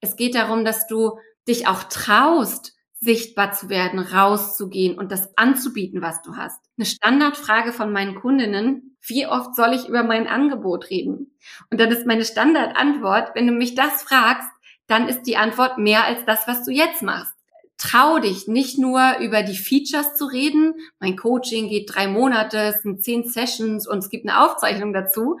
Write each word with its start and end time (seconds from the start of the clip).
Es 0.00 0.16
geht 0.16 0.34
darum, 0.34 0.64
dass 0.64 0.86
du 0.86 1.18
dich 1.46 1.66
auch 1.66 1.84
traust, 1.84 2.74
sichtbar 3.00 3.52
zu 3.52 3.68
werden, 3.68 4.00
rauszugehen 4.00 4.98
und 4.98 5.12
das 5.12 5.36
anzubieten, 5.36 6.02
was 6.02 6.20
du 6.22 6.36
hast. 6.36 6.60
Eine 6.76 6.86
Standardfrage 6.86 7.72
von 7.72 7.92
meinen 7.92 8.16
Kundinnen, 8.16 8.96
wie 9.06 9.26
oft 9.26 9.54
soll 9.54 9.72
ich 9.72 9.88
über 9.88 10.02
mein 10.02 10.26
Angebot 10.26 10.90
reden? 10.90 11.38
Und 11.70 11.80
dann 11.80 11.90
ist 11.90 12.06
meine 12.06 12.24
Standardantwort, 12.24 13.34
wenn 13.34 13.46
du 13.46 13.52
mich 13.52 13.74
das 13.74 14.02
fragst, 14.02 14.48
dann 14.88 15.08
ist 15.08 15.22
die 15.22 15.36
Antwort 15.36 15.78
mehr 15.78 16.04
als 16.04 16.24
das, 16.24 16.48
was 16.48 16.64
du 16.64 16.72
jetzt 16.72 17.02
machst. 17.02 17.34
Trau 17.76 18.18
dich 18.18 18.48
nicht 18.48 18.76
nur 18.76 19.18
über 19.20 19.44
die 19.44 19.56
Features 19.56 20.16
zu 20.16 20.24
reden. 20.24 20.74
Mein 20.98 21.16
Coaching 21.16 21.68
geht 21.68 21.94
drei 21.94 22.08
Monate, 22.08 22.58
es 22.58 22.82
sind 22.82 23.04
zehn 23.04 23.28
Sessions 23.28 23.86
und 23.86 23.98
es 23.98 24.10
gibt 24.10 24.28
eine 24.28 24.42
Aufzeichnung 24.42 24.92
dazu, 24.92 25.38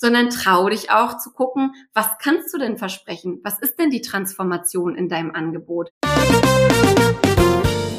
sondern 0.00 0.30
trau 0.30 0.68
dich 0.68 0.90
auch 0.90 1.18
zu 1.18 1.30
gucken, 1.30 1.74
was 1.92 2.06
kannst 2.22 2.52
du 2.54 2.58
denn 2.58 2.78
versprechen? 2.78 3.40
Was 3.44 3.58
ist 3.60 3.78
denn 3.78 3.90
die 3.90 4.00
Transformation 4.00 4.96
in 4.96 5.08
deinem 5.08 5.34
Angebot? 5.34 5.90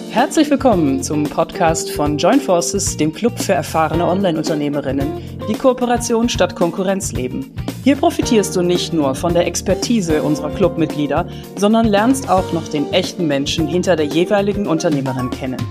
Herzlich 0.10 0.50
willkommen 0.50 1.02
zum 1.04 1.24
Podcast 1.24 1.91
von 1.91 2.18
Join 2.18 2.41
Forces, 2.41 2.98
dem 2.98 3.14
Club 3.14 3.40
für 3.40 3.54
erfahrene 3.54 4.05
Online-Unternehmerinnen, 4.05 5.08
die 5.48 5.54
Kooperation 5.54 6.27
statt 6.27 6.55
Konkurrenz 6.55 7.14
leben. 7.14 7.55
Hier 7.84 7.96
profitierst 7.96 8.55
du 8.55 8.62
nicht 8.62 8.91
nur 8.91 9.16
von 9.16 9.34
der 9.34 9.48
Expertise 9.48 10.22
unserer 10.22 10.49
Clubmitglieder, 10.49 11.30
sondern 11.55 11.86
lernst 11.86 12.30
auch 12.30 12.52
noch 12.52 12.68
den 12.68 12.91
echten 12.91 13.26
Menschen 13.27 13.68
hinter 13.68 13.96
der 13.96 14.08
jeweiligen 14.08 14.68
Unternehmerin 14.68 15.30
kennen. 15.30 15.62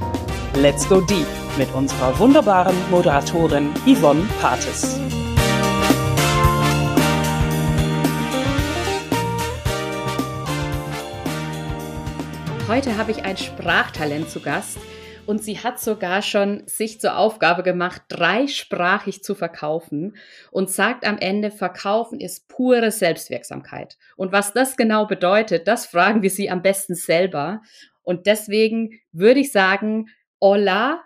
Let's 0.55 0.89
go 0.89 1.01
deep 1.03 1.27
mit 1.59 1.73
unserer 1.75 2.19
wunderbaren 2.19 2.77
Moderatorin 2.91 3.69
Yvonne 3.87 4.23
Pates. 4.41 4.99
Heute 12.71 12.97
habe 12.97 13.11
ich 13.11 13.25
ein 13.25 13.37
Sprachtalent 13.37 14.31
zu 14.31 14.39
Gast 14.39 14.79
und 15.27 15.43
sie 15.43 15.59
hat 15.59 15.81
sogar 15.81 16.23
schon 16.23 16.63
sich 16.69 17.01
zur 17.01 17.17
Aufgabe 17.17 17.65
gemacht, 17.65 18.03
dreisprachig 18.07 19.25
zu 19.25 19.35
verkaufen 19.35 20.17
und 20.53 20.71
sagt 20.71 21.05
am 21.05 21.19
Ende, 21.19 21.51
Verkaufen 21.51 22.21
ist 22.21 22.47
pure 22.47 22.93
Selbstwirksamkeit. 22.93 23.99
Und 24.17 24.31
was 24.31 24.53
das 24.53 24.77
genau 24.77 25.07
bedeutet, 25.07 25.67
das 25.67 25.87
fragen 25.87 26.23
wir 26.23 26.31
sie 26.31 26.49
am 26.49 26.63
besten 26.63 26.95
selber. 26.95 27.61
Und 28.03 28.27
deswegen 28.27 29.01
würde 29.11 29.41
ich 29.41 29.51
sagen, 29.51 30.07
hola, 30.41 31.03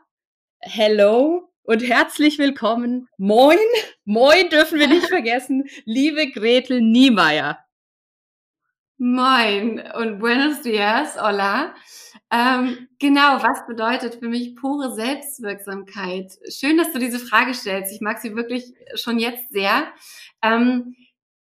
hello 0.60 1.48
und 1.62 1.82
herzlich 1.82 2.38
willkommen. 2.38 3.08
Moin, 3.16 3.56
moin 4.04 4.50
dürfen 4.50 4.78
wir 4.78 4.86
nicht 4.86 5.06
vergessen, 5.08 5.64
liebe 5.86 6.30
Gretel 6.30 6.82
Niemeyer. 6.82 7.63
Moin 8.98 9.82
und 9.96 10.20
buenos 10.20 10.62
dias, 10.62 11.20
hola. 11.20 11.74
Ähm, 12.30 12.86
genau, 13.00 13.42
was 13.42 13.66
bedeutet 13.66 14.14
für 14.14 14.28
mich 14.28 14.54
pure 14.54 14.94
Selbstwirksamkeit? 14.94 16.32
Schön, 16.48 16.78
dass 16.78 16.92
du 16.92 17.00
diese 17.00 17.18
Frage 17.18 17.54
stellst. 17.54 17.92
Ich 17.92 18.00
mag 18.00 18.20
sie 18.20 18.36
wirklich 18.36 18.72
schon 18.94 19.18
jetzt 19.18 19.50
sehr. 19.50 19.88
Ähm, 20.42 20.94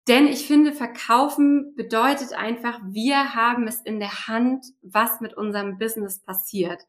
denn 0.08 0.28
ich 0.28 0.48
finde, 0.48 0.72
verkaufen 0.72 1.76
bedeutet 1.76 2.32
einfach, 2.34 2.80
wir 2.86 3.36
haben 3.36 3.68
es 3.68 3.82
in 3.82 4.00
der 4.00 4.28
Hand, 4.28 4.66
was 4.82 5.20
mit 5.20 5.34
unserem 5.34 5.78
Business 5.78 6.20
passiert. 6.20 6.84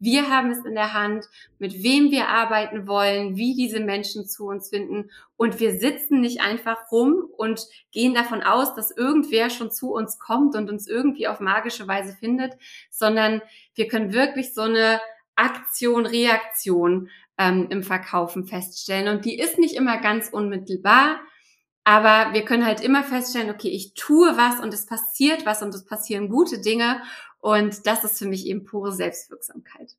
Wir 0.00 0.28
haben 0.28 0.50
es 0.50 0.64
in 0.64 0.74
der 0.74 0.92
Hand, 0.92 1.26
mit 1.58 1.82
wem 1.84 2.10
wir 2.10 2.28
arbeiten 2.28 2.88
wollen, 2.88 3.36
wie 3.36 3.54
diese 3.54 3.78
Menschen 3.80 4.26
zu 4.26 4.46
uns 4.46 4.70
finden. 4.70 5.10
Und 5.36 5.60
wir 5.60 5.78
sitzen 5.78 6.20
nicht 6.20 6.40
einfach 6.40 6.90
rum 6.90 7.24
und 7.36 7.64
gehen 7.92 8.12
davon 8.12 8.42
aus, 8.42 8.74
dass 8.74 8.90
irgendwer 8.90 9.50
schon 9.50 9.70
zu 9.70 9.92
uns 9.92 10.18
kommt 10.18 10.56
und 10.56 10.68
uns 10.68 10.88
irgendwie 10.88 11.28
auf 11.28 11.38
magische 11.38 11.86
Weise 11.86 12.16
findet, 12.18 12.54
sondern 12.90 13.40
wir 13.74 13.86
können 13.86 14.12
wirklich 14.12 14.52
so 14.52 14.62
eine 14.62 15.00
Aktion, 15.36 16.06
Reaktion 16.06 17.08
ähm, 17.38 17.68
im 17.70 17.82
Verkaufen 17.82 18.46
feststellen. 18.46 19.14
Und 19.14 19.24
die 19.24 19.38
ist 19.38 19.58
nicht 19.58 19.76
immer 19.76 19.98
ganz 20.00 20.28
unmittelbar 20.28 21.20
aber 21.84 22.32
wir 22.32 22.44
können 22.44 22.66
halt 22.66 22.80
immer 22.80 23.04
feststellen, 23.04 23.50
okay, 23.50 23.68
ich 23.68 23.92
tue 23.94 24.36
was 24.36 24.60
und 24.60 24.72
es 24.72 24.86
passiert 24.86 25.44
was 25.44 25.62
und 25.62 25.74
es 25.74 25.84
passieren 25.84 26.30
gute 26.30 26.60
Dinge. 26.60 27.02
Und 27.40 27.86
das 27.86 28.04
ist 28.04 28.18
für 28.18 28.26
mich 28.26 28.46
eben 28.46 28.64
pure 28.64 28.92
Selbstwirksamkeit. 28.92 29.92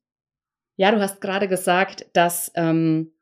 Ja, 0.76 0.90
du 0.90 1.00
hast 1.00 1.20
gerade 1.20 1.46
gesagt, 1.46 2.06
dass 2.12 2.50
ähm, 2.56 3.12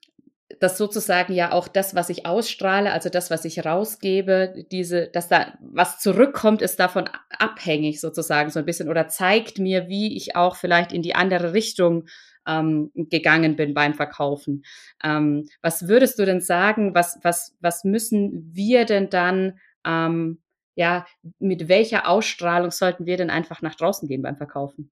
das 0.61 0.79
sozusagen 0.79 1.35
ja 1.35 1.53
auch 1.53 1.69
das, 1.69 1.95
was 1.95 2.09
ich 2.09 2.25
ausstrahle, 2.25 2.93
also 2.93 3.11
das, 3.11 3.31
was 3.31 3.45
ich 3.45 3.65
rausgebe, 3.65 4.65
diese, 4.71 5.09
dass 5.09 5.29
da 5.29 5.59
was 5.61 5.99
zurückkommt, 6.01 6.63
ist 6.63 6.81
davon 6.81 7.09
abhängig 7.31 8.01
sozusagen 8.01 8.51
so 8.51 8.59
ein 8.59 8.65
bisschen 8.65 8.89
oder 8.89 9.09
zeigt 9.09 9.59
mir, 9.59 9.89
wie 9.89 10.17
ich 10.17 10.37
auch 10.37 10.57
vielleicht 10.57 10.93
in 10.93 11.03
die 11.03 11.15
andere 11.15 11.53
Richtung 11.53 12.07
ähm, 12.47 12.91
gegangen 12.94 13.56
bin 13.56 13.75
beim 13.75 13.94
Verkaufen. 13.94 14.65
Ähm, 15.03 15.49
was 15.62 15.88
würdest 15.88 16.19
du 16.19 16.25
denn 16.25 16.41
sagen, 16.41 16.94
was, 16.94 17.19
was, 17.22 17.56
was 17.60 17.84
müssen 17.84 18.50
wir 18.53 18.84
denn 18.84 19.10
dann, 19.10 19.59
ähm, 19.84 20.43
ja, 20.75 21.06
mit 21.38 21.69
welcher 21.69 22.09
Ausstrahlung 22.09 22.71
sollten 22.71 23.06
wir 23.06 23.16
denn 23.16 23.31
einfach 23.31 23.62
nach 23.62 23.75
draußen 23.75 24.09
gehen 24.09 24.22
beim 24.22 24.37
Verkaufen? 24.37 24.91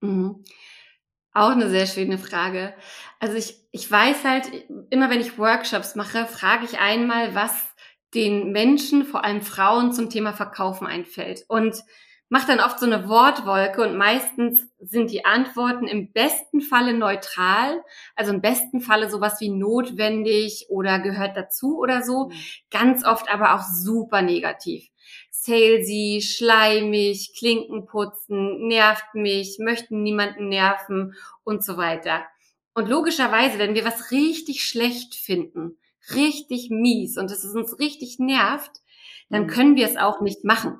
Mhm. 0.00 0.44
Auch 1.32 1.50
eine 1.50 1.68
sehr 1.68 1.86
schöne 1.86 2.16
Frage. 2.18 2.74
Also 3.18 3.36
ich, 3.36 3.56
ich 3.72 3.90
weiß 3.90 4.22
halt, 4.22 4.46
immer 4.90 5.10
wenn 5.10 5.20
ich 5.20 5.36
Workshops 5.36 5.96
mache, 5.96 6.26
frage 6.26 6.64
ich 6.64 6.78
einmal, 6.78 7.34
was 7.34 7.74
den 8.14 8.52
Menschen, 8.52 9.04
vor 9.04 9.24
allem 9.24 9.42
Frauen, 9.42 9.92
zum 9.92 10.10
Thema 10.10 10.32
Verkaufen 10.32 10.86
einfällt. 10.86 11.44
Und 11.48 11.82
mache 12.28 12.46
dann 12.46 12.60
oft 12.60 12.78
so 12.80 12.86
eine 12.86 13.08
Wortwolke 13.08 13.82
und 13.82 13.96
meistens 13.96 14.66
sind 14.80 15.10
die 15.10 15.24
Antworten 15.24 15.86
im 15.86 16.12
besten 16.12 16.60
Falle 16.60 16.94
neutral, 16.94 17.82
also 18.16 18.32
im 18.32 18.40
besten 18.40 18.80
Falle 18.80 19.10
sowas 19.10 19.40
wie 19.40 19.50
notwendig 19.50 20.66
oder 20.68 20.98
gehört 20.98 21.36
dazu 21.36 21.78
oder 21.78 22.02
so, 22.02 22.28
mhm. 22.28 22.32
ganz 22.70 23.04
oft 23.04 23.30
aber 23.30 23.54
auch 23.54 23.62
super 23.62 24.22
negativ. 24.22 24.88
Salesy, 25.30 26.22
schleimig, 26.22 27.34
Klinken 27.38 27.84
putzen, 27.84 28.66
nervt 28.66 29.14
mich, 29.14 29.58
möchten 29.60 30.02
niemanden 30.02 30.48
nerven 30.48 31.14
und 31.44 31.62
so 31.62 31.76
weiter. 31.76 32.24
Und 32.72 32.88
logischerweise, 32.88 33.58
wenn 33.58 33.74
wir 33.74 33.84
was 33.84 34.10
richtig 34.10 34.64
schlecht 34.64 35.14
finden, 35.14 35.76
richtig 36.14 36.70
mies 36.70 37.18
und 37.18 37.30
es 37.30 37.44
uns 37.44 37.78
richtig 37.78 38.18
nervt, 38.18 38.80
dann 39.28 39.42
mhm. 39.42 39.48
können 39.48 39.76
wir 39.76 39.86
es 39.86 39.96
auch 39.96 40.20
nicht 40.20 40.44
machen. 40.44 40.78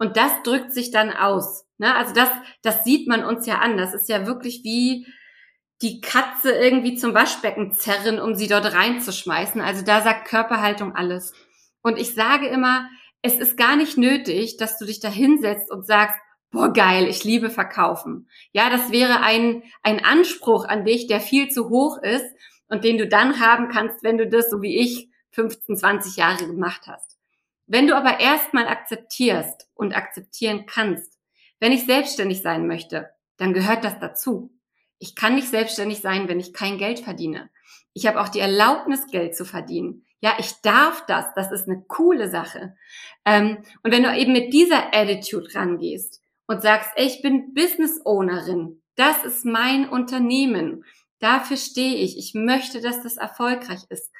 Und 0.00 0.16
das 0.16 0.32
drückt 0.44 0.72
sich 0.72 0.90
dann 0.90 1.12
aus. 1.12 1.66
Ne? 1.76 1.94
Also 1.94 2.14
das, 2.14 2.30
das 2.62 2.84
sieht 2.84 3.06
man 3.06 3.22
uns 3.22 3.46
ja 3.46 3.58
an. 3.58 3.76
Das 3.76 3.92
ist 3.92 4.08
ja 4.08 4.26
wirklich 4.26 4.64
wie 4.64 5.06
die 5.82 6.00
Katze 6.00 6.52
irgendwie 6.52 6.96
zum 6.96 7.12
Waschbecken 7.12 7.72
zerren, 7.72 8.18
um 8.18 8.34
sie 8.34 8.48
dort 8.48 8.72
reinzuschmeißen. 8.72 9.60
Also 9.60 9.84
da 9.84 10.00
sagt 10.00 10.26
Körperhaltung 10.26 10.96
alles. 10.96 11.34
Und 11.82 11.98
ich 11.98 12.14
sage 12.14 12.46
immer, 12.46 12.88
es 13.20 13.34
ist 13.34 13.58
gar 13.58 13.76
nicht 13.76 13.98
nötig, 13.98 14.56
dass 14.56 14.78
du 14.78 14.86
dich 14.86 15.00
da 15.00 15.10
hinsetzt 15.10 15.70
und 15.70 15.86
sagst, 15.86 16.16
boah, 16.50 16.72
geil, 16.72 17.06
ich 17.06 17.22
liebe 17.22 17.50
verkaufen. 17.50 18.26
Ja, 18.52 18.70
das 18.70 18.90
wäre 18.90 19.20
ein, 19.20 19.62
ein 19.82 20.02
Anspruch 20.02 20.64
an 20.64 20.86
dich, 20.86 21.08
der 21.08 21.20
viel 21.20 21.48
zu 21.48 21.68
hoch 21.68 21.98
ist 22.02 22.24
und 22.68 22.84
den 22.84 22.96
du 22.96 23.06
dann 23.06 23.38
haben 23.38 23.68
kannst, 23.68 24.02
wenn 24.02 24.16
du 24.16 24.26
das, 24.26 24.48
so 24.48 24.62
wie 24.62 24.78
ich, 24.78 25.10
15, 25.32 25.76
20 25.76 26.16
Jahre 26.16 26.46
gemacht 26.46 26.86
hast. 26.86 27.19
Wenn 27.72 27.86
du 27.86 27.94
aber 27.94 28.18
erstmal 28.18 28.66
akzeptierst 28.66 29.68
und 29.74 29.94
akzeptieren 29.94 30.66
kannst, 30.66 31.16
wenn 31.60 31.70
ich 31.70 31.86
selbstständig 31.86 32.42
sein 32.42 32.66
möchte, 32.66 33.10
dann 33.36 33.54
gehört 33.54 33.84
das 33.84 34.00
dazu. 34.00 34.52
Ich 34.98 35.14
kann 35.14 35.36
nicht 35.36 35.46
selbstständig 35.46 36.00
sein, 36.00 36.26
wenn 36.26 36.40
ich 36.40 36.52
kein 36.52 36.78
Geld 36.78 36.98
verdiene. 36.98 37.48
Ich 37.92 38.08
habe 38.08 38.20
auch 38.20 38.28
die 38.28 38.40
Erlaubnis, 38.40 39.06
Geld 39.06 39.36
zu 39.36 39.44
verdienen. 39.44 40.04
Ja, 40.20 40.34
ich 40.40 40.60
darf 40.62 41.06
das. 41.06 41.26
Das 41.36 41.52
ist 41.52 41.68
eine 41.68 41.84
coole 41.86 42.28
Sache. 42.28 42.74
Ähm, 43.24 43.58
und 43.84 43.92
wenn 43.92 44.02
du 44.02 44.18
eben 44.18 44.32
mit 44.32 44.52
dieser 44.52 44.92
Attitude 44.92 45.54
rangehst 45.54 46.20
und 46.48 46.62
sagst, 46.62 46.90
ey, 46.96 47.06
ich 47.06 47.22
bin 47.22 47.54
Business 47.54 48.00
Ownerin, 48.04 48.82
das 48.96 49.24
ist 49.24 49.44
mein 49.44 49.88
Unternehmen, 49.88 50.84
dafür 51.20 51.56
stehe 51.56 51.98
ich, 51.98 52.18
ich 52.18 52.34
möchte, 52.34 52.80
dass 52.80 53.04
das 53.04 53.16
erfolgreich 53.16 53.84
ist, 53.90 54.10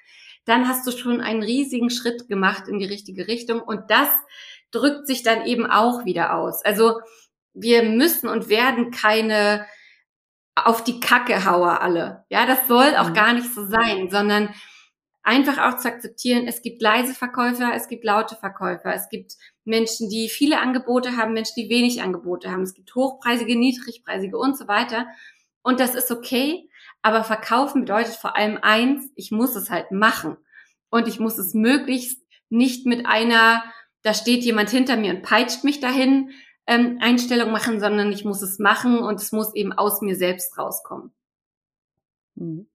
dann 0.50 0.68
hast 0.68 0.86
du 0.86 0.90
schon 0.90 1.20
einen 1.20 1.42
riesigen 1.42 1.90
Schritt 1.90 2.28
gemacht 2.28 2.68
in 2.68 2.78
die 2.78 2.86
richtige 2.86 3.28
Richtung 3.28 3.60
und 3.60 3.90
das 3.90 4.08
drückt 4.70 5.06
sich 5.06 5.22
dann 5.22 5.46
eben 5.46 5.66
auch 5.66 6.04
wieder 6.04 6.34
aus. 6.34 6.64
Also 6.64 7.00
wir 7.54 7.82
müssen 7.84 8.28
und 8.28 8.48
werden 8.48 8.90
keine 8.90 9.66
auf 10.56 10.84
die 10.84 11.00
Kacke 11.00 11.44
Hauer 11.44 11.80
alle. 11.80 12.24
Ja, 12.28 12.46
das 12.46 12.66
soll 12.68 12.96
auch 12.96 13.10
mhm. 13.10 13.14
gar 13.14 13.32
nicht 13.32 13.54
so 13.54 13.66
sein, 13.66 14.10
sondern 14.10 14.52
einfach 15.22 15.58
auch 15.58 15.78
zu 15.78 15.88
akzeptieren, 15.88 16.46
es 16.46 16.62
gibt 16.62 16.82
leise 16.82 17.14
Verkäufer, 17.14 17.72
es 17.74 17.88
gibt 17.88 18.04
laute 18.04 18.36
Verkäufer, 18.36 18.94
es 18.94 19.08
gibt 19.08 19.36
Menschen, 19.64 20.08
die 20.08 20.28
viele 20.28 20.60
Angebote 20.60 21.16
haben, 21.16 21.34
Menschen, 21.34 21.54
die 21.56 21.70
wenig 21.70 22.02
Angebote 22.02 22.50
haben, 22.50 22.62
es 22.62 22.74
gibt 22.74 22.94
hochpreisige, 22.94 23.56
niedrigpreisige 23.56 24.38
und 24.38 24.56
so 24.56 24.66
weiter. 24.66 25.06
Und 25.62 25.78
das 25.78 25.94
ist 25.94 26.10
okay. 26.10 26.69
Aber 27.02 27.24
verkaufen 27.24 27.82
bedeutet 27.82 28.14
vor 28.14 28.36
allem 28.36 28.58
eins, 28.60 29.10
ich 29.14 29.30
muss 29.30 29.56
es 29.56 29.70
halt 29.70 29.90
machen. 29.90 30.36
Und 30.90 31.08
ich 31.08 31.20
muss 31.20 31.38
es 31.38 31.54
möglichst 31.54 32.22
nicht 32.48 32.84
mit 32.84 33.06
einer 33.06 33.62
da 34.02 34.14
steht 34.14 34.44
jemand 34.44 34.70
hinter 34.70 34.96
mir 34.96 35.14
und 35.14 35.22
peitscht 35.22 35.64
mich 35.64 35.80
dahin, 35.80 36.30
ähm, 36.66 36.98
Einstellung 37.00 37.50
machen, 37.50 37.80
sondern 37.80 38.12
ich 38.12 38.24
muss 38.24 38.42
es 38.42 38.58
machen 38.58 38.98
und 38.98 39.20
es 39.20 39.32
muss 39.32 39.54
eben 39.54 39.72
aus 39.72 40.00
mir 40.02 40.16
selbst 40.16 40.56
rauskommen. 40.58 41.12
Mhm. 42.36 42.66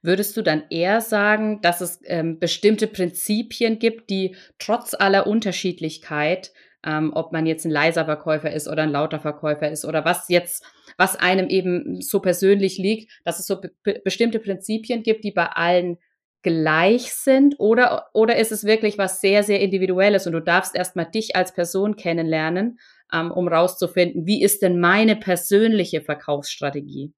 Würdest 0.00 0.36
du 0.36 0.42
dann 0.42 0.64
eher 0.70 1.02
sagen, 1.02 1.60
dass 1.60 1.82
es 1.82 2.00
ähm, 2.04 2.38
bestimmte 2.38 2.86
Prinzipien 2.86 3.78
gibt, 3.78 4.08
die 4.08 4.34
trotz 4.58 4.94
aller 4.94 5.26
Unterschiedlichkeit, 5.26 6.52
ähm, 6.84 7.12
ob 7.14 7.32
man 7.32 7.46
jetzt 7.46 7.64
ein 7.64 7.70
leiser 7.70 8.04
Verkäufer 8.04 8.52
ist 8.52 8.68
oder 8.68 8.82
ein 8.82 8.90
lauter 8.90 9.20
Verkäufer 9.20 9.70
ist 9.70 9.84
oder 9.84 10.04
was 10.04 10.28
jetzt, 10.28 10.64
was 10.96 11.16
einem 11.16 11.48
eben 11.48 12.00
so 12.00 12.20
persönlich 12.20 12.78
liegt, 12.78 13.10
dass 13.24 13.38
es 13.38 13.46
so 13.46 13.60
be 13.60 14.00
bestimmte 14.04 14.38
Prinzipien 14.38 15.02
gibt, 15.02 15.24
die 15.24 15.32
bei 15.32 15.46
allen 15.46 15.98
gleich 16.42 17.12
sind 17.14 17.56
oder, 17.58 18.10
oder 18.12 18.36
ist 18.36 18.52
es 18.52 18.64
wirklich 18.64 18.96
was 18.96 19.20
sehr, 19.20 19.42
sehr 19.42 19.60
individuelles 19.60 20.26
und 20.26 20.32
du 20.32 20.40
darfst 20.40 20.74
erstmal 20.74 21.06
dich 21.06 21.34
als 21.34 21.52
Person 21.52 21.96
kennenlernen, 21.96 22.78
ähm, 23.12 23.32
um 23.32 23.48
rauszufinden, 23.48 24.26
wie 24.26 24.42
ist 24.42 24.62
denn 24.62 24.78
meine 24.78 25.16
persönliche 25.16 26.00
Verkaufsstrategie? 26.00 27.12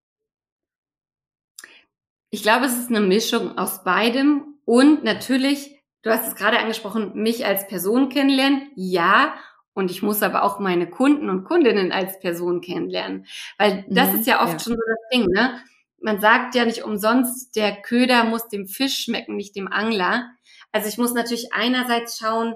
Ich 2.31 2.43
glaube, 2.43 2.67
es 2.67 2.79
ist 2.79 2.89
eine 2.89 3.01
Mischung 3.01 3.59
aus 3.59 3.83
beidem 3.85 4.55
und 4.65 5.05
natürlich, 5.05 5.77
du 6.03 6.11
hast 6.11 6.29
es 6.29 6.37
gerade 6.37 6.59
angesprochen, 6.59 7.13
mich 7.15 7.45
als 7.45 7.67
Person 7.67 8.09
kennenlernen, 8.09 8.71
ja. 8.77 9.35
Und 9.73 9.91
ich 9.91 10.03
muss 10.03 10.23
aber 10.23 10.43
auch 10.43 10.59
meine 10.59 10.89
Kunden 10.89 11.31
und 11.31 11.45
Kundinnen 11.45 11.93
als 11.93 12.19
Person 12.21 12.61
kennenlernen. 12.61 13.27
Weil 13.57 13.85
das 13.89 14.13
mhm, 14.13 14.21
ist 14.21 14.27
ja 14.27 14.43
oft 14.43 14.55
ja. 14.55 14.59
schon 14.59 14.73
so 14.73 14.83
das 14.87 15.09
Ding, 15.13 15.27
ne? 15.27 15.61
Man 16.03 16.21
sagt 16.21 16.55
ja 16.55 16.65
nicht 16.65 16.83
umsonst, 16.83 17.55
der 17.57 17.83
Köder 17.83 18.25
muss 18.25 18.49
dem 18.49 18.67
Fisch 18.67 19.05
schmecken, 19.05 19.37
nicht 19.37 19.55
dem 19.55 19.69
Angler. 19.69 20.31
Also 20.73 20.89
ich 20.89 20.97
muss 20.97 21.13
natürlich 21.13 21.53
einerseits 21.53 22.19
schauen, 22.19 22.55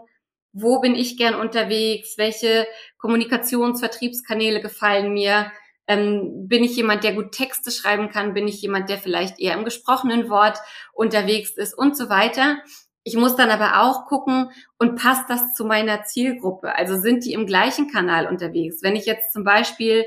wo 0.52 0.81
bin 0.81 0.94
ich 0.94 1.19
gern 1.19 1.34
unterwegs, 1.34 2.16
welche 2.16 2.66
Kommunikationsvertriebskanäle 2.96 4.62
gefallen 4.62 5.12
mir, 5.12 5.50
ähm, 5.87 6.49
bin 6.49 6.64
ich 6.64 6.76
jemand, 6.76 7.05
der 7.05 7.12
gut 7.12 7.32
Texte 7.32 7.70
schreiben 7.70 8.08
kann? 8.08 8.34
Bin 8.34 8.49
ich 8.49 8.62
jemand, 8.62 8.88
der 8.88 8.99
vielleicht 8.99 9.38
eher 9.38 9.55
im 9.55 9.64
gesprochenen 9.64 10.31
Wort 10.31 10.58
unterwegs 10.93 11.50
ist 11.50 11.76
und 11.76 11.96
so 11.96 12.08
weiter? 12.08 12.58
Ich 13.05 13.17
muss 13.17 13.37
dann 13.37 13.51
aber 13.51 13.83
auch 13.83 14.06
gucken 14.06 14.51
und 14.79 14.97
passt 14.97 15.29
das 15.29 15.55
zu 15.55 15.65
meiner 15.65 16.05
Zielgruppe? 16.05 16.75
Also 16.75 16.99
sind 16.99 17.25
die 17.25 17.35
im 17.35 17.47
gleichen 17.47 17.91
Kanal 17.91 18.27
unterwegs? 18.27 18.83
Wenn 18.83 18.97
ich 18.97 19.05
jetzt 19.05 19.33
zum 19.33 19.45
Beispiel 19.45 20.05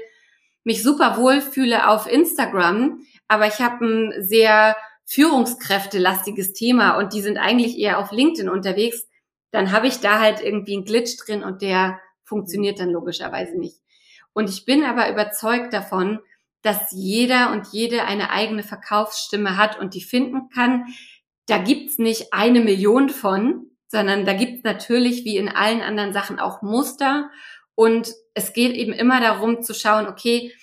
mich 0.63 0.83
super 0.83 1.17
wohl 1.17 1.41
fühle 1.41 1.87
auf 1.89 2.11
Instagram, 2.11 2.99
aber 3.27 3.47
ich 3.47 3.59
habe 3.61 3.85
ein 3.85 4.13
sehr 4.23 4.75
führungskräftelastiges 5.05 6.53
Thema 6.53 6.97
und 6.97 7.13
die 7.13 7.21
sind 7.21 7.37
eigentlich 7.37 7.77
eher 7.77 7.99
auf 7.99 8.11
LinkedIn 8.11 8.49
unterwegs, 8.49 9.07
dann 9.51 9.71
habe 9.71 9.87
ich 9.87 9.99
da 9.99 10.19
halt 10.19 10.41
irgendwie 10.41 10.75
einen 10.75 10.85
Glitch 10.85 11.15
drin 11.17 11.43
und 11.43 11.61
der 11.61 11.99
funktioniert 12.23 12.79
dann 12.79 12.89
logischerweise 12.89 13.57
nicht. 13.57 13.77
Und 14.33 14.49
ich 14.49 14.65
bin 14.65 14.83
aber 14.83 15.09
überzeugt 15.09 15.71
davon, 15.71 16.19
dass 16.61 16.91
jeder 16.91 17.51
und 17.51 17.67
jede 17.71 18.03
eine 18.03 18.29
eigene 18.29 18.63
Verkaufsstimme 18.63 19.55
hat 19.55 19.79
und 19.79 19.93
die 19.93 20.03
finden 20.03 20.49
kann. 20.49 20.85
Da 21.47 21.57
gibt's 21.57 21.97
nicht 21.97 22.33
eine 22.33 22.59
Million 22.59 23.09
von, 23.09 23.71
sondern 23.87 24.25
da 24.25 24.33
gibt's 24.33 24.63
natürlich 24.63 25.25
wie 25.25 25.37
in 25.37 25.49
allen 25.49 25.81
anderen 25.81 26.13
Sachen 26.13 26.39
auch 26.39 26.61
Muster. 26.61 27.29
Und 27.73 28.13
es 28.33 28.53
geht 28.53 28.75
eben 28.75 28.93
immer 28.93 29.19
darum 29.21 29.61
zu 29.61 29.73
schauen, 29.73 30.07
okay, 30.07 30.53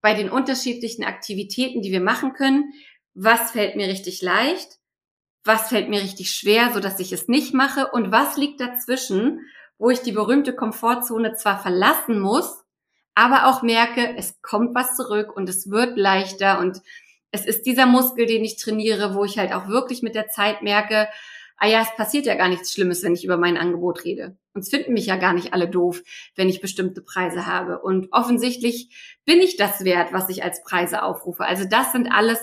bei 0.00 0.14
den 0.14 0.30
unterschiedlichen 0.30 1.04
Aktivitäten, 1.04 1.80
die 1.80 1.92
wir 1.92 2.00
machen 2.00 2.32
können, 2.32 2.72
was 3.14 3.52
fällt 3.52 3.76
mir 3.76 3.86
richtig 3.88 4.20
leicht, 4.20 4.78
was 5.44 5.68
fällt 5.68 5.88
mir 5.88 6.00
richtig 6.00 6.32
schwer, 6.32 6.72
so 6.72 6.80
dass 6.80 6.98
ich 7.00 7.12
es 7.12 7.28
nicht 7.28 7.54
mache 7.54 7.88
und 7.92 8.10
was 8.10 8.36
liegt 8.36 8.60
dazwischen, 8.60 9.40
wo 9.78 9.90
ich 9.90 10.00
die 10.00 10.12
berühmte 10.12 10.54
Komfortzone 10.54 11.34
zwar 11.34 11.60
verlassen 11.60 12.20
muss, 12.20 12.64
aber 13.14 13.46
auch 13.46 13.62
merke, 13.62 14.16
es 14.16 14.40
kommt 14.42 14.74
was 14.74 14.96
zurück 14.96 15.36
und 15.36 15.48
es 15.48 15.70
wird 15.70 15.96
leichter 15.98 16.58
und 16.58 16.80
es 17.32 17.46
ist 17.46 17.66
dieser 17.66 17.86
Muskel, 17.86 18.26
den 18.26 18.44
ich 18.44 18.56
trainiere, 18.56 19.14
wo 19.14 19.24
ich 19.24 19.38
halt 19.38 19.52
auch 19.52 19.66
wirklich 19.66 20.02
mit 20.02 20.14
der 20.14 20.28
Zeit 20.28 20.62
merke, 20.62 21.08
ah 21.56 21.66
ja, 21.66 21.82
es 21.82 21.96
passiert 21.96 22.26
ja 22.26 22.34
gar 22.34 22.48
nichts 22.48 22.72
Schlimmes, 22.72 23.02
wenn 23.02 23.14
ich 23.14 23.24
über 23.24 23.36
mein 23.36 23.56
Angebot 23.56 24.04
rede. 24.04 24.36
Und 24.52 24.60
es 24.60 24.68
finden 24.68 24.92
mich 24.92 25.06
ja 25.06 25.16
gar 25.16 25.32
nicht 25.32 25.54
alle 25.54 25.68
doof, 25.68 26.02
wenn 26.34 26.48
ich 26.48 26.60
bestimmte 26.60 27.00
Preise 27.00 27.46
habe. 27.46 27.80
Und 27.80 28.12
offensichtlich 28.12 29.18
bin 29.24 29.38
ich 29.38 29.56
das 29.56 29.84
wert, 29.84 30.12
was 30.12 30.28
ich 30.28 30.44
als 30.44 30.62
Preise 30.62 31.02
aufrufe. 31.02 31.44
Also 31.44 31.64
das 31.64 31.92
sind 31.92 32.08
alles 32.12 32.40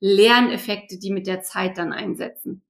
Lerneffekte, 0.00 0.98
die 0.98 1.10
mit 1.10 1.26
der 1.26 1.42
Zeit 1.42 1.78
dann 1.78 1.92
einsetzen. 1.92 2.62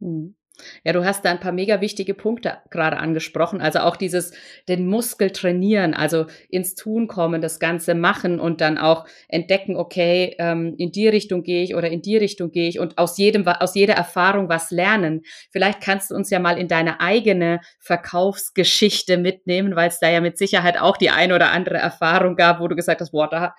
Hm. 0.00 0.36
Ja, 0.84 0.92
du 0.92 1.04
hast 1.04 1.24
da 1.24 1.30
ein 1.30 1.40
paar 1.40 1.52
mega 1.52 1.80
wichtige 1.80 2.14
Punkte 2.14 2.58
gerade 2.70 2.98
angesprochen. 2.98 3.60
Also 3.60 3.80
auch 3.80 3.96
dieses, 3.96 4.32
den 4.68 4.86
Muskel 4.86 5.30
trainieren, 5.30 5.94
also 5.94 6.26
ins 6.48 6.76
Tun 6.76 7.08
kommen, 7.08 7.42
das 7.42 7.58
Ganze 7.58 7.94
machen 7.94 8.38
und 8.38 8.60
dann 8.60 8.78
auch 8.78 9.04
entdecken, 9.28 9.76
okay, 9.76 10.36
ähm, 10.38 10.74
in 10.78 10.92
die 10.92 11.08
Richtung 11.08 11.42
gehe 11.42 11.64
ich 11.64 11.74
oder 11.74 11.90
in 11.90 12.02
die 12.02 12.16
Richtung 12.16 12.52
gehe 12.52 12.68
ich 12.68 12.78
und 12.78 12.98
aus 12.98 13.18
jedem, 13.18 13.46
aus 13.48 13.74
jeder 13.74 13.94
Erfahrung 13.94 14.48
was 14.48 14.70
lernen. 14.70 15.22
Vielleicht 15.50 15.80
kannst 15.80 16.12
du 16.12 16.14
uns 16.14 16.30
ja 16.30 16.38
mal 16.38 16.56
in 16.56 16.68
deine 16.68 17.00
eigene 17.00 17.60
Verkaufsgeschichte 17.80 19.16
mitnehmen, 19.16 19.74
weil 19.74 19.88
es 19.88 19.98
da 19.98 20.08
ja 20.08 20.20
mit 20.20 20.38
Sicherheit 20.38 20.80
auch 20.80 20.96
die 20.96 21.10
ein 21.10 21.32
oder 21.32 21.50
andere 21.50 21.78
Erfahrung 21.78 22.36
gab, 22.36 22.60
wo 22.60 22.68
du 22.68 22.76
gesagt 22.76 23.00
hast, 23.00 23.10
boah, 23.10 23.28
da 23.28 23.54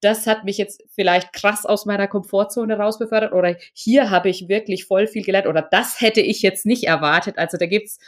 das 0.00 0.26
hat 0.26 0.44
mich 0.44 0.58
jetzt 0.58 0.82
vielleicht 0.90 1.32
krass 1.32 1.66
aus 1.66 1.86
meiner 1.86 2.06
Komfortzone 2.06 2.78
rausbefördert 2.78 3.32
oder 3.32 3.56
hier 3.72 4.10
habe 4.10 4.28
ich 4.28 4.48
wirklich 4.48 4.84
voll 4.84 5.06
viel 5.06 5.24
gelernt 5.24 5.46
oder 5.46 5.62
das 5.62 6.00
hätte 6.00 6.20
ich 6.20 6.42
jetzt 6.42 6.66
nicht 6.66 6.84
erwartet. 6.84 7.38
Also 7.38 7.56
da 7.56 7.66
gibt's 7.66 7.98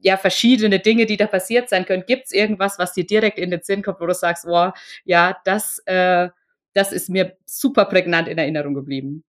ja 0.00 0.16
verschiedene 0.16 0.78
Dinge, 0.78 1.06
die 1.06 1.16
da 1.16 1.26
passiert 1.26 1.68
sein 1.68 1.84
können. 1.84 2.04
Gibt's 2.06 2.32
irgendwas, 2.32 2.78
was 2.78 2.92
dir 2.92 3.06
direkt 3.06 3.38
in 3.38 3.50
den 3.50 3.62
Sinn 3.62 3.82
kommt, 3.82 4.00
wo 4.00 4.06
du 4.06 4.14
sagst, 4.14 4.46
oh, 4.46 4.70
ja, 5.04 5.36
das, 5.44 5.80
äh, 5.86 6.28
das 6.74 6.92
ist 6.92 7.08
mir 7.08 7.36
super 7.44 7.84
prägnant 7.86 8.28
in 8.28 8.38
Erinnerung 8.38 8.74
geblieben? 8.74 9.24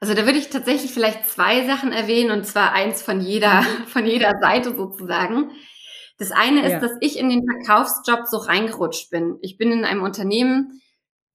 Also 0.00 0.14
da 0.14 0.26
würde 0.26 0.38
ich 0.38 0.50
tatsächlich 0.50 0.92
vielleicht 0.92 1.26
zwei 1.26 1.66
Sachen 1.66 1.92
erwähnen 1.92 2.30
und 2.30 2.44
zwar 2.44 2.72
eins 2.72 3.02
von 3.02 3.20
jeder, 3.20 3.62
von 3.86 4.04
jeder 4.04 4.32
Seite 4.40 4.76
sozusagen. 4.76 5.50
Das 6.18 6.32
eine 6.32 6.64
ist, 6.64 6.72
ja. 6.72 6.80
dass 6.80 6.92
ich 7.00 7.18
in 7.18 7.28
den 7.28 7.44
Verkaufsjob 7.44 8.26
so 8.26 8.38
reingerutscht 8.38 9.10
bin. 9.10 9.38
Ich 9.42 9.58
bin 9.58 9.70
in 9.70 9.84
einem 9.84 10.02
Unternehmen 10.02 10.80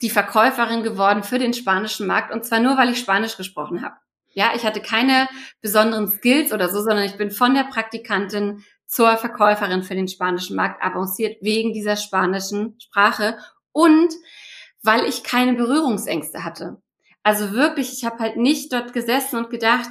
die 0.02 0.10
Verkäuferin 0.10 0.84
geworden 0.84 1.24
für 1.24 1.38
den 1.38 1.54
spanischen 1.54 2.08
Markt 2.08 2.34
und 2.34 2.44
zwar 2.44 2.60
nur, 2.60 2.78
weil 2.78 2.90
ich 2.90 3.00
Spanisch 3.00 3.38
gesprochen 3.38 3.84
habe. 3.84 3.96
Ja, 4.34 4.52
ich 4.56 4.66
hatte 4.66 4.82
keine 4.82 5.28
besonderen 5.62 6.08
Skills 6.08 6.54
oder 6.54 6.70
so, 6.70 6.82
sondern 6.82 7.04
ich 7.04 7.18
bin 7.18 7.32
von 7.32 7.54
der 7.54 7.66
Praktikantin 7.66 8.64
zur 8.88 9.16
Verkäuferin 9.18 9.84
für 9.84 9.96
den 9.96 10.08
spanischen 10.08 10.56
Markt 10.56 10.82
avanciert 10.84 11.38
wegen 11.42 11.74
dieser 11.74 11.96
spanischen 11.96 12.76
Sprache 12.80 13.38
und 13.72 14.14
weil 14.84 15.06
ich 15.06 15.24
keine 15.24 15.54
Berührungsängste 15.54 16.44
hatte. 16.44 16.82
Also 17.24 17.52
wirklich, 17.52 17.94
ich 17.94 18.04
habe 18.04 18.20
halt 18.20 18.38
nicht 18.38 18.74
dort 18.74 18.94
gesessen 18.94 19.38
und 19.38 19.50
gedacht, 19.50 19.90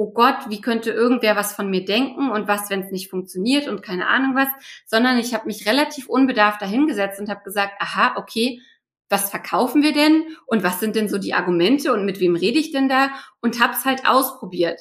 oh 0.00 0.12
Gott, 0.12 0.48
wie 0.48 0.62
könnte 0.62 0.90
irgendwer 0.92 1.36
was 1.36 1.52
von 1.52 1.68
mir 1.68 1.84
denken 1.84 2.30
und 2.30 2.48
was, 2.48 2.70
wenn 2.70 2.80
es 2.80 2.90
nicht 2.90 3.10
funktioniert 3.10 3.68
und 3.68 3.82
keine 3.82 4.06
Ahnung 4.06 4.34
was, 4.34 4.48
sondern 4.86 5.18
ich 5.18 5.34
habe 5.34 5.44
mich 5.44 5.68
relativ 5.68 6.08
unbedarft 6.08 6.62
dahingesetzt 6.62 7.20
und 7.20 7.28
habe 7.28 7.42
gesagt, 7.44 7.74
aha, 7.78 8.14
okay, 8.16 8.62
was 9.10 9.28
verkaufen 9.28 9.82
wir 9.82 9.92
denn 9.92 10.24
und 10.46 10.62
was 10.62 10.80
sind 10.80 10.96
denn 10.96 11.10
so 11.10 11.18
die 11.18 11.34
Argumente 11.34 11.92
und 11.92 12.06
mit 12.06 12.18
wem 12.18 12.34
rede 12.34 12.58
ich 12.58 12.72
denn 12.72 12.88
da 12.88 13.10
und 13.42 13.60
habe 13.60 13.74
es 13.74 13.84
halt 13.84 14.08
ausprobiert. 14.08 14.80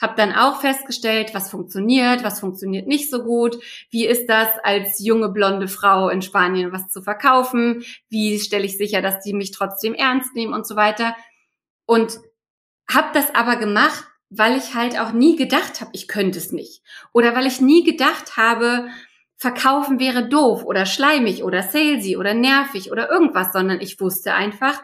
Hab 0.00 0.14
dann 0.14 0.32
auch 0.32 0.60
festgestellt, 0.60 1.34
was 1.34 1.50
funktioniert, 1.50 2.22
was 2.22 2.38
funktioniert 2.38 2.86
nicht 2.86 3.10
so 3.10 3.24
gut. 3.24 3.56
Wie 3.90 4.06
ist 4.06 4.28
das 4.28 4.50
als 4.62 5.04
junge 5.04 5.30
blonde 5.30 5.66
Frau 5.66 6.10
in 6.10 6.22
Spanien 6.22 6.72
was 6.72 6.88
zu 6.90 7.02
verkaufen? 7.02 7.82
Wie 8.08 8.38
stelle 8.38 8.66
ich 8.66 8.78
sicher, 8.78 9.02
dass 9.02 9.18
die 9.24 9.32
mich 9.32 9.50
trotzdem 9.50 9.94
ernst 9.94 10.32
nehmen 10.36 10.54
und 10.54 10.64
so 10.64 10.76
weiter? 10.76 11.16
Und 11.86 12.20
habe 12.88 13.08
das 13.14 13.34
aber 13.34 13.56
gemacht 13.56 14.06
weil 14.30 14.56
ich 14.56 14.74
halt 14.74 14.98
auch 14.98 15.12
nie 15.12 15.36
gedacht 15.36 15.80
habe, 15.80 15.90
ich 15.92 16.08
könnte 16.08 16.38
es 16.38 16.52
nicht. 16.52 16.82
Oder 17.12 17.34
weil 17.34 17.46
ich 17.46 17.60
nie 17.60 17.82
gedacht 17.82 18.36
habe, 18.36 18.88
verkaufen 19.36 19.98
wäre 19.98 20.28
doof 20.28 20.64
oder 20.64 20.86
schleimig 20.86 21.42
oder 21.42 21.62
salesy 21.62 22.16
oder 22.16 22.34
nervig 22.34 22.92
oder 22.92 23.10
irgendwas, 23.10 23.52
sondern 23.52 23.80
ich 23.80 24.00
wusste 24.00 24.34
einfach, 24.34 24.80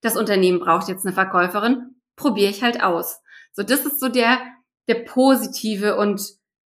das 0.00 0.16
Unternehmen 0.16 0.60
braucht 0.60 0.88
jetzt 0.88 1.06
eine 1.06 1.14
Verkäuferin, 1.14 1.94
probiere 2.16 2.50
ich 2.50 2.62
halt 2.62 2.82
aus. 2.82 3.20
So, 3.52 3.62
das 3.62 3.86
ist 3.86 4.00
so 4.00 4.08
der, 4.08 4.40
der 4.88 4.96
positive 5.04 5.96
und 5.96 6.20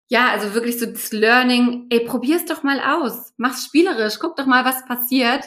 ja, 0.08 0.28
also 0.28 0.54
wirklich 0.54 0.78
so 0.78 0.86
das 0.86 1.12
Learning, 1.12 1.86
ey, 1.90 2.00
probier's 2.04 2.44
doch 2.44 2.62
mal 2.62 2.80
aus, 2.80 3.32
mach's 3.36 3.64
spielerisch, 3.64 4.18
guck 4.18 4.36
doch 4.36 4.46
mal, 4.46 4.64
was 4.64 4.84
passiert. 4.86 5.44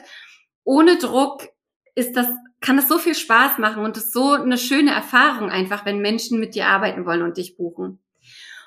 Ohne 0.63 0.98
Druck 0.98 1.48
ist 1.94 2.15
das 2.15 2.27
kann 2.65 2.79
es 2.79 2.88
so 2.88 2.98
viel 2.98 3.13
Spaß 3.13 3.60
machen 3.60 3.84
und 3.84 3.95
es 3.95 4.05
ist 4.05 4.13
so 4.13 4.31
eine 4.31 4.57
schöne 4.57 4.91
Erfahrung 4.91 5.51
einfach, 5.51 5.86
wenn 5.86 6.00
Menschen 6.00 6.39
mit 6.39 6.55
dir 6.55 6.67
arbeiten 6.67 7.05
wollen 7.05 7.22
und 7.22 7.38
dich 7.38 7.57
buchen. 7.57 8.00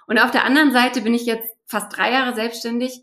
Und 0.06 0.18
auf 0.18 0.30
der 0.30 0.44
anderen 0.44 0.70
Seite 0.70 1.00
bin 1.00 1.14
ich 1.14 1.26
jetzt 1.26 1.52
fast 1.66 1.96
drei 1.96 2.12
Jahre 2.12 2.32
selbstständig 2.32 3.02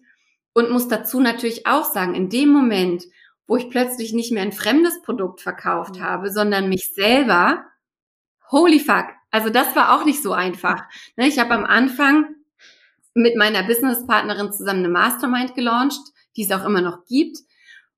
und 0.54 0.72
muss 0.72 0.88
dazu 0.88 1.20
natürlich 1.20 1.68
auch 1.68 1.84
sagen, 1.84 2.16
in 2.16 2.30
dem 2.30 2.48
Moment, 2.48 3.04
wo 3.46 3.58
ich 3.58 3.70
plötzlich 3.70 4.14
nicht 4.14 4.32
mehr 4.32 4.42
ein 4.42 4.54
fremdes 4.54 5.02
Produkt 5.02 5.42
verkauft 5.42 6.00
habe, 6.00 6.32
sondern 6.32 6.70
mich 6.70 6.88
selber, 6.94 7.66
holy 8.50 8.80
fuck, 8.80 9.08
also 9.32 9.50
das 9.50 9.76
war 9.76 9.94
auch 9.94 10.06
nicht 10.06 10.24
so 10.24 10.32
einfach. 10.32 10.84
Ne, 11.18 11.28
ich 11.28 11.40
habe 11.40 11.54
am 11.54 11.66
Anfang 11.66 12.36
mit 13.14 13.36
meiner 13.36 13.64
Businesspartnerin 13.64 14.54
zusammen 14.54 14.80
eine 14.80 14.90
Mastermind 14.90 15.56
gelauncht, 15.56 16.00
die 16.38 16.44
es 16.44 16.52
auch 16.52 16.64
immer 16.64 16.82
noch 16.82 17.06
gibt. 17.06 17.40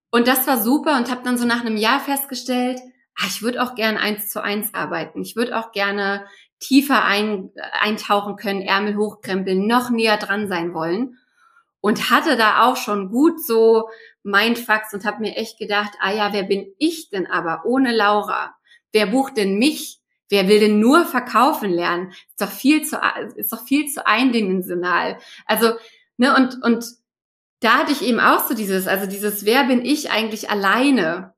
Und 0.10 0.28
das 0.28 0.48
war 0.48 0.58
super 0.58 0.98
und 0.98 1.12
habe 1.12 1.24
dann 1.24 1.38
so 1.38 1.46
nach 1.46 1.62
einem 1.62 1.78
Jahr 1.78 2.00
festgestellt, 2.00 2.80
ah, 3.16 3.26
ich 3.28 3.42
würde 3.42 3.62
auch 3.62 3.76
gerne 3.76 4.00
eins 4.00 4.30
zu 4.30 4.42
eins 4.42 4.74
arbeiten. 4.74 5.22
Ich 5.22 5.36
würde 5.36 5.58
auch 5.58 5.72
gerne 5.72 6.26
tiefer 6.60 7.04
ein, 7.04 7.52
eintauchen 7.80 8.36
können, 8.36 8.62
Ärmel 8.62 8.98
hochkrempeln, 8.98 9.68
noch 9.68 9.90
näher 9.90 10.18
dran 10.18 10.48
sein 10.48 10.74
wollen. 10.74 11.18
Und 11.80 12.10
hatte 12.10 12.38
da 12.38 12.64
auch 12.64 12.76
schon 12.76 13.10
gut 13.10 13.44
so 13.46 13.90
Mindfucks 14.24 14.94
und 14.94 15.06
habe 15.06 15.22
mir 15.22 15.36
echt 15.36 15.60
gedacht, 15.60 15.92
ah 16.00 16.12
ja, 16.12 16.34
wer 16.34 16.44
bin 16.44 16.74
ich 16.80 17.10
denn 17.10 17.28
aber 17.28 17.64
ohne 17.66 17.96
Laura? 17.96 18.56
Wer 18.92 19.08
bucht 19.08 19.38
denn 19.38 19.58
mich? 19.58 20.00
Wer 20.30 20.48
will 20.48 20.60
denn 20.60 20.80
nur 20.80 21.06
verkaufen 21.06 21.70
lernen? 21.70 22.12
Ist 22.30 22.42
doch 22.42 22.52
viel 22.52 22.84
zu, 22.84 23.00
ist 23.36 23.54
doch 23.54 23.64
viel 23.64 23.88
zu 23.88 24.06
eindimensional. 24.06 25.18
Also, 25.46 25.74
ne, 26.18 26.36
und, 26.36 26.62
und 26.64 26.86
da 27.60 27.80
hatte 27.80 27.92
ich 27.92 28.04
eben 28.04 28.20
auch 28.20 28.48
so 28.48 28.54
dieses, 28.54 28.88
also 28.88 29.08
dieses, 29.08 29.46
wer 29.46 29.64
bin 29.66 29.84
ich 29.84 30.12
eigentlich 30.12 30.50
alleine? 30.50 31.34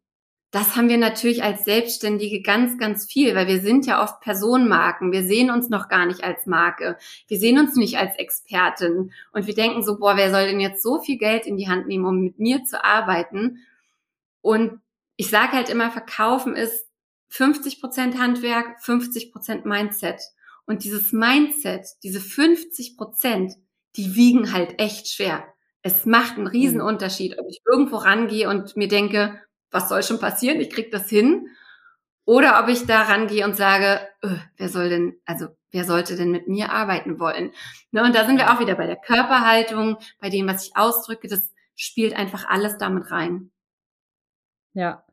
Das 0.51 0.75
haben 0.75 0.89
wir 0.89 0.97
natürlich 0.97 1.43
als 1.43 1.63
Selbstständige 1.63 2.41
ganz, 2.41 2.79
ganz 2.79 3.05
viel, 3.05 3.35
weil 3.35 3.47
wir 3.47 3.61
sind 3.61 3.85
ja 3.85 4.01
oft 4.03 4.19
Personenmarken. 4.19 5.11
Wir 5.11 5.23
sehen 5.23 5.51
uns 5.51 5.69
noch 5.69 5.89
gar 5.89 6.07
nicht 6.07 6.23
als 6.23 6.47
Marke. 6.47 6.97
Wir 7.27 7.37
sehen 7.37 7.59
uns 7.59 7.75
nicht 7.75 7.97
als 7.99 8.17
Expertin. 8.17 9.11
Und 9.31 9.45
wir 9.45 9.53
denken 9.53 9.83
so, 9.83 9.99
boah, 9.99 10.17
wer 10.17 10.31
soll 10.31 10.47
denn 10.47 10.59
jetzt 10.59 10.81
so 10.81 10.99
viel 10.99 11.17
Geld 11.19 11.45
in 11.45 11.55
die 11.55 11.69
Hand 11.69 11.87
nehmen, 11.87 12.05
um 12.05 12.19
mit 12.19 12.39
mir 12.39 12.63
zu 12.65 12.83
arbeiten? 12.83 13.59
Und 14.41 14.81
ich 15.17 15.29
sage 15.29 15.51
halt 15.51 15.69
immer, 15.69 15.91
verkaufen 15.91 16.55
ist 16.55 16.87
50 17.29 17.79
Prozent 17.79 18.17
Handwerk, 18.17 18.81
50 18.83 19.31
Prozent 19.31 19.65
Mindset. 19.65 20.19
Und 20.65 20.83
dieses 20.83 21.13
Mindset, 21.13 21.85
diese 22.01 22.19
50 22.19 22.97
Prozent, 22.97 23.53
die 23.95 24.15
wiegen 24.15 24.51
halt 24.51 24.79
echt 24.79 25.09
schwer. 25.09 25.43
Es 25.81 26.05
macht 26.05 26.37
einen 26.37 26.47
riesen 26.47 26.79
mhm. 26.79 26.87
Unterschied, 26.87 27.37
ob 27.39 27.47
ich 27.49 27.61
irgendwo 27.65 27.97
rangehe 27.97 28.49
und 28.49 28.75
mir 28.75 28.87
denke, 28.87 29.41
was 29.71 29.89
soll 29.89 30.03
schon 30.03 30.19
passieren? 30.19 30.59
Ich 30.59 30.69
krieg 30.69 30.91
das 30.91 31.09
hin. 31.09 31.47
Oder 32.25 32.61
ob 32.61 32.69
ich 32.69 32.85
da 32.85 33.03
rangehe 33.03 33.43
und 33.43 33.55
sage, 33.55 33.99
öh, 34.23 34.37
wer 34.57 34.69
soll 34.69 34.89
denn, 34.89 35.19
also 35.25 35.47
wer 35.71 35.83
sollte 35.83 36.15
denn 36.15 36.31
mit 36.31 36.47
mir 36.47 36.71
arbeiten 36.71 37.19
wollen? 37.19 37.51
Ne, 37.91 38.03
und 38.03 38.15
da 38.15 38.25
sind 38.25 38.37
wir 38.37 38.53
auch 38.53 38.59
wieder 38.59 38.75
bei 38.75 38.85
der 38.85 38.97
Körperhaltung, 38.97 39.97
bei 40.19 40.29
dem, 40.29 40.47
was 40.47 40.67
ich 40.67 40.75
ausdrücke, 40.75 41.27
das 41.27 41.51
spielt 41.75 42.15
einfach 42.15 42.47
alles 42.47 42.77
damit 42.77 43.09
rein. 43.09 43.51
Ja. 44.73 45.03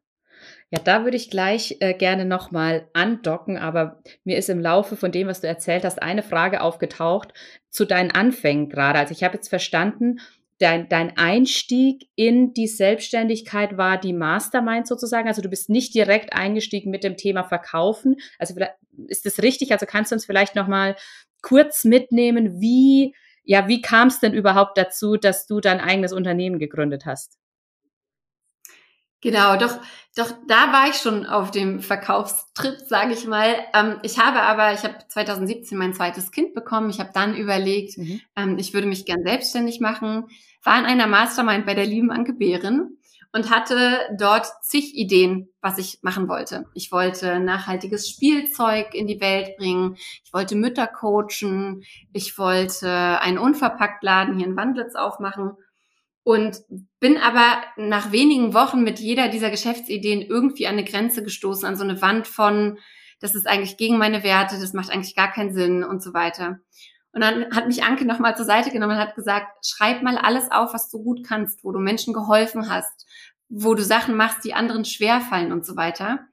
Ja, 0.70 0.80
da 0.80 1.04
würde 1.04 1.16
ich 1.16 1.30
gleich 1.30 1.76
äh, 1.80 1.94
gerne 1.94 2.25
nochmal 2.25 2.90
andocken, 2.92 3.56
aber 3.56 4.02
mir 4.25 4.37
ist 4.37 4.50
im 4.50 4.61
Laufe 4.61 4.96
von 4.96 5.12
dem, 5.12 5.28
was 5.28 5.40
du 5.40 5.46
erzählt 5.46 5.85
hast, 5.85 6.02
eine 6.02 6.25
Frage 6.25 6.61
aufgetaucht 6.61 7.32
zu 7.70 7.85
deinen 7.85 8.11
Anfängen 8.11 8.68
gerade. 8.68 8.99
Also 8.99 9.12
ich 9.12 9.23
habe 9.23 9.37
jetzt 9.37 9.49
verstanden, 9.49 10.18
dein, 10.58 10.88
dein 10.88 11.16
Einstieg 11.16 12.08
in 12.14 12.54
die 12.54 12.66
Selbstständigkeit 12.66 13.76
war 13.76 13.98
die 13.98 14.12
Mastermind 14.12 14.86
sozusagen. 14.86 15.28
Also 15.28 15.42
du 15.42 15.48
bist 15.48 15.68
nicht 15.68 15.94
direkt 15.94 16.32
eingestiegen 16.32 16.90
mit 16.90 17.04
dem 17.04 17.16
Thema 17.16 17.44
Verkaufen. 17.44 18.16
Also 18.38 18.54
ist 19.08 19.26
das 19.26 19.42
richtig? 19.42 19.72
Also 19.72 19.86
kannst 19.86 20.10
du 20.10 20.14
uns 20.14 20.25
vielleicht 20.25 20.54
noch 20.54 20.68
mal 20.68 20.96
kurz 21.42 21.84
mitnehmen, 21.84 22.60
wie 22.60 23.14
ja, 23.48 23.68
wie 23.68 23.80
kam 23.80 24.08
es 24.08 24.18
denn 24.18 24.34
überhaupt 24.34 24.76
dazu, 24.76 25.16
dass 25.16 25.46
du 25.46 25.60
dein 25.60 25.80
eigenes 25.80 26.12
Unternehmen 26.12 26.58
gegründet 26.58 27.06
hast? 27.06 27.38
Genau, 29.23 29.56
doch, 29.56 29.78
doch 30.14 30.32
da 30.46 30.73
war 30.73 30.88
ich 30.88 30.96
schon 30.96 31.26
auf 31.26 31.50
dem 31.50 31.80
Verkaufstrip, 31.80 32.78
sage 32.87 33.12
ich 33.12 33.26
mal. 33.26 33.56
Ähm, 33.75 33.99
ich 34.02 34.18
habe 34.18 34.42
aber, 34.42 34.73
ich 34.73 34.82
habe 34.82 34.99
2017 35.08 35.76
mein 35.76 35.94
zweites 35.94 36.30
Kind 36.30 36.54
bekommen. 36.54 36.90
Ich 36.90 37.00
habe 37.00 37.11
dann 37.14 37.35
überlegt, 37.35 37.99
mhm. 37.99 38.20
ähm, 38.37 38.58
ich 38.58 38.75
würde 38.75 38.87
mich 38.87 39.06
gern 39.06 39.23
selbstständig 39.25 39.80
machen. 39.80 40.26
War 40.62 40.78
in 40.78 40.85
einer 40.85 41.06
Mastermind 41.06 41.64
bei 41.64 41.75
der 41.75 41.87
lieben 41.87 42.11
Anke 42.11 42.35
Behren 42.35 42.99
und 43.32 43.50
hatte 43.50 44.00
dort 44.18 44.46
zig 44.62 44.94
Ideen, 44.94 45.49
was 45.61 45.78
ich 45.78 45.99
machen 46.02 46.28
wollte. 46.28 46.66
Ich 46.75 46.92
wollte 46.92 47.40
nachhaltiges 47.40 48.08
Spielzeug 48.08 48.94
in 48.94 49.06
die 49.06 49.20
Welt 49.20 49.56
bringen. 49.56 49.96
Ich 50.25 50.32
wollte 50.32 50.56
Mütter 50.56 50.87
coachen. 50.87 51.82
Ich 52.12 52.38
wollte 52.38 53.20
einen 53.20 53.38
Unverpacktladen 53.38 54.37
hier 54.37 54.46
in 54.46 54.56
Wandlitz 54.56 54.94
aufmachen 54.94 55.56
und 56.26 56.64
bin 56.99 57.18
aber 57.18 57.62
nach 57.76 58.11
wenigen 58.11 58.52
Wochen 58.52 58.83
mit 58.83 58.99
jeder 58.99 59.28
dieser 59.28 59.49
Geschäftsideen 59.49 60.23
irgendwie 60.23 60.66
an 60.66 60.73
eine 60.73 60.83
Grenze 60.83 61.23
gestoßen, 61.23 61.64
an 61.64 61.76
so 61.76 61.85
eine 61.85 62.02
Wand 62.02 62.26
von, 62.26 62.80
das 63.21 63.37
ist 63.37 63.47
eigentlich 63.47 63.76
gegen 63.76 63.97
meine 63.97 64.25
Werte, 64.25 64.59
das 64.59 64.73
macht 64.73 64.90
eigentlich 64.90 65.14
gar 65.14 65.30
keinen 65.30 65.54
Sinn 65.54 65.85
und 65.85 66.02
so 66.02 66.14
weiter. 66.14 66.59
Und 67.12 67.21
dann 67.21 67.54
hat 67.54 67.68
mich 67.68 67.85
Anke 67.85 68.04
nochmal 68.04 68.37
zur 68.37 68.45
Seite 68.45 68.73
genommen 68.73 68.95
und 68.95 68.99
hat 68.99 69.14
gesagt, 69.14 69.64
schreib 69.64 70.02
mal 70.02 70.18
alles 70.18 70.50
auf, 70.50 70.75
was 70.75 70.90
du 70.90 71.00
gut 71.00 71.25
kannst, 71.25 71.62
wo 71.62 71.71
du 71.71 71.78
Menschen 71.78 72.12
geholfen 72.12 72.68
hast, 72.68 73.06
wo 73.49 73.75
du 73.75 73.85
Sachen 73.85 74.16
machst, 74.16 74.45
die 74.45 74.52
anderen 74.52 74.85
schwerfallen 74.85 75.52
und 75.52 75.64
so 75.64 75.76
weiter. 75.76 76.26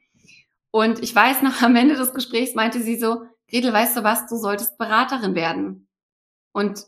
Und 0.72 1.04
ich 1.04 1.14
weiß 1.14 1.44
noch, 1.44 1.62
am 1.62 1.76
Ende 1.76 1.94
des 1.94 2.16
Gesprächs 2.16 2.56
meinte 2.56 2.82
sie 2.82 2.98
so, 2.98 3.26
Gretel, 3.48 3.72
weißt 3.72 3.96
du 3.96 4.04
was, 4.04 4.26
du 4.26 4.38
solltest 4.38 4.80
Beraterin 4.80 5.36
werden. 5.36 5.88
Und 6.52 6.84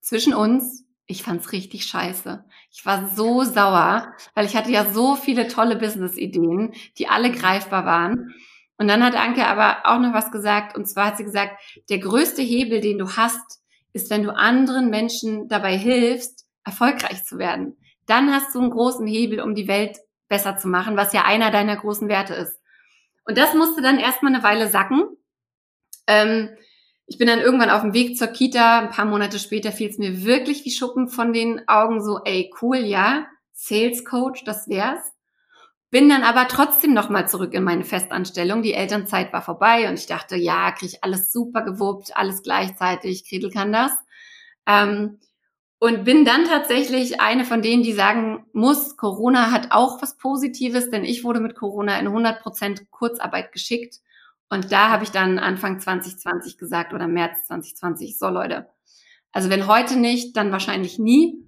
zwischen 0.00 0.32
uns, 0.32 0.83
ich 1.06 1.22
fand's 1.22 1.52
richtig 1.52 1.84
scheiße. 1.84 2.44
Ich 2.70 2.86
war 2.86 3.08
so 3.08 3.44
sauer, 3.44 4.14
weil 4.34 4.46
ich 4.46 4.56
hatte 4.56 4.70
ja 4.70 4.86
so 4.86 5.16
viele 5.16 5.48
tolle 5.48 5.76
Business-Ideen, 5.76 6.74
die 6.98 7.08
alle 7.08 7.30
greifbar 7.30 7.84
waren. 7.84 8.34
Und 8.78 8.88
dann 8.88 9.04
hat 9.04 9.14
Anke 9.14 9.46
aber 9.46 9.82
auch 9.84 10.00
noch 10.00 10.14
was 10.14 10.32
gesagt, 10.32 10.76
und 10.76 10.86
zwar 10.86 11.06
hat 11.06 11.16
sie 11.18 11.24
gesagt, 11.24 11.60
der 11.90 11.98
größte 11.98 12.42
Hebel, 12.42 12.80
den 12.80 12.98
du 12.98 13.16
hast, 13.16 13.60
ist, 13.92 14.10
wenn 14.10 14.24
du 14.24 14.34
anderen 14.34 14.90
Menschen 14.90 15.48
dabei 15.48 15.76
hilfst, 15.76 16.46
erfolgreich 16.64 17.24
zu 17.24 17.38
werden. 17.38 17.76
Dann 18.06 18.32
hast 18.32 18.54
du 18.54 18.60
einen 18.60 18.70
großen 18.70 19.06
Hebel, 19.06 19.40
um 19.40 19.54
die 19.54 19.68
Welt 19.68 19.98
besser 20.28 20.56
zu 20.56 20.68
machen, 20.68 20.96
was 20.96 21.12
ja 21.12 21.24
einer 21.24 21.50
deiner 21.50 21.76
großen 21.76 22.08
Werte 22.08 22.34
ist. 22.34 22.58
Und 23.24 23.38
das 23.38 23.54
musste 23.54 23.82
dann 23.82 23.98
erstmal 23.98 24.34
eine 24.34 24.42
Weile 24.42 24.68
sacken. 24.68 25.04
Ähm, 26.06 26.50
ich 27.06 27.18
bin 27.18 27.26
dann 27.26 27.40
irgendwann 27.40 27.70
auf 27.70 27.82
dem 27.82 27.92
Weg 27.92 28.16
zur 28.16 28.28
Kita. 28.28 28.80
Ein 28.80 28.90
paar 28.90 29.04
Monate 29.04 29.38
später 29.38 29.72
fiel 29.72 29.90
es 29.90 29.98
mir 29.98 30.24
wirklich 30.24 30.64
wie 30.64 30.70
Schuppen 30.70 31.08
von 31.08 31.32
den 31.32 31.68
Augen. 31.68 32.02
So, 32.02 32.20
ey, 32.24 32.50
cool, 32.62 32.78
ja, 32.78 33.26
Sales 33.52 34.04
Coach, 34.04 34.44
das 34.44 34.68
wär's. 34.68 35.12
Bin 35.90 36.08
dann 36.08 36.24
aber 36.24 36.48
trotzdem 36.48 36.92
nochmal 36.92 37.28
zurück 37.28 37.54
in 37.54 37.62
meine 37.62 37.84
Festanstellung. 37.84 38.62
Die 38.62 38.74
Elternzeit 38.74 39.32
war 39.32 39.42
vorbei 39.42 39.88
und 39.88 39.98
ich 39.98 40.06
dachte, 40.06 40.34
ja, 40.34 40.72
krieg 40.72 40.90
ich 40.90 41.04
alles 41.04 41.32
super 41.32 41.62
gewuppt, 41.62 42.16
alles 42.16 42.42
gleichzeitig. 42.42 43.28
Gretel 43.28 43.50
kann 43.50 43.72
das. 43.72 43.92
Ähm, 44.66 45.20
und 45.78 46.04
bin 46.04 46.24
dann 46.24 46.46
tatsächlich 46.46 47.20
eine 47.20 47.44
von 47.44 47.60
denen, 47.60 47.82
die 47.82 47.92
sagen 47.92 48.46
muss, 48.54 48.96
Corona 48.96 49.50
hat 49.50 49.70
auch 49.70 50.00
was 50.00 50.16
Positives, 50.16 50.88
denn 50.88 51.04
ich 51.04 51.22
wurde 51.22 51.40
mit 51.40 51.54
Corona 51.54 51.98
in 51.98 52.08
100% 52.08 52.86
Kurzarbeit 52.90 53.52
geschickt 53.52 54.00
und 54.48 54.72
da 54.72 54.90
habe 54.90 55.04
ich 55.04 55.10
dann 55.10 55.38
Anfang 55.38 55.80
2020 55.80 56.58
gesagt 56.58 56.92
oder 56.92 57.08
März 57.08 57.46
2020, 57.46 58.18
so 58.18 58.28
Leute, 58.28 58.68
also 59.34 59.50
wenn 59.50 59.66
heute 59.66 59.96
nicht, 59.96 60.36
dann 60.36 60.52
wahrscheinlich 60.52 60.98
nie. 60.98 61.44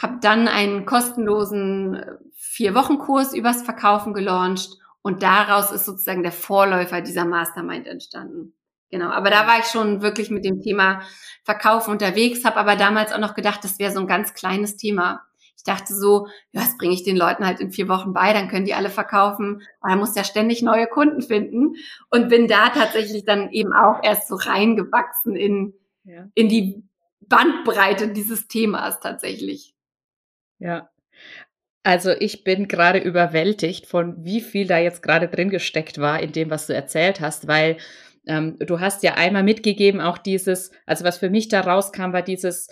Hab 0.00 0.22
dann 0.22 0.48
einen 0.48 0.86
kostenlosen 0.86 1.94
äh, 1.94 2.12
Vier-Wochen-Kurs 2.34 3.34
übers 3.34 3.62
Verkaufen 3.62 4.14
gelauncht 4.14 4.70
und 5.02 5.22
daraus 5.22 5.72
ist 5.72 5.84
sozusagen 5.84 6.22
der 6.22 6.32
Vorläufer 6.32 7.02
dieser 7.02 7.24
Mastermind 7.24 7.86
entstanden. 7.86 8.54
Genau, 8.90 9.10
aber 9.10 9.30
da 9.30 9.46
war 9.46 9.58
ich 9.58 9.66
schon 9.66 10.00
wirklich 10.00 10.30
mit 10.30 10.44
dem 10.44 10.60
Thema 10.60 11.02
Verkaufen 11.44 11.90
unterwegs, 11.90 12.44
habe 12.44 12.56
aber 12.56 12.76
damals 12.76 13.12
auch 13.12 13.18
noch 13.18 13.34
gedacht, 13.34 13.62
das 13.62 13.78
wäre 13.78 13.92
so 13.92 14.00
ein 14.00 14.06
ganz 14.06 14.32
kleines 14.32 14.76
Thema 14.76 15.25
dachte 15.66 15.94
so, 15.94 16.28
ja, 16.52 16.62
das 16.62 16.78
bringe 16.78 16.94
ich 16.94 17.04
den 17.04 17.16
Leuten 17.16 17.46
halt 17.46 17.60
in 17.60 17.70
vier 17.70 17.88
Wochen 17.88 18.12
bei, 18.12 18.32
dann 18.32 18.48
können 18.48 18.64
die 18.64 18.74
alle 18.74 18.90
verkaufen. 18.90 19.62
Er 19.86 19.96
muss 19.96 20.16
ja 20.16 20.24
ständig 20.24 20.62
neue 20.62 20.86
Kunden 20.86 21.22
finden. 21.22 21.74
Und 22.10 22.28
bin 22.28 22.48
da 22.48 22.70
tatsächlich 22.70 23.24
dann 23.24 23.50
eben 23.50 23.72
auch 23.72 24.02
erst 24.02 24.28
so 24.28 24.36
reingewachsen 24.36 25.36
in, 25.36 25.74
ja. 26.04 26.26
in 26.34 26.48
die 26.48 26.82
Bandbreite 27.20 28.08
dieses 28.08 28.48
Themas 28.48 29.00
tatsächlich. 29.00 29.74
Ja. 30.58 30.88
Also 31.82 32.10
ich 32.10 32.42
bin 32.42 32.66
gerade 32.66 32.98
überwältigt 32.98 33.86
von 33.86 34.24
wie 34.24 34.40
viel 34.40 34.66
da 34.66 34.78
jetzt 34.78 35.02
gerade 35.02 35.28
drin 35.28 35.50
gesteckt 35.50 35.98
war 35.98 36.20
in 36.20 36.32
dem, 36.32 36.50
was 36.50 36.66
du 36.66 36.74
erzählt 36.74 37.20
hast, 37.20 37.46
weil 37.46 37.76
ähm, 38.26 38.58
du 38.58 38.80
hast 38.80 39.04
ja 39.04 39.14
einmal 39.14 39.44
mitgegeben 39.44 40.00
auch 40.00 40.18
dieses, 40.18 40.72
also 40.84 41.04
was 41.04 41.18
für 41.18 41.30
mich 41.30 41.48
da 41.48 41.60
rauskam, 41.60 42.12
war 42.12 42.22
dieses, 42.22 42.68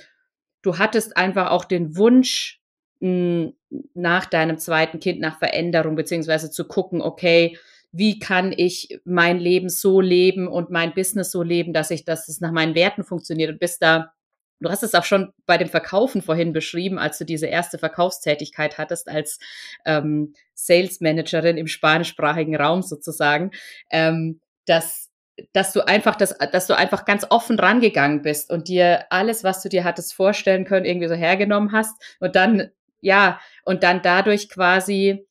du 0.62 0.78
hattest 0.78 1.16
einfach 1.16 1.50
auch 1.50 1.64
den 1.64 1.96
Wunsch, 1.96 2.60
nach 3.00 4.26
deinem 4.26 4.58
zweiten 4.58 5.00
Kind 5.00 5.20
nach 5.20 5.38
Veränderung, 5.38 5.96
beziehungsweise 5.96 6.50
zu 6.50 6.66
gucken, 6.66 7.02
okay, 7.02 7.58
wie 7.92 8.18
kann 8.18 8.52
ich 8.56 9.00
mein 9.04 9.38
Leben 9.38 9.68
so 9.68 10.00
leben 10.00 10.48
und 10.48 10.70
mein 10.70 10.94
Business 10.94 11.30
so 11.30 11.42
leben, 11.42 11.72
dass 11.72 11.90
ich, 11.90 12.04
dass 12.04 12.28
es 12.28 12.40
nach 12.40 12.50
meinen 12.50 12.74
Werten 12.74 13.04
funktioniert? 13.04 13.50
Und 13.50 13.60
bist 13.60 13.82
da 13.82 14.14
Du 14.60 14.70
hast 14.70 14.82
es 14.82 14.94
auch 14.94 15.04
schon 15.04 15.32
bei 15.44 15.58
dem 15.58 15.68
Verkaufen 15.68 16.22
vorhin 16.22 16.54
beschrieben, 16.54 16.98
als 16.98 17.18
du 17.18 17.24
diese 17.24 17.46
erste 17.46 17.76
Verkaufstätigkeit 17.76 18.78
hattest 18.78 19.08
als 19.08 19.38
ähm, 19.84 20.32
Sales 20.54 21.00
Managerin 21.00 21.58
im 21.58 21.66
spanischsprachigen 21.66 22.56
Raum 22.56 22.80
sozusagen, 22.80 23.50
ähm, 23.90 24.40
dass 24.64 25.10
dass 25.52 25.72
du 25.72 25.84
einfach 25.86 26.14
das, 26.14 26.38
dass 26.52 26.68
du 26.68 26.76
einfach 26.76 27.04
ganz 27.04 27.26
offen 27.28 27.58
rangegangen 27.58 28.22
bist 28.22 28.50
und 28.50 28.68
dir 28.68 29.06
alles, 29.10 29.42
was 29.42 29.62
du 29.62 29.68
dir 29.68 29.82
hattest 29.82 30.14
vorstellen 30.14 30.64
können, 30.64 30.86
irgendwie 30.86 31.08
so 31.08 31.14
hergenommen 31.14 31.72
hast 31.72 32.00
und 32.20 32.36
dann, 32.36 32.70
ja, 33.04 33.38
und 33.64 33.82
dann 33.82 34.00
dadurch 34.02 34.49
quasi 34.49 35.26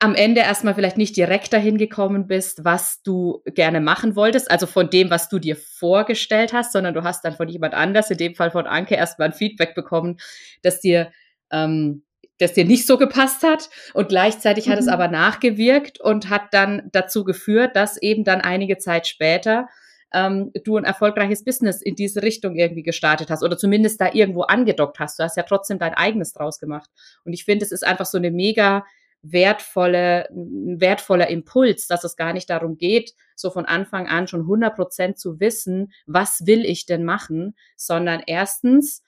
am 0.00 0.14
Ende 0.14 0.40
erstmal 0.40 0.74
vielleicht 0.74 0.98
nicht 0.98 1.16
direkt 1.16 1.52
dahin 1.52 1.78
gekommen 1.78 2.26
bist, 2.26 2.64
was 2.64 3.00
du 3.02 3.42
gerne 3.46 3.80
machen 3.80 4.16
wolltest, 4.16 4.50
also 4.50 4.66
von 4.66 4.90
dem, 4.90 5.08
was 5.08 5.28
du 5.28 5.38
dir 5.38 5.56
vorgestellt 5.56 6.52
hast, 6.52 6.72
sondern 6.72 6.92
du 6.92 7.04
hast 7.04 7.24
dann 7.24 7.36
von 7.36 7.48
jemand 7.48 7.74
anders, 7.74 8.10
in 8.10 8.18
dem 8.18 8.34
Fall 8.34 8.50
von 8.50 8.66
Anke, 8.66 8.96
erstmal 8.96 9.28
ein 9.28 9.34
Feedback 9.34 9.74
bekommen, 9.74 10.18
dass 10.62 10.80
dir 10.80 11.12
ähm, 11.50 12.02
das 12.38 12.52
dir 12.52 12.64
nicht 12.64 12.86
so 12.86 12.98
gepasst 12.98 13.44
hat. 13.44 13.70
Und 13.94 14.08
gleichzeitig 14.08 14.66
mhm. 14.66 14.72
hat 14.72 14.78
es 14.80 14.86
mhm. 14.86 14.92
aber 14.92 15.08
nachgewirkt 15.08 16.00
und 16.00 16.28
hat 16.28 16.52
dann 16.52 16.88
dazu 16.92 17.24
geführt, 17.24 17.76
dass 17.76 18.00
eben 18.02 18.24
dann 18.24 18.40
einige 18.40 18.78
Zeit 18.78 19.06
später 19.06 19.68
ähm, 20.14 20.52
du 20.64 20.76
ein 20.76 20.84
erfolgreiches 20.84 21.44
Business 21.44 21.82
in 21.82 21.96
diese 21.96 22.22
Richtung 22.22 22.54
irgendwie 22.54 22.82
gestartet 22.82 23.30
hast 23.30 23.42
oder 23.42 23.58
zumindest 23.58 24.00
da 24.00 24.12
irgendwo 24.12 24.42
angedockt 24.42 24.98
hast. 25.00 25.18
Du 25.18 25.24
hast 25.24 25.36
ja 25.36 25.42
trotzdem 25.42 25.78
dein 25.78 25.94
eigenes 25.94 26.32
draus 26.32 26.58
gemacht. 26.58 26.88
Und 27.24 27.32
ich 27.32 27.44
finde, 27.44 27.64
es 27.64 27.72
ist 27.72 27.84
einfach 27.84 28.06
so 28.06 28.16
eine 28.16 28.30
mega 28.30 28.84
wertvolle, 29.22 30.28
wertvoller 30.30 31.28
Impuls, 31.28 31.86
dass 31.86 32.04
es 32.04 32.16
gar 32.16 32.32
nicht 32.32 32.48
darum 32.50 32.76
geht, 32.76 33.14
so 33.34 33.50
von 33.50 33.64
Anfang 33.64 34.06
an 34.06 34.28
schon 34.28 34.42
100 34.42 34.76
Prozent 34.76 35.18
zu 35.18 35.40
wissen, 35.40 35.92
was 36.06 36.46
will 36.46 36.64
ich 36.64 36.86
denn 36.86 37.04
machen, 37.04 37.56
sondern 37.76 38.22
erstens 38.26 39.02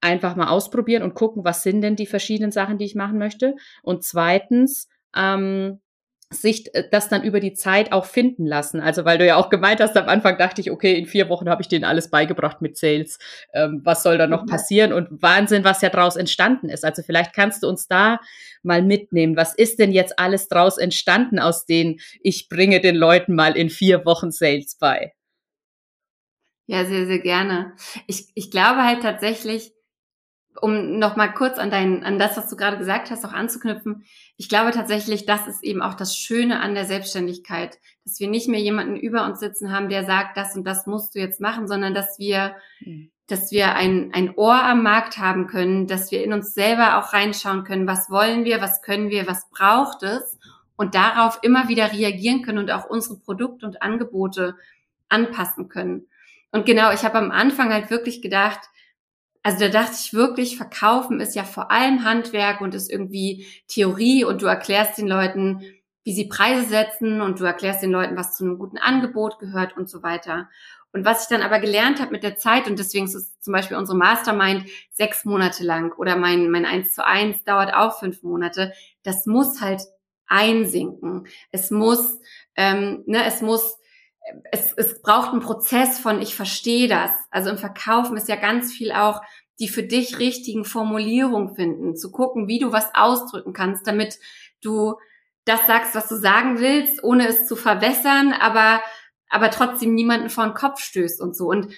einfach 0.00 0.36
mal 0.36 0.48
ausprobieren 0.48 1.02
und 1.02 1.14
gucken, 1.14 1.44
was 1.44 1.62
sind 1.62 1.80
denn 1.80 1.96
die 1.96 2.06
verschiedenen 2.06 2.52
Sachen, 2.52 2.78
die 2.78 2.84
ich 2.84 2.94
machen 2.94 3.18
möchte. 3.18 3.54
Und 3.82 4.04
zweitens, 4.04 4.88
ähm, 5.16 5.80
sich 6.32 6.74
äh, 6.74 6.84
das 6.90 7.08
dann 7.08 7.22
über 7.22 7.40
die 7.40 7.54
Zeit 7.54 7.92
auch 7.92 8.04
finden 8.04 8.46
lassen. 8.46 8.80
Also 8.80 9.04
weil 9.04 9.18
du 9.18 9.26
ja 9.26 9.36
auch 9.36 9.50
gemeint 9.50 9.80
hast, 9.80 9.96
am 9.96 10.08
Anfang 10.08 10.38
dachte 10.38 10.60
ich, 10.60 10.70
okay, 10.70 10.98
in 10.98 11.06
vier 11.06 11.28
Wochen 11.28 11.48
habe 11.48 11.62
ich 11.62 11.68
denen 11.68 11.84
alles 11.84 12.10
beigebracht 12.10 12.60
mit 12.60 12.76
Sales. 12.76 13.18
Ähm, 13.52 13.80
was 13.84 14.02
soll 14.02 14.18
da 14.18 14.26
noch 14.26 14.46
passieren? 14.46 14.92
Und 14.92 15.22
Wahnsinn, 15.22 15.64
was 15.64 15.82
ja 15.82 15.88
draus 15.90 16.16
entstanden 16.16 16.68
ist. 16.68 16.84
Also 16.84 17.02
vielleicht 17.02 17.34
kannst 17.34 17.62
du 17.62 17.68
uns 17.68 17.88
da 17.88 18.20
mal 18.62 18.82
mitnehmen. 18.82 19.36
Was 19.36 19.54
ist 19.54 19.78
denn 19.78 19.92
jetzt 19.92 20.18
alles 20.18 20.48
draus 20.48 20.78
entstanden 20.78 21.38
aus 21.38 21.66
denen, 21.66 22.00
ich 22.20 22.48
bringe 22.48 22.80
den 22.80 22.96
Leuten 22.96 23.34
mal 23.34 23.56
in 23.56 23.70
vier 23.70 24.04
Wochen 24.04 24.30
Sales 24.30 24.76
bei? 24.78 25.12
Ja, 26.66 26.84
sehr, 26.84 27.06
sehr 27.06 27.18
gerne. 27.18 27.74
Ich, 28.06 28.28
ich 28.34 28.50
glaube 28.50 28.84
halt 28.84 29.02
tatsächlich, 29.02 29.72
um 30.60 30.98
noch 30.98 31.16
mal 31.16 31.28
kurz 31.28 31.58
an 31.58 31.70
dein, 31.70 32.04
an 32.04 32.18
das, 32.18 32.36
was 32.36 32.48
du 32.48 32.56
gerade 32.56 32.78
gesagt 32.78 33.10
hast, 33.10 33.24
auch 33.24 33.32
anzuknüpfen. 33.32 34.04
Ich 34.36 34.48
glaube 34.48 34.70
tatsächlich, 34.72 35.26
das 35.26 35.46
ist 35.46 35.62
eben 35.62 35.82
auch 35.82 35.94
das 35.94 36.16
Schöne 36.16 36.60
an 36.60 36.74
der 36.74 36.84
Selbstständigkeit, 36.84 37.78
dass 38.04 38.20
wir 38.20 38.28
nicht 38.28 38.48
mehr 38.48 38.60
jemanden 38.60 38.96
über 38.96 39.24
uns 39.24 39.40
sitzen 39.40 39.72
haben, 39.72 39.88
der 39.88 40.04
sagt, 40.04 40.36
das 40.36 40.56
und 40.56 40.64
das 40.64 40.86
musst 40.86 41.14
du 41.14 41.20
jetzt 41.20 41.40
machen, 41.40 41.68
sondern 41.68 41.94
dass 41.94 42.18
wir, 42.18 42.54
mhm. 42.80 43.10
dass 43.28 43.50
wir 43.50 43.74
ein, 43.74 44.10
ein 44.12 44.34
Ohr 44.36 44.62
am 44.62 44.82
Markt 44.82 45.18
haben 45.18 45.46
können, 45.46 45.86
dass 45.86 46.10
wir 46.10 46.22
in 46.22 46.32
uns 46.32 46.54
selber 46.54 46.98
auch 46.98 47.12
reinschauen 47.12 47.64
können, 47.64 47.86
was 47.86 48.10
wollen 48.10 48.44
wir, 48.44 48.60
was 48.60 48.82
können 48.82 49.10
wir, 49.10 49.26
was 49.26 49.48
braucht 49.50 50.02
es 50.02 50.38
und 50.76 50.94
darauf 50.94 51.38
immer 51.42 51.68
wieder 51.68 51.92
reagieren 51.92 52.42
können 52.42 52.58
und 52.58 52.70
auch 52.70 52.84
unsere 52.84 53.16
Produkte 53.16 53.66
und 53.66 53.82
Angebote 53.82 54.56
anpassen 55.08 55.68
können. 55.68 56.08
Und 56.50 56.66
genau, 56.66 56.92
ich 56.92 57.04
habe 57.04 57.18
am 57.18 57.30
Anfang 57.30 57.72
halt 57.72 57.90
wirklich 57.90 58.20
gedacht, 58.20 58.60
also 59.42 59.58
da 59.58 59.68
dachte 59.68 59.96
ich 60.00 60.12
wirklich, 60.12 60.56
Verkaufen 60.56 61.20
ist 61.20 61.34
ja 61.34 61.44
vor 61.44 61.70
allem 61.70 62.04
Handwerk 62.04 62.60
und 62.60 62.74
ist 62.74 62.90
irgendwie 62.90 63.46
Theorie 63.68 64.24
und 64.24 64.42
du 64.42 64.46
erklärst 64.46 64.98
den 64.98 65.08
Leuten, 65.08 65.62
wie 66.04 66.14
sie 66.14 66.28
Preise 66.28 66.68
setzen 66.68 67.20
und 67.20 67.40
du 67.40 67.44
erklärst 67.44 67.82
den 67.82 67.90
Leuten, 67.90 68.16
was 68.16 68.36
zu 68.36 68.44
einem 68.44 68.58
guten 68.58 68.78
Angebot 68.78 69.38
gehört 69.38 69.76
und 69.76 69.88
so 69.88 70.02
weiter. 70.02 70.48
Und 70.92 71.04
was 71.04 71.22
ich 71.22 71.28
dann 71.28 71.42
aber 71.42 71.58
gelernt 71.58 72.00
habe 72.00 72.10
mit 72.10 72.22
der 72.22 72.36
Zeit, 72.36 72.68
und 72.68 72.78
deswegen 72.78 73.06
ist 73.06 73.42
zum 73.42 73.52
Beispiel 73.52 73.76
unsere 73.76 73.96
Mastermind 73.96 74.66
sechs 74.90 75.24
Monate 75.24 75.64
lang 75.64 75.92
oder 75.96 76.16
mein, 76.16 76.50
mein 76.50 76.66
eins 76.66 76.94
zu 76.94 77.04
eins 77.04 77.42
dauert 77.44 77.72
auch 77.74 77.98
fünf 77.98 78.22
Monate, 78.22 78.72
das 79.02 79.26
muss 79.26 79.60
halt 79.60 79.80
einsinken. 80.26 81.26
Es 81.50 81.70
muss, 81.70 82.18
ähm, 82.56 83.04
ne, 83.06 83.24
es 83.24 83.40
muss 83.40 83.78
es, 84.50 84.72
es 84.72 85.02
braucht 85.02 85.32
einen 85.32 85.40
Prozess 85.40 85.98
von 85.98 86.20
ich 86.20 86.34
verstehe 86.34 86.88
das. 86.88 87.10
Also 87.30 87.50
im 87.50 87.58
Verkaufen 87.58 88.16
ist 88.16 88.28
ja 88.28 88.36
ganz 88.36 88.72
viel 88.72 88.92
auch 88.92 89.20
die 89.58 89.68
für 89.68 89.82
dich 89.82 90.18
richtigen 90.18 90.64
Formulierungen 90.64 91.54
finden, 91.54 91.96
zu 91.96 92.10
gucken, 92.10 92.48
wie 92.48 92.58
du 92.58 92.72
was 92.72 92.94
ausdrücken 92.94 93.52
kannst, 93.52 93.86
damit 93.86 94.18
du 94.60 94.96
das 95.44 95.66
sagst, 95.66 95.94
was 95.94 96.08
du 96.08 96.16
sagen 96.16 96.58
willst, 96.58 97.02
ohne 97.04 97.28
es 97.28 97.46
zu 97.46 97.56
verwässern, 97.56 98.32
aber, 98.32 98.80
aber 99.28 99.50
trotzdem 99.50 99.94
niemanden 99.94 100.30
vor 100.30 100.44
den 100.44 100.54
Kopf 100.54 100.80
stößt 100.80 101.20
und 101.20 101.36
so. 101.36 101.46
Und 101.46 101.72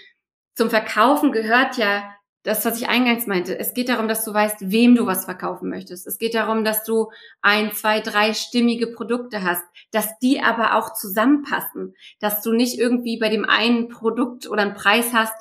zum 0.54 0.70
Verkaufen 0.70 1.32
gehört 1.32 1.76
ja 1.76 2.14
das, 2.44 2.64
was 2.66 2.78
ich 2.78 2.88
eingangs 2.88 3.26
meinte. 3.26 3.58
Es 3.58 3.72
geht 3.72 3.88
darum, 3.88 4.06
dass 4.06 4.24
du 4.24 4.32
weißt, 4.32 4.70
wem 4.70 4.94
du 4.94 5.06
was 5.06 5.24
verkaufen 5.24 5.70
möchtest. 5.70 6.06
Es 6.06 6.18
geht 6.18 6.34
darum, 6.34 6.62
dass 6.62 6.84
du 6.84 7.10
ein, 7.40 7.72
zwei, 7.72 8.00
drei 8.00 8.34
stimmige 8.34 8.86
Produkte 8.88 9.42
hast, 9.42 9.64
dass 9.90 10.18
die 10.18 10.40
aber 10.40 10.76
auch 10.76 10.92
zusammenpassen, 10.92 11.94
dass 12.20 12.42
du 12.42 12.52
nicht 12.52 12.78
irgendwie 12.78 13.18
bei 13.18 13.30
dem 13.30 13.46
einen 13.46 13.88
Produkt 13.88 14.46
oder 14.46 14.60
einen 14.60 14.74
Preis 14.74 15.14
hast, 15.14 15.34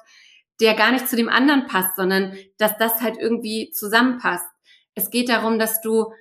der 0.62 0.76
gar 0.76 0.94
nicht 0.94 1.10
zu 1.10 1.18
dem 1.18 1.28
anderen 1.28 1.68
passt, 1.68 1.98
sondern 1.98 2.38
dass 2.58 2.78
das 2.78 3.02
halt 3.02 3.18
irgendwie 3.20 3.72
zusammenpasst. 3.72 4.48
Es 4.96 5.10
geht 5.10 5.28
darum, 5.28 5.60
dass 5.60 5.82
du 5.82 6.14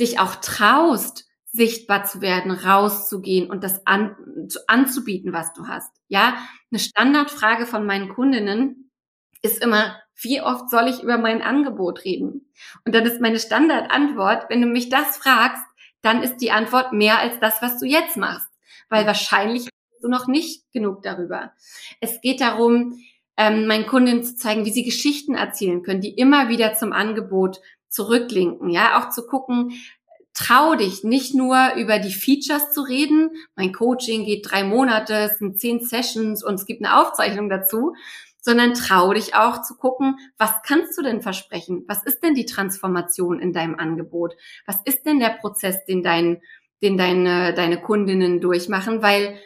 dich 0.00 0.20
auch 0.20 0.36
traust, 0.36 1.26
sichtbar 1.52 2.04
zu 2.04 2.22
werden, 2.22 2.52
rauszugehen 2.52 3.50
und 3.50 3.62
das 3.62 3.86
an, 3.86 4.16
anzubieten, 4.68 5.34
was 5.34 5.52
du 5.52 5.66
hast. 5.66 5.90
Ja, 6.08 6.38
eine 6.70 6.78
Standardfrage 6.78 7.66
von 7.66 7.84
meinen 7.84 8.08
Kundinnen 8.08 8.90
ist 9.42 9.62
immer, 9.62 10.00
wie 10.22 10.40
oft 10.40 10.70
soll 10.70 10.88
ich 10.88 11.02
über 11.02 11.18
mein 11.18 11.42
Angebot 11.42 12.04
reden? 12.04 12.52
Und 12.84 12.94
dann 12.94 13.04
ist 13.04 13.20
meine 13.20 13.38
Standardantwort, 13.38 14.46
wenn 14.48 14.60
du 14.60 14.66
mich 14.66 14.88
das 14.88 15.16
fragst, 15.16 15.64
dann 16.02 16.22
ist 16.22 16.38
die 16.38 16.50
Antwort 16.50 16.92
mehr 16.92 17.18
als 17.18 17.38
das, 17.40 17.60
was 17.62 17.78
du 17.78 17.86
jetzt 17.86 18.16
machst, 18.16 18.48
weil 18.88 19.06
wahrscheinlich 19.06 19.68
du 20.00 20.08
noch 20.08 20.26
nicht 20.26 20.64
genug 20.72 21.02
darüber. 21.02 21.52
Es 22.00 22.20
geht 22.20 22.40
darum, 22.40 22.98
ähm, 23.36 23.66
meinen 23.66 23.86
Kundinnen 23.86 24.24
zu 24.24 24.36
zeigen, 24.36 24.64
wie 24.64 24.72
sie 24.72 24.84
Geschichten 24.84 25.34
erzählen 25.34 25.82
können, 25.82 26.00
die 26.00 26.14
immer 26.14 26.48
wieder 26.48 26.74
zum 26.74 26.92
Angebot 26.92 27.60
zurücklinken, 27.88 28.70
ja, 28.70 28.98
auch 28.98 29.10
zu 29.10 29.26
gucken, 29.26 29.72
trau 30.32 30.74
dich 30.74 31.04
nicht 31.04 31.34
nur 31.34 31.74
über 31.76 31.98
die 31.98 32.12
Features 32.12 32.72
zu 32.72 32.82
reden. 32.82 33.30
Mein 33.56 33.72
Coaching 33.72 34.24
geht 34.24 34.50
drei 34.50 34.64
Monate, 34.64 35.14
es 35.14 35.38
sind 35.38 35.58
zehn 35.58 35.84
Sessions 35.84 36.44
und 36.44 36.54
es 36.54 36.66
gibt 36.66 36.84
eine 36.84 36.96
Aufzeichnung 37.00 37.48
dazu, 37.48 37.94
sondern 38.40 38.74
trau 38.74 39.12
dich 39.12 39.34
auch 39.34 39.62
zu 39.62 39.76
gucken, 39.76 40.16
was 40.38 40.62
kannst 40.64 40.96
du 40.96 41.02
denn 41.02 41.20
versprechen? 41.20 41.84
Was 41.88 42.02
ist 42.02 42.22
denn 42.22 42.34
die 42.34 42.46
Transformation 42.46 43.40
in 43.40 43.52
deinem 43.52 43.74
Angebot? 43.78 44.34
Was 44.66 44.80
ist 44.84 45.04
denn 45.04 45.20
der 45.20 45.36
Prozess, 45.40 45.84
den 45.84 46.02
dein, 46.02 46.40
den 46.82 46.96
deine, 46.96 47.54
deine 47.54 47.80
Kundinnen 47.80 48.40
durchmachen? 48.40 49.02
Weil 49.02 49.38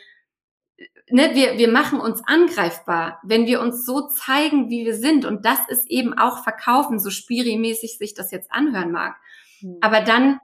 ne, 1.11 1.35
wir, 1.35 1.59
wir 1.59 1.71
machen 1.71 2.01
uns 2.01 2.23
angreifbar, 2.27 3.21
wenn 3.23 3.47
wir 3.47 3.61
uns 3.61 3.85
so 3.85 4.09
zeigen, 4.09 4.71
wie 4.71 4.85
wir 4.85 4.95
sind. 4.95 5.25
Und 5.25 5.45
das 5.45 5.59
ist 5.69 5.91
eben 5.91 6.17
auch 6.17 6.43
Verkaufen, 6.43 6.99
so 6.99 7.11
spirimäßig 7.11 7.99
sich 7.99 8.15
das 8.15 8.31
jetzt 8.31 8.53
anhören 8.53 8.93
mag. 8.93 9.17
Mhm. 9.61 9.79
Aber 9.81 10.01
dann, 10.01 10.39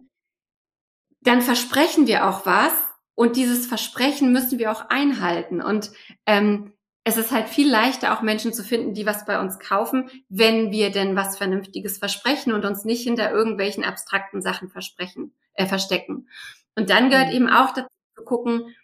dann 1.20 1.42
versprechen 1.42 2.06
wir 2.06 2.28
auch 2.28 2.46
was 2.46 2.72
und 3.14 3.36
dieses 3.36 3.66
Versprechen 3.66 4.32
müssen 4.32 4.58
wir 4.58 4.72
auch 4.72 4.88
einhalten. 4.88 5.60
Und 5.62 5.92
ähm, 6.26 6.72
es 7.04 7.16
ist 7.16 7.30
halt 7.30 7.48
viel 7.48 7.70
leichter, 7.70 8.16
auch 8.16 8.22
Menschen 8.22 8.52
zu 8.52 8.62
finden, 8.62 8.94
die 8.94 9.06
was 9.06 9.24
bei 9.24 9.40
uns 9.40 9.58
kaufen, 9.58 10.10
wenn 10.28 10.70
wir 10.70 10.90
denn 10.90 11.16
was 11.16 11.38
Vernünftiges 11.38 11.98
versprechen 11.98 12.52
und 12.52 12.64
uns 12.64 12.84
nicht 12.84 13.02
hinter 13.02 13.30
irgendwelchen 13.30 13.84
abstrakten 13.84 14.42
Sachen 14.42 14.68
versprechen, 14.68 15.34
äh, 15.54 15.66
verstecken. 15.66 16.28
Und 16.76 16.90
dann 16.90 17.10
gehört 17.10 17.28
mhm. 17.28 17.34
eben 17.34 17.48
auch 17.48 17.72
dazu 17.72 17.88
zu 18.16 18.24
gucken, 18.24 18.74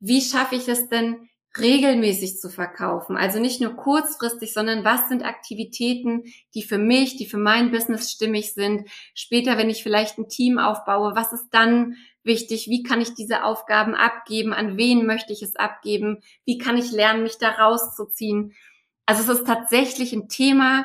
wie 0.00 0.22
schaffe 0.22 0.54
ich 0.54 0.68
es 0.68 0.88
denn, 0.88 1.28
regelmäßig 1.58 2.38
zu 2.38 2.50
verkaufen. 2.50 3.16
Also 3.16 3.40
nicht 3.40 3.60
nur 3.60 3.74
kurzfristig, 3.74 4.52
sondern 4.52 4.84
was 4.84 5.08
sind 5.08 5.24
Aktivitäten, 5.24 6.24
die 6.54 6.62
für 6.62 6.78
mich, 6.78 7.16
die 7.16 7.26
für 7.26 7.38
mein 7.38 7.70
Business 7.70 8.10
stimmig 8.10 8.54
sind. 8.54 8.88
Später, 9.14 9.56
wenn 9.56 9.70
ich 9.70 9.82
vielleicht 9.82 10.18
ein 10.18 10.28
Team 10.28 10.58
aufbaue, 10.58 11.16
was 11.16 11.32
ist 11.32 11.48
dann 11.50 11.96
wichtig? 12.28 12.68
Wie 12.68 12.84
kann 12.84 13.00
ich 13.00 13.14
diese 13.14 13.42
Aufgaben 13.42 13.96
abgeben? 13.96 14.52
An 14.52 14.76
wen 14.76 15.04
möchte 15.04 15.32
ich 15.32 15.42
es 15.42 15.56
abgeben? 15.56 16.22
Wie 16.44 16.58
kann 16.58 16.78
ich 16.78 16.92
lernen, 16.92 17.24
mich 17.24 17.38
da 17.38 17.50
rauszuziehen? 17.50 18.54
Also 19.04 19.22
es 19.22 19.40
ist 19.40 19.46
tatsächlich 19.46 20.12
ein 20.12 20.28
Thema, 20.28 20.84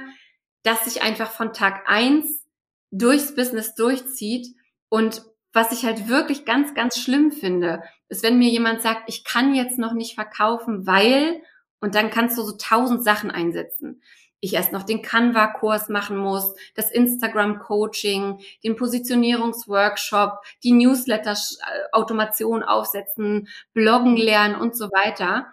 das 0.63 0.85
sich 0.85 1.03
einfach 1.03 1.29
von 1.29 1.53
Tag 1.53 1.87
eins 1.87 2.43
durchs 2.89 3.35
Business 3.35 3.75
durchzieht 3.75 4.55
und 4.89 5.23
was 5.53 5.71
ich 5.71 5.85
halt 5.85 6.07
wirklich 6.07 6.45
ganz, 6.45 6.73
ganz 6.73 6.97
schlimm 6.97 7.31
finde, 7.31 7.83
ist, 8.09 8.23
wenn 8.23 8.39
mir 8.39 8.49
jemand 8.49 8.81
sagt, 8.81 9.03
ich 9.07 9.23
kann 9.23 9.53
jetzt 9.53 9.77
noch 9.77 9.93
nicht 9.93 10.15
verkaufen, 10.15 10.87
weil, 10.87 11.41
und 11.79 11.95
dann 11.95 12.09
kannst 12.09 12.37
du 12.37 12.41
so 12.41 12.57
tausend 12.57 13.03
Sachen 13.03 13.29
einsetzen. 13.29 14.01
Ich 14.43 14.53
erst 14.53 14.73
noch 14.73 14.83
den 14.83 15.01
Canva-Kurs 15.01 15.87
machen 15.87 16.17
muss, 16.17 16.53
das 16.75 16.91
Instagram-Coaching, 16.91 18.41
den 18.63 18.75
Positionierungsworkshop, 18.75 20.39
die 20.63 20.73
Newsletter-Automation 20.73 22.61
aufsetzen, 22.61 23.47
bloggen 23.73 24.17
lernen 24.17 24.55
und 24.55 24.75
so 24.75 24.87
weiter. 24.91 25.47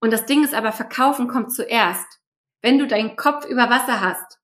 Und 0.00 0.10
das 0.10 0.24
Ding 0.24 0.42
ist 0.42 0.54
aber, 0.54 0.72
verkaufen 0.72 1.28
kommt 1.28 1.52
zuerst. 1.52 2.06
Wenn 2.62 2.78
du 2.78 2.86
deinen 2.86 3.16
Kopf 3.16 3.44
über 3.44 3.68
Wasser 3.68 4.00
hast, 4.00 4.38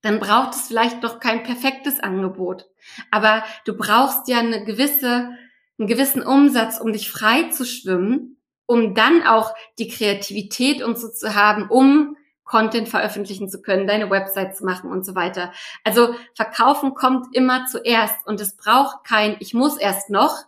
dann 0.00 0.18
braucht 0.18 0.54
es 0.54 0.68
vielleicht 0.68 1.02
noch 1.02 1.20
kein 1.20 1.42
perfektes 1.42 2.00
Angebot. 2.00 2.66
Aber 3.10 3.44
du 3.66 3.76
brauchst 3.76 4.26
ja 4.28 4.38
eine 4.38 4.64
gewisse, 4.64 5.36
einen 5.78 5.88
gewissen 5.88 6.22
Umsatz, 6.22 6.78
um 6.80 6.94
dich 6.94 7.10
frei 7.10 7.50
zu 7.50 7.66
schwimmen, 7.66 8.40
um 8.64 8.94
dann 8.94 9.22
auch 9.22 9.54
die 9.78 9.88
Kreativität 9.88 10.82
und 10.82 10.98
so 10.98 11.08
zu 11.08 11.34
haben, 11.34 11.68
um 11.68 12.16
Content 12.54 12.88
veröffentlichen 12.88 13.48
zu 13.48 13.60
können, 13.60 13.88
deine 13.88 14.10
Website 14.10 14.56
zu 14.56 14.64
machen 14.64 14.88
und 14.88 15.04
so 15.04 15.16
weiter. 15.16 15.52
Also 15.82 16.14
verkaufen 16.36 16.94
kommt 16.94 17.34
immer 17.34 17.66
zuerst 17.66 18.24
und 18.28 18.40
es 18.40 18.56
braucht 18.56 19.02
kein, 19.02 19.36
ich 19.40 19.54
muss 19.54 19.76
erst 19.76 20.08
noch 20.08 20.44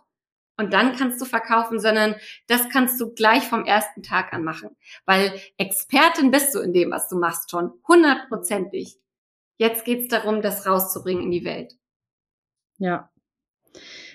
und 0.55 0.71
dann 0.71 0.95
kannst 0.95 1.19
du 1.19 1.25
verkaufen, 1.25 1.81
sondern 1.81 2.15
das 2.47 2.69
kannst 2.69 3.01
du 3.01 3.13
gleich 3.13 3.43
vom 3.43 3.65
ersten 3.65 4.03
Tag 4.03 4.31
an 4.31 4.45
machen. 4.45 4.69
Weil 5.05 5.37
Expertin 5.57 6.31
bist 6.31 6.55
du 6.55 6.59
in 6.59 6.71
dem, 6.71 6.91
was 6.91 7.09
du 7.09 7.17
machst 7.17 7.51
schon, 7.51 7.73
hundertprozentig. 7.85 8.97
Jetzt 9.57 9.83
geht's 9.83 10.07
darum, 10.07 10.41
das 10.41 10.65
rauszubringen 10.65 11.23
in 11.23 11.31
die 11.31 11.43
Welt. 11.43 11.73
Ja, 12.77 13.11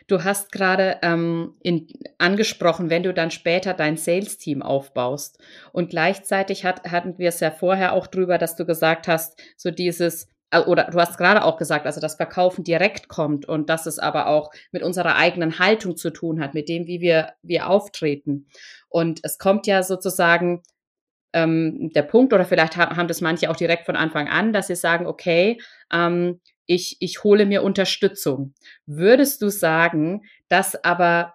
Du 0.07 0.25
hast 0.25 0.53
gerade 0.53 0.99
ähm, 1.03 1.55
in, 1.63 1.87
angesprochen, 2.19 2.91
wenn 2.91 3.03
du 3.03 3.15
dann 3.15 3.31
später 3.31 3.75
dein 3.75 3.97
Sales-Team 3.97 4.63
aufbaust. 4.63 5.39
Und 5.73 5.91
gleichzeitig 5.91 6.65
hat, 6.65 6.91
hatten 6.91 7.19
wir 7.19 7.29
es 7.29 7.41
ja 7.41 7.51
vorher 7.51 7.93
auch 7.93 8.07
drüber, 8.07 8.39
dass 8.39 8.57
du 8.57 8.65
gesagt 8.65 9.09
hast, 9.09 9.41
so 9.57 9.71
dieses, 9.71 10.29
äh, 10.51 10.61
oder 10.61 10.85
du 10.85 10.99
hast 10.99 11.19
gerade 11.19 11.45
auch 11.45 11.57
gesagt, 11.57 11.87
also 11.87 12.01
das 12.01 12.17
Verkaufen 12.17 12.65
direkt 12.65 13.09
kommt 13.09 13.47
und 13.47 13.69
dass 13.69 13.87
es 13.87 13.99
aber 13.99 14.29
auch 14.29 14.51
mit 14.71 14.83
unserer 14.83 15.17
eigenen 15.17 15.59
Haltung 15.59 15.97
zu 15.97 16.11
tun 16.11 16.41
hat, 16.41 16.55
mit 16.55 16.69
dem, 16.69 16.87
wie 16.87 17.01
wir, 17.01 17.33
wir 17.43 17.69
auftreten. 17.69 18.47
Und 18.89 19.21
es 19.23 19.39
kommt 19.39 19.67
ja 19.67 19.83
sozusagen 19.83 20.63
ähm, 21.33 21.91
der 21.95 22.03
Punkt, 22.03 22.33
oder 22.33 22.45
vielleicht 22.45 22.77
haben 22.77 23.09
das 23.09 23.21
manche 23.21 23.51
auch 23.51 23.57
direkt 23.57 23.87
von 23.87 23.97
Anfang 23.97 24.29
an, 24.29 24.53
dass 24.53 24.67
sie 24.67 24.77
sagen, 24.77 25.07
okay, 25.07 25.61
ähm, 25.93 26.41
ich, 26.75 26.97
ich 27.01 27.25
hole 27.25 27.47
mir 27.47 27.63
Unterstützung. 27.63 28.55
Würdest 28.87 29.43
du 29.43 29.49
sagen, 29.49 30.23
dass 30.49 30.83
aber 30.85 31.35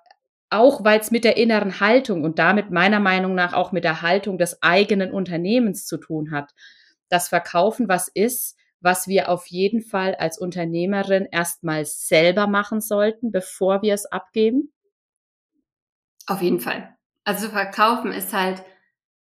auch 0.50 0.84
weil 0.84 1.00
es 1.00 1.12
mit 1.12 1.24
der 1.24 1.38
inneren 1.38 1.80
Haltung 1.80 2.24
und 2.24 2.40
damit 2.40 2.72
meiner 2.72 3.00
Meinung 3.00 3.36
nach 3.36 3.54
auch 3.54 3.72
mit 3.72 3.84
der 3.84 4.02
Haltung 4.02 4.38
des 4.38 4.62
eigenen 4.62 5.12
Unternehmens 5.12 5.86
zu 5.86 5.98
tun 5.98 6.32
hat, 6.32 6.52
das 7.10 7.30
Verkaufen 7.30 7.90
was 7.90 8.08
ist, 8.08 8.58
was 8.80 9.08
wir 9.08 9.30
auf 9.30 9.48
jeden 9.48 9.82
Fall 9.82 10.16
als 10.16 10.38
Unternehmerin 10.38 11.28
erstmal 11.32 11.86
selber 11.86 12.48
machen 12.48 12.80
sollten, 12.80 13.32
bevor 13.32 13.82
wir 13.82 13.94
es 13.94 14.06
abgeben? 14.06 14.72
Auf 16.28 16.42
jeden 16.42 16.60
Fall. 16.60 16.96
Also 17.24 17.50
Verkaufen 17.50 18.12
ist 18.12 18.34
halt, 18.34 18.64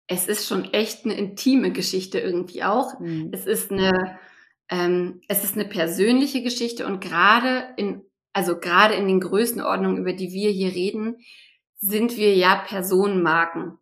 es 0.07 0.27
ist 0.27 0.47
schon 0.47 0.73
echt 0.73 1.05
eine 1.05 1.13
intime 1.13 1.71
Geschichte 1.71 2.19
irgendwie 2.19 2.63
auch. 2.63 2.99
Mhm. 2.99 3.29
Es 3.31 3.45
ist 3.45 3.71
eine, 3.71 4.17
ähm, 4.73 5.21
es 5.27 5.43
ist 5.43 5.53
eine 5.53 5.65
persönliche 5.65 6.41
Geschichte 6.41 6.87
und 6.87 6.99
gerade 6.99 7.75
in, 7.77 8.01
also 8.33 8.59
gerade 8.59 8.95
in 8.95 9.07
den 9.07 9.19
Größenordnungen, 9.19 9.99
über 9.99 10.13
die 10.13 10.31
wir 10.31 10.49
hier 10.49 10.73
reden, 10.73 11.17
sind 11.77 12.17
wir 12.17 12.35
ja 12.35 12.55
Personenmarken. 12.55 13.77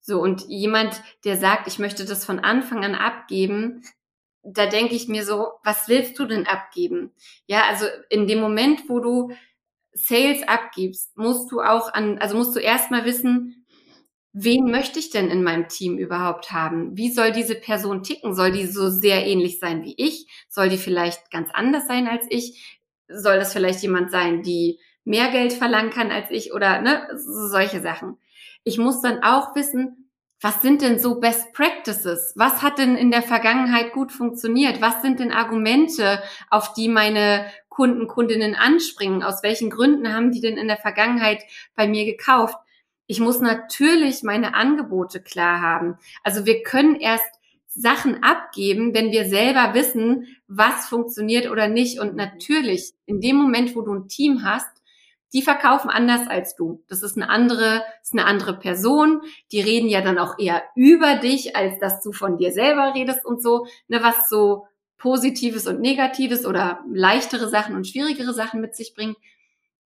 So, 0.00 0.20
und 0.20 0.42
jemand, 0.48 1.00
der 1.24 1.36
sagt, 1.36 1.68
ich 1.68 1.78
möchte 1.78 2.04
das 2.04 2.24
von 2.24 2.40
Anfang 2.40 2.84
an 2.84 2.96
abgeben, 2.96 3.84
da 4.42 4.66
denke 4.66 4.96
ich 4.96 5.06
mir 5.06 5.24
so, 5.24 5.52
was 5.62 5.86
willst 5.86 6.18
du 6.18 6.24
denn 6.24 6.48
abgeben? 6.48 7.12
Ja, 7.46 7.62
also 7.68 7.86
in 8.10 8.26
dem 8.26 8.40
Moment, 8.40 8.88
wo 8.88 8.98
du 8.98 9.30
Sales 9.92 10.42
abgibst, 10.48 11.16
musst 11.16 11.52
du 11.52 11.60
auch 11.60 11.94
an, 11.94 12.18
also 12.18 12.36
musst 12.36 12.56
du 12.56 12.58
erstmal 12.58 13.04
wissen, 13.04 13.61
wen 14.32 14.70
möchte 14.70 14.98
ich 14.98 15.10
denn 15.10 15.30
in 15.30 15.42
meinem 15.42 15.68
Team 15.68 15.98
überhaupt 15.98 16.52
haben? 16.52 16.96
Wie 16.96 17.10
soll 17.10 17.32
diese 17.32 17.54
Person 17.54 18.02
ticken? 18.02 18.34
Soll 18.34 18.52
die 18.52 18.66
so 18.66 18.88
sehr 18.90 19.26
ähnlich 19.26 19.58
sein 19.58 19.82
wie 19.82 19.94
ich? 19.96 20.26
Soll 20.48 20.68
die 20.68 20.78
vielleicht 20.78 21.30
ganz 21.30 21.50
anders 21.52 21.86
sein 21.86 22.08
als 22.08 22.26
ich? 22.30 22.80
Soll 23.08 23.38
das 23.38 23.52
vielleicht 23.52 23.82
jemand 23.82 24.10
sein, 24.10 24.42
die 24.42 24.78
mehr 25.04 25.30
Geld 25.30 25.52
verlangen 25.52 25.90
kann 25.90 26.10
als 26.10 26.30
ich 26.30 26.52
oder 26.52 26.80
ne, 26.80 27.08
solche 27.16 27.80
Sachen. 27.80 28.18
Ich 28.64 28.78
muss 28.78 29.00
dann 29.00 29.22
auch 29.22 29.54
wissen, 29.56 30.10
was 30.40 30.60
sind 30.60 30.82
denn 30.82 30.98
so 30.98 31.20
Best 31.20 31.52
Practices? 31.52 32.32
Was 32.36 32.62
hat 32.62 32.78
denn 32.78 32.96
in 32.96 33.12
der 33.12 33.22
Vergangenheit 33.22 33.92
gut 33.92 34.10
funktioniert? 34.10 34.80
Was 34.80 35.00
sind 35.00 35.20
denn 35.20 35.32
Argumente, 35.32 36.20
auf 36.50 36.72
die 36.74 36.88
meine 36.88 37.46
Kunden, 37.68 38.08
Kundinnen 38.08 38.56
anspringen? 38.56 39.22
Aus 39.22 39.44
welchen 39.44 39.70
Gründen 39.70 40.12
haben 40.12 40.32
die 40.32 40.40
denn 40.40 40.56
in 40.56 40.66
der 40.66 40.78
Vergangenheit 40.78 41.44
bei 41.76 41.86
mir 41.86 42.04
gekauft? 42.04 42.56
Ich 43.12 43.20
muss 43.20 43.40
natürlich 43.40 44.22
meine 44.22 44.54
Angebote 44.54 45.20
klar 45.20 45.60
haben. 45.60 45.98
Also 46.22 46.46
wir 46.46 46.62
können 46.62 46.96
erst 46.96 47.30
Sachen 47.68 48.22
abgeben, 48.22 48.94
wenn 48.94 49.12
wir 49.12 49.26
selber 49.26 49.74
wissen, 49.74 50.28
was 50.48 50.86
funktioniert 50.86 51.50
oder 51.50 51.68
nicht. 51.68 52.00
Und 52.00 52.16
natürlich, 52.16 52.94
in 53.04 53.20
dem 53.20 53.36
Moment, 53.36 53.76
wo 53.76 53.82
du 53.82 53.92
ein 53.92 54.08
Team 54.08 54.44
hast, 54.44 54.70
die 55.34 55.42
verkaufen 55.42 55.90
anders 55.90 56.26
als 56.26 56.56
du. 56.56 56.82
Das 56.88 57.02
ist 57.02 57.18
eine 57.18 57.28
andere, 57.28 57.84
ist 58.00 58.14
eine 58.14 58.24
andere 58.24 58.58
Person. 58.58 59.20
Die 59.52 59.60
reden 59.60 59.88
ja 59.88 60.00
dann 60.00 60.16
auch 60.16 60.38
eher 60.38 60.62
über 60.74 61.16
dich, 61.16 61.54
als 61.54 61.78
dass 61.80 62.00
du 62.00 62.12
von 62.12 62.38
dir 62.38 62.50
selber 62.50 62.94
redest 62.94 63.26
und 63.26 63.42
so, 63.42 63.66
ne, 63.88 64.02
was 64.02 64.30
so 64.30 64.68
Positives 64.96 65.66
und 65.66 65.82
Negatives 65.82 66.46
oder 66.46 66.82
leichtere 66.90 67.50
Sachen 67.50 67.76
und 67.76 67.86
schwierigere 67.86 68.32
Sachen 68.32 68.62
mit 68.62 68.74
sich 68.74 68.94
bringt. 68.94 69.18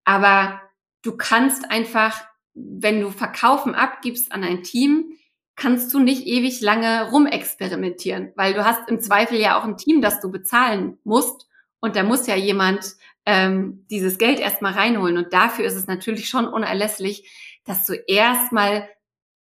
Aber 0.04 0.60
du 1.02 1.16
kannst 1.16 1.68
einfach 1.68 2.24
wenn 2.57 3.01
du 3.01 3.11
Verkaufen 3.11 3.75
abgibst 3.75 4.33
an 4.33 4.42
ein 4.42 4.62
Team, 4.62 5.12
kannst 5.55 5.92
du 5.95 6.01
nicht 6.01 6.27
ewig 6.27 6.61
lange 6.61 7.11
rumexperimentieren, 7.11 8.33
weil 8.35 8.55
du 8.55 8.64
hast 8.64 8.88
im 8.88 9.01
Zweifel 9.01 9.38
ja 9.38 9.59
auch 9.59 9.64
ein 9.64 9.77
Team, 9.77 10.01
das 10.01 10.21
du 10.21 10.31
bezahlen 10.31 10.99
musst 11.05 11.47
und 11.81 11.97
da 11.97 12.03
muss 12.03 12.27
ja 12.27 12.35
jemand 12.35 12.97
ähm, 13.25 13.87
dieses 13.90 14.19
Geld 14.19 14.40
erstmal 14.40 14.73
reinholen 14.73 15.16
und 15.16 15.33
dafür 15.33 15.64
ist 15.64 15.77
es 15.77 15.87
natürlich 15.87 16.29
schon 16.29 16.47
unerlässlich, 16.49 17.31
dass 17.64 17.85
du 17.85 17.95
erstmal 17.95 18.88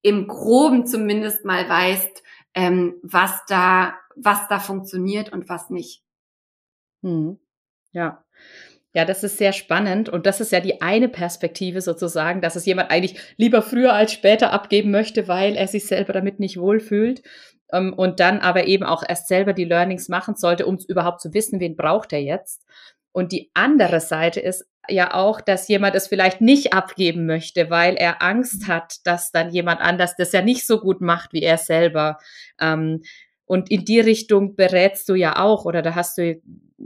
im 0.02 0.28
Groben 0.28 0.86
zumindest 0.86 1.46
mal 1.46 1.68
weißt, 1.68 2.24
ähm, 2.56 2.96
was 3.04 3.46
da 3.48 3.96
was 4.22 4.48
da 4.48 4.60
funktioniert 4.60 5.32
und 5.32 5.50
was 5.50 5.70
nicht. 5.70 6.04
Hm. 7.02 7.40
Ja, 7.92 8.24
ja, 8.94 9.06
das 9.06 9.24
ist 9.24 9.38
sehr 9.38 9.54
spannend 9.54 10.10
und 10.10 10.26
das 10.26 10.42
ist 10.42 10.52
ja 10.52 10.60
die 10.60 10.82
eine 10.82 11.10
Perspektive 11.10 11.82
sozusagen, 11.82 12.42
dass 12.42 12.56
es 12.56 12.66
jemand 12.66 12.90
eigentlich 12.90 13.20
lieber 13.38 13.62
früher 13.62 13.94
als 13.94 14.12
später 14.12 14.52
abgeben 14.52 14.90
möchte, 14.92 15.28
weil 15.28 15.56
er 15.56 15.68
sich 15.68 15.86
selber 15.86 16.14
damit 16.14 16.40
nicht 16.40 16.58
wohlfühlt 16.58 17.22
ähm, 17.72 17.94
und 17.94 18.20
dann 18.20 18.40
aber 18.40 18.66
eben 18.66 18.84
auch 18.84 19.04
erst 19.08 19.28
selber 19.28 19.54
die 19.54 19.66
Learnings 19.66 20.10
machen 20.10 20.36
sollte, 20.36 20.66
um 20.66 20.80
überhaupt 20.88 21.22
zu 21.22 21.34
wissen, 21.34 21.60
wen 21.60 21.76
braucht 21.76 22.14
er 22.14 22.22
jetzt. 22.22 22.66
Und 23.12 23.32
die 23.32 23.52
andere 23.54 24.00
Seite 24.00 24.40
ist 24.40 24.66
ja 24.88 25.14
auch, 25.14 25.42
dass 25.42 25.68
jemand 25.68 25.96
es 25.96 26.08
vielleicht 26.08 26.42
nicht 26.42 26.74
abgeben 26.74 27.26
möchte, 27.26 27.70
weil 27.70 27.96
er 27.96 28.22
Angst 28.24 28.68
hat, 28.68 28.96
dass 29.04 29.32
dann 29.32 29.52
jemand 29.52 29.82
anders 29.82 30.16
das 30.16 30.32
ja 30.32 30.42
nicht 30.42 30.66
so 30.66 30.80
gut 30.80 31.02
macht 31.02 31.34
wie 31.34 31.44
er 31.44 31.58
selber. 31.58 32.18
Ähm, 32.60 33.02
und 33.50 33.72
in 33.72 33.84
die 33.84 34.00
Richtung 34.00 34.56
berätst 34.56 35.10
du 35.10 35.16
ja 35.16 35.44
auch 35.44 35.66
oder 35.66 35.82
da 35.82 35.96
hast 35.96 36.20
du, 36.20 36.40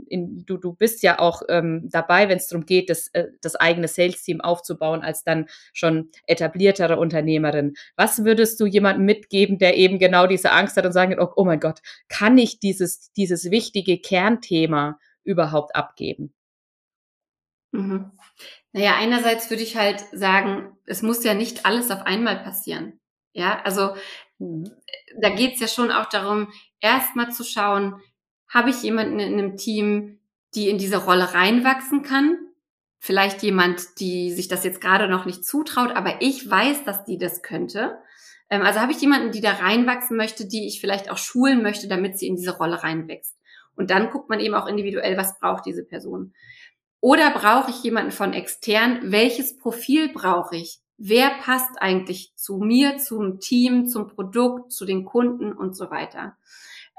in, 0.08 0.46
du, 0.46 0.56
du 0.56 0.72
bist 0.72 1.02
ja 1.02 1.18
auch 1.18 1.42
ähm, 1.50 1.90
dabei, 1.90 2.30
wenn 2.30 2.38
es 2.38 2.46
darum 2.46 2.64
geht, 2.64 2.88
das, 2.88 3.08
äh, 3.08 3.26
das 3.42 3.54
eigene 3.54 3.86
Sales-Team 3.86 4.40
aufzubauen 4.40 5.02
als 5.02 5.24
dann 5.24 5.44
schon 5.74 6.08
etabliertere 6.26 6.98
Unternehmerin. 6.98 7.74
Was 7.96 8.24
würdest 8.24 8.58
du 8.60 8.64
jemandem 8.64 9.04
mitgeben, 9.04 9.58
der 9.58 9.76
eben 9.76 9.98
genau 9.98 10.26
diese 10.26 10.52
Angst 10.52 10.78
hat 10.78 10.86
und 10.86 10.92
sagen, 10.92 11.14
oh, 11.20 11.28
oh 11.36 11.44
mein 11.44 11.60
Gott, 11.60 11.80
kann 12.08 12.38
ich 12.38 12.60
dieses, 12.60 13.12
dieses 13.12 13.50
wichtige 13.50 13.98
Kernthema 13.98 14.98
überhaupt 15.22 15.76
abgeben? 15.76 16.32
Mhm. 17.72 18.10
Naja, 18.72 18.94
einerseits 18.96 19.50
würde 19.50 19.62
ich 19.62 19.76
halt 19.76 20.02
sagen, 20.12 20.78
es 20.86 21.02
muss 21.02 21.24
ja 21.24 21.34
nicht 21.34 21.66
alles 21.66 21.90
auf 21.90 22.06
einmal 22.06 22.42
passieren. 22.42 23.00
Ja, 23.34 23.60
also. 23.64 23.94
Da 25.20 25.30
geht 25.30 25.54
es 25.54 25.60
ja 25.60 25.68
schon 25.68 25.90
auch 25.90 26.06
darum, 26.06 26.52
erstmal 26.80 27.30
zu 27.30 27.44
schauen, 27.44 28.00
habe 28.48 28.70
ich 28.70 28.82
jemanden 28.82 29.18
in 29.18 29.34
einem 29.34 29.56
Team, 29.56 30.20
die 30.54 30.68
in 30.68 30.78
diese 30.78 31.04
Rolle 31.04 31.34
reinwachsen 31.34 32.02
kann? 32.02 32.38
Vielleicht 32.98 33.42
jemand, 33.42 34.00
die 34.00 34.32
sich 34.32 34.48
das 34.48 34.64
jetzt 34.64 34.80
gerade 34.80 35.08
noch 35.08 35.26
nicht 35.26 35.44
zutraut, 35.44 35.90
aber 35.94 36.22
ich 36.22 36.48
weiß, 36.48 36.84
dass 36.84 37.04
die 37.04 37.18
das 37.18 37.42
könnte. 37.42 37.98
Ähm, 38.48 38.62
also 38.62 38.80
habe 38.80 38.92
ich 38.92 39.00
jemanden, 39.00 39.32
die 39.32 39.40
da 39.40 39.52
reinwachsen 39.52 40.16
möchte, 40.16 40.46
die 40.46 40.66
ich 40.66 40.80
vielleicht 40.80 41.10
auch 41.10 41.18
schulen 41.18 41.62
möchte, 41.62 41.88
damit 41.88 42.18
sie 42.18 42.26
in 42.26 42.36
diese 42.36 42.56
Rolle 42.56 42.82
reinwächst. 42.82 43.36
Und 43.76 43.90
dann 43.90 44.10
guckt 44.10 44.30
man 44.30 44.40
eben 44.40 44.54
auch 44.54 44.66
individuell, 44.66 45.16
was 45.16 45.38
braucht 45.38 45.66
diese 45.66 45.84
Person. 45.84 46.32
Oder 47.00 47.30
brauche 47.32 47.70
ich 47.70 47.82
jemanden 47.82 48.12
von 48.12 48.32
extern? 48.32 49.00
Welches 49.02 49.58
Profil 49.58 50.10
brauche 50.12 50.56
ich? 50.56 50.80
Wer 50.96 51.30
passt 51.40 51.80
eigentlich 51.80 52.32
zu 52.36 52.58
mir, 52.58 52.98
zum 52.98 53.40
Team, 53.40 53.86
zum 53.86 54.08
Produkt, 54.08 54.72
zu 54.72 54.84
den 54.84 55.04
Kunden 55.04 55.52
und 55.52 55.76
so 55.76 55.90
weiter. 55.90 56.36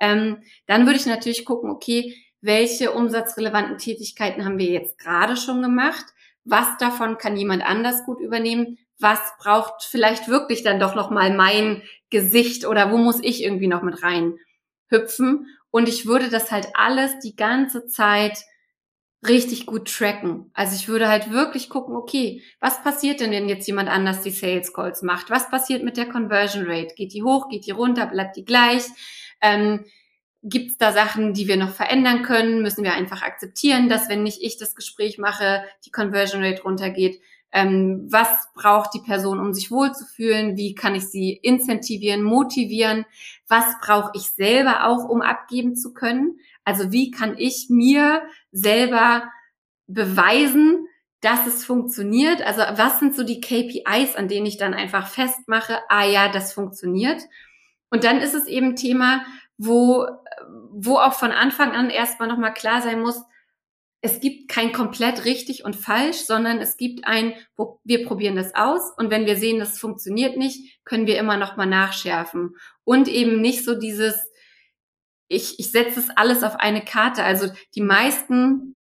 Ähm, 0.02 0.38
dann 0.68 0.86
würde 0.86 1.00
ich 1.00 1.06
natürlich 1.06 1.46
gucken, 1.46 1.70
okay, 1.70 2.16
welche 2.42 2.92
umsatzrelevanten 2.92 3.78
Tätigkeiten 3.78 4.46
haben 4.46 4.60
wir 4.60 4.68
jetzt 4.68 5.00
gerade 5.00 5.38
schon 5.38 5.62
gemacht? 5.62 6.06
Was 6.44 6.78
davon 6.78 7.18
kann 7.18 7.38
jemand 7.38 7.64
anders 7.66 8.06
gut 8.06 8.20
übernehmen? 8.20 8.78
Was 9.00 9.20
braucht 9.40 9.84
vielleicht 9.84 10.28
wirklich 10.28 10.62
dann 10.64 10.80
doch 10.80 10.96
noch 10.96 11.10
mal 11.10 11.36
mein 11.36 11.82
Gesicht 12.10 12.66
oder 12.66 12.92
wo 12.92 12.98
muss 12.98 13.20
ich 13.22 13.44
irgendwie 13.44 13.68
noch 13.68 13.82
mit 13.82 14.04
rein 14.04 14.38
hüpfen? 14.90 15.48
Und 15.72 15.90
ich 15.90 16.06
würde 16.06 16.30
das 16.30 16.52
halt 16.52 16.68
alles 16.74 17.20
die 17.20 17.36
ganze 17.36 17.88
Zeit 17.88 18.38
richtig 19.28 19.66
gut 19.66 19.92
tracken. 19.92 20.52
Also 20.54 20.76
ich 20.76 20.88
würde 20.88 21.08
halt 21.08 21.32
wirklich 21.32 21.70
gucken, 21.70 21.96
okay, 21.96 22.42
was 22.60 22.84
passiert 22.84 23.20
denn, 23.20 23.32
wenn 23.32 23.50
jetzt 23.50 23.68
jemand 23.68 23.90
anders 23.90 24.22
die 24.22 24.32
Sales 24.32 24.74
Calls 24.74 25.02
macht? 25.02 25.30
Was 25.30 25.50
passiert 25.50 25.84
mit 25.84 25.98
der 25.98 26.08
Conversion 26.08 26.66
Rate? 26.68 26.96
Geht 26.96 27.14
die 27.14 27.24
hoch, 27.24 27.50
geht 27.50 27.66
die 27.66 27.72
runter, 27.72 28.06
bleibt 28.08 28.36
die 28.36 28.46
gleich? 28.46 28.84
Ähm, 29.42 29.86
Gibt 30.48 30.72
es 30.72 30.78
da 30.78 30.92
Sachen, 30.92 31.34
die 31.34 31.48
wir 31.48 31.58
noch 31.58 31.72
verändern 31.72 32.22
können? 32.22 32.62
Müssen 32.62 32.84
wir 32.84 32.94
einfach 32.94 33.24
akzeptieren, 33.24 33.90
dass 33.90 34.10
wenn 34.10 34.22
nicht 34.22 34.44
ich 34.44 34.58
das 34.58 34.76
Gespräch 34.76 35.18
mache, 35.18 35.64
die 35.86 35.92
Conversion 35.92 36.44
Rate 36.44 36.62
runtergeht? 36.62 37.20
Ähm, 37.56 38.08
was 38.10 38.28
braucht 38.54 38.94
die 38.94 39.00
Person, 39.00 39.40
um 39.40 39.54
sich 39.54 39.72
wohlzufühlen? 39.72 40.58
Wie 40.58 40.76
kann 40.76 40.94
ich 40.94 41.08
sie 41.08 41.32
incentivieren, 41.32 42.22
motivieren? 42.22 43.06
Was 43.48 43.64
brauche 43.80 44.12
ich 44.14 44.32
selber 44.32 44.86
auch, 44.86 45.08
um 45.08 45.22
abgeben 45.22 45.78
zu 45.78 45.94
können? 45.94 46.38
Also 46.66 46.92
wie 46.92 47.12
kann 47.12 47.38
ich 47.38 47.68
mir 47.70 48.24
selber 48.52 49.32
beweisen, 49.88 50.86
dass 51.22 51.48
es 51.48 51.64
funktioniert? 51.64 52.46
Also 52.46 52.62
was 52.76 53.00
sind 53.00 53.16
so 53.16 53.24
die 53.24 53.40
KPIs, 53.40 54.18
an 54.18 54.28
denen 54.28 54.48
ich 54.48 54.58
dann 54.58 54.74
einfach 54.74 55.08
festmache, 55.08 55.80
ah 55.88 56.04
ja, 56.04 56.28
das 56.28 56.52
funktioniert? 56.52 57.22
Und 57.90 58.04
dann 58.04 58.20
ist 58.20 58.34
es 58.34 58.48
eben 58.48 58.76
Thema, 58.76 59.22
wo, 59.58 60.06
wo 60.72 60.98
auch 60.98 61.14
von 61.14 61.32
Anfang 61.32 61.72
an 61.72 61.90
erstmal 61.90 62.28
nochmal 62.28 62.54
klar 62.54 62.82
sein 62.82 63.00
muss, 63.00 63.24
es 64.06 64.20
gibt 64.20 64.50
kein 64.50 64.72
komplett 64.72 65.26
richtig 65.26 65.66
und 65.66 65.76
falsch, 65.76 66.18
sondern 66.18 66.60
es 66.60 66.78
gibt 66.78 67.06
ein, 67.06 67.34
wir 67.84 68.06
probieren 68.06 68.36
das 68.36 68.54
aus 68.56 68.92
und 68.98 69.10
wenn 69.10 69.26
wir 69.26 69.36
sehen, 69.36 69.60
das 69.60 69.80
funktioniert 69.80 70.38
nicht, 70.38 70.80
können 70.86 71.08
wir 71.08 71.18
immer 71.18 71.38
noch 71.38 71.58
mal 71.58 71.66
nachschärfen 71.66 72.56
und 72.84 73.08
eben 73.08 73.42
nicht 73.42 73.66
so 73.66 73.78
dieses 73.78 74.16
ich, 75.28 75.60
ich 75.60 75.72
setze 75.72 76.00
es 76.00 76.10
alles 76.16 76.44
auf 76.44 76.58
eine 76.58 76.84
Karte. 76.84 77.24
Also 77.24 77.48
die 77.74 77.82
meisten 77.82 78.76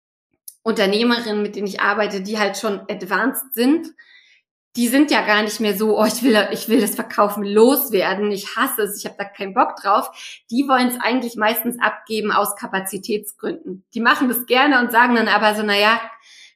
Unternehmerinnen, 0.61 1.41
mit 1.41 1.55
denen 1.55 1.67
ich 1.67 1.81
arbeite, 1.81 2.21
die 2.21 2.37
halt 2.37 2.57
schon 2.57 2.81
advanced 2.89 3.53
sind, 3.53 3.87
die 4.75 4.87
sind 4.87 5.11
ja 5.11 5.25
gar 5.25 5.43
nicht 5.43 5.59
mehr 5.59 5.77
so, 5.77 5.99
oh, 5.99 6.05
ich 6.05 6.23
will, 6.23 6.47
ich 6.51 6.67
will 6.67 6.81
das 6.81 6.95
Verkaufen 6.95 7.43
loswerden, 7.43 8.31
ich 8.31 8.55
hasse 8.55 8.83
es, 8.83 8.97
ich 8.97 9.05
habe 9.05 9.15
da 9.17 9.25
keinen 9.25 9.53
Bock 9.53 9.75
drauf. 9.75 10.09
Die 10.49 10.67
wollen 10.67 10.87
es 10.87 10.99
eigentlich 10.99 11.35
meistens 11.35 11.79
abgeben 11.79 12.31
aus 12.31 12.55
Kapazitätsgründen. 12.55 13.85
Die 13.93 13.99
machen 13.99 14.29
das 14.29 14.45
gerne 14.47 14.79
und 14.79 14.91
sagen 14.91 15.15
dann 15.15 15.27
aber 15.27 15.53
so, 15.53 15.61
na 15.61 15.77
ja, 15.77 16.01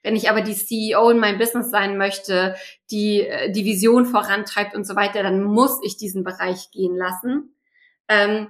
wenn 0.01 0.15
ich 0.15 0.29
aber 0.29 0.41
die 0.41 0.55
CEO 0.55 1.09
in 1.09 1.19
meinem 1.19 1.37
Business 1.37 1.69
sein 1.69 1.97
möchte, 1.97 2.55
die 2.89 3.21
äh, 3.21 3.51
die 3.51 3.65
Vision 3.65 4.05
vorantreibt 4.05 4.73
und 4.75 4.85
so 4.85 4.95
weiter, 4.95 5.21
dann 5.21 5.43
muss 5.43 5.79
ich 5.83 5.97
diesen 5.97 6.23
Bereich 6.23 6.71
gehen 6.71 6.95
lassen. 6.95 7.55
Ähm, 8.07 8.47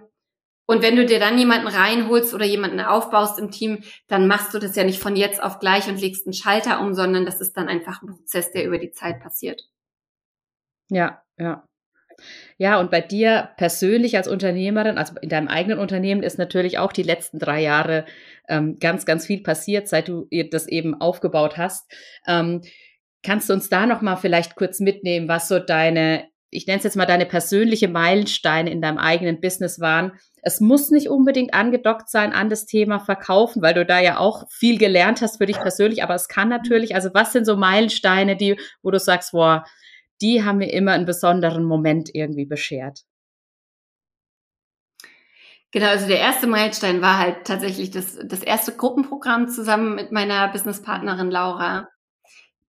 und 0.68 0.84
wenn 0.84 0.96
du 0.96 1.06
dir 1.06 1.20
dann 1.20 1.38
jemanden 1.38 1.68
reinholst 1.68 2.34
oder 2.34 2.46
jemanden 2.46 2.80
aufbaust 2.82 3.40
im 3.40 3.50
Team, 3.50 3.84
dann 4.08 4.28
machst 4.28 4.54
du 4.54 4.60
das 4.60 4.76
ja 4.76 4.84
nicht 4.84 5.00
von 5.00 5.16
jetzt 5.16 5.42
auf 5.42 5.60
gleich 5.60 5.88
und 5.88 6.00
legst 6.00 6.28
einen 6.28 6.34
Schalter 6.34 6.82
um, 6.82 6.94
sondern 6.94 7.26
das 7.26 7.42
ist 7.42 7.58
dann 7.58 7.70
einfach 7.70 8.04
ein 8.04 8.10
Prozess, 8.10 8.52
der 8.52 8.66
über 8.66 8.78
die 8.78 8.92
Zeit 8.92 9.20
passiert. 9.22 9.64
Ja, 10.90 11.24
ja. 11.38 11.66
Ja, 12.58 12.80
und 12.80 12.90
bei 12.90 13.02
dir 13.02 13.52
persönlich 13.58 14.18
als 14.18 14.28
Unternehmerin, 14.28 14.98
also 14.98 15.14
in 15.22 15.30
deinem 15.30 15.48
eigenen 15.48 15.80
Unternehmen, 15.80 16.24
ist 16.24 16.40
natürlich 16.40 16.80
auch 16.80 16.92
die 16.92 17.04
letzten 17.04 17.38
drei 17.40 17.62
Jahre 17.62 18.06
ähm, 18.50 18.78
ganz, 18.80 19.06
ganz 19.06 19.28
viel 19.28 19.44
passiert, 19.44 19.88
seit 19.88 20.08
du 20.08 20.28
das 20.52 20.68
eben 20.68 21.00
aufgebaut 21.00 21.58
hast. 21.58 21.90
Ähm, 22.28 22.62
kannst 23.24 23.50
du 23.50 23.54
uns 23.54 23.70
da 23.70 23.86
noch 23.86 24.02
mal 24.02 24.16
vielleicht 24.16 24.56
kurz 24.56 24.80
mitnehmen, 24.80 25.28
was 25.28 25.48
so 25.48 25.60
deine, 25.60 26.28
ich 26.50 26.66
nenne 26.66 26.80
es 26.80 26.84
jetzt 26.84 26.98
mal 26.98 27.06
deine 27.06 27.28
persönliche 27.28 27.88
Meilensteine 27.88 28.72
in 28.72 28.82
deinem 28.82 28.98
eigenen 28.98 29.40
Business 29.40 29.80
waren, 29.80 30.14
es 30.48 30.62
muss 30.62 30.92
nicht 30.92 31.10
unbedingt 31.10 31.54
angedockt 31.54 32.10
sein 32.10 32.32
an 32.32 32.50
das 32.50 32.66
Thema 32.66 33.00
Verkaufen, 33.00 33.62
weil 33.62 33.74
du 33.74 33.86
da 33.86 34.00
ja 34.00 34.18
auch 34.18 34.50
viel 34.50 34.78
gelernt 34.78 35.22
hast 35.22 35.40
für 35.40 35.46
dich 35.46 35.60
persönlich, 35.60 36.04
aber 36.04 36.16
es 36.16 36.30
kann 36.30 36.48
natürlich, 36.48 36.96
also 36.96 37.10
was 37.14 37.34
sind 37.34 37.44
so 37.44 37.58
Meilensteine, 37.58 38.38
die, 38.38 38.58
wo 38.82 38.90
du 38.90 38.98
sagst, 38.98 39.34
boah, 39.34 39.66
die 40.22 40.46
haben 40.46 40.60
mir 40.60 40.72
immer 40.72 40.94
einen 40.94 41.06
besonderen 41.06 41.66
Moment 41.66 42.10
irgendwie 42.14 42.46
beschert? 42.46 43.02
Genau, 45.72 45.88
also 45.88 46.08
der 46.08 46.20
erste 46.20 46.48
Meilenstein 46.48 47.02
war 47.02 47.18
halt 47.18 47.46
tatsächlich 47.46 47.92
das, 47.92 48.18
das 48.24 48.42
erste 48.42 48.72
Gruppenprogramm 48.72 49.50
zusammen 49.50 49.96
mit 49.96 50.14
meiner 50.14 50.48
Businesspartnerin 50.48 51.30
Laura. 51.30 51.90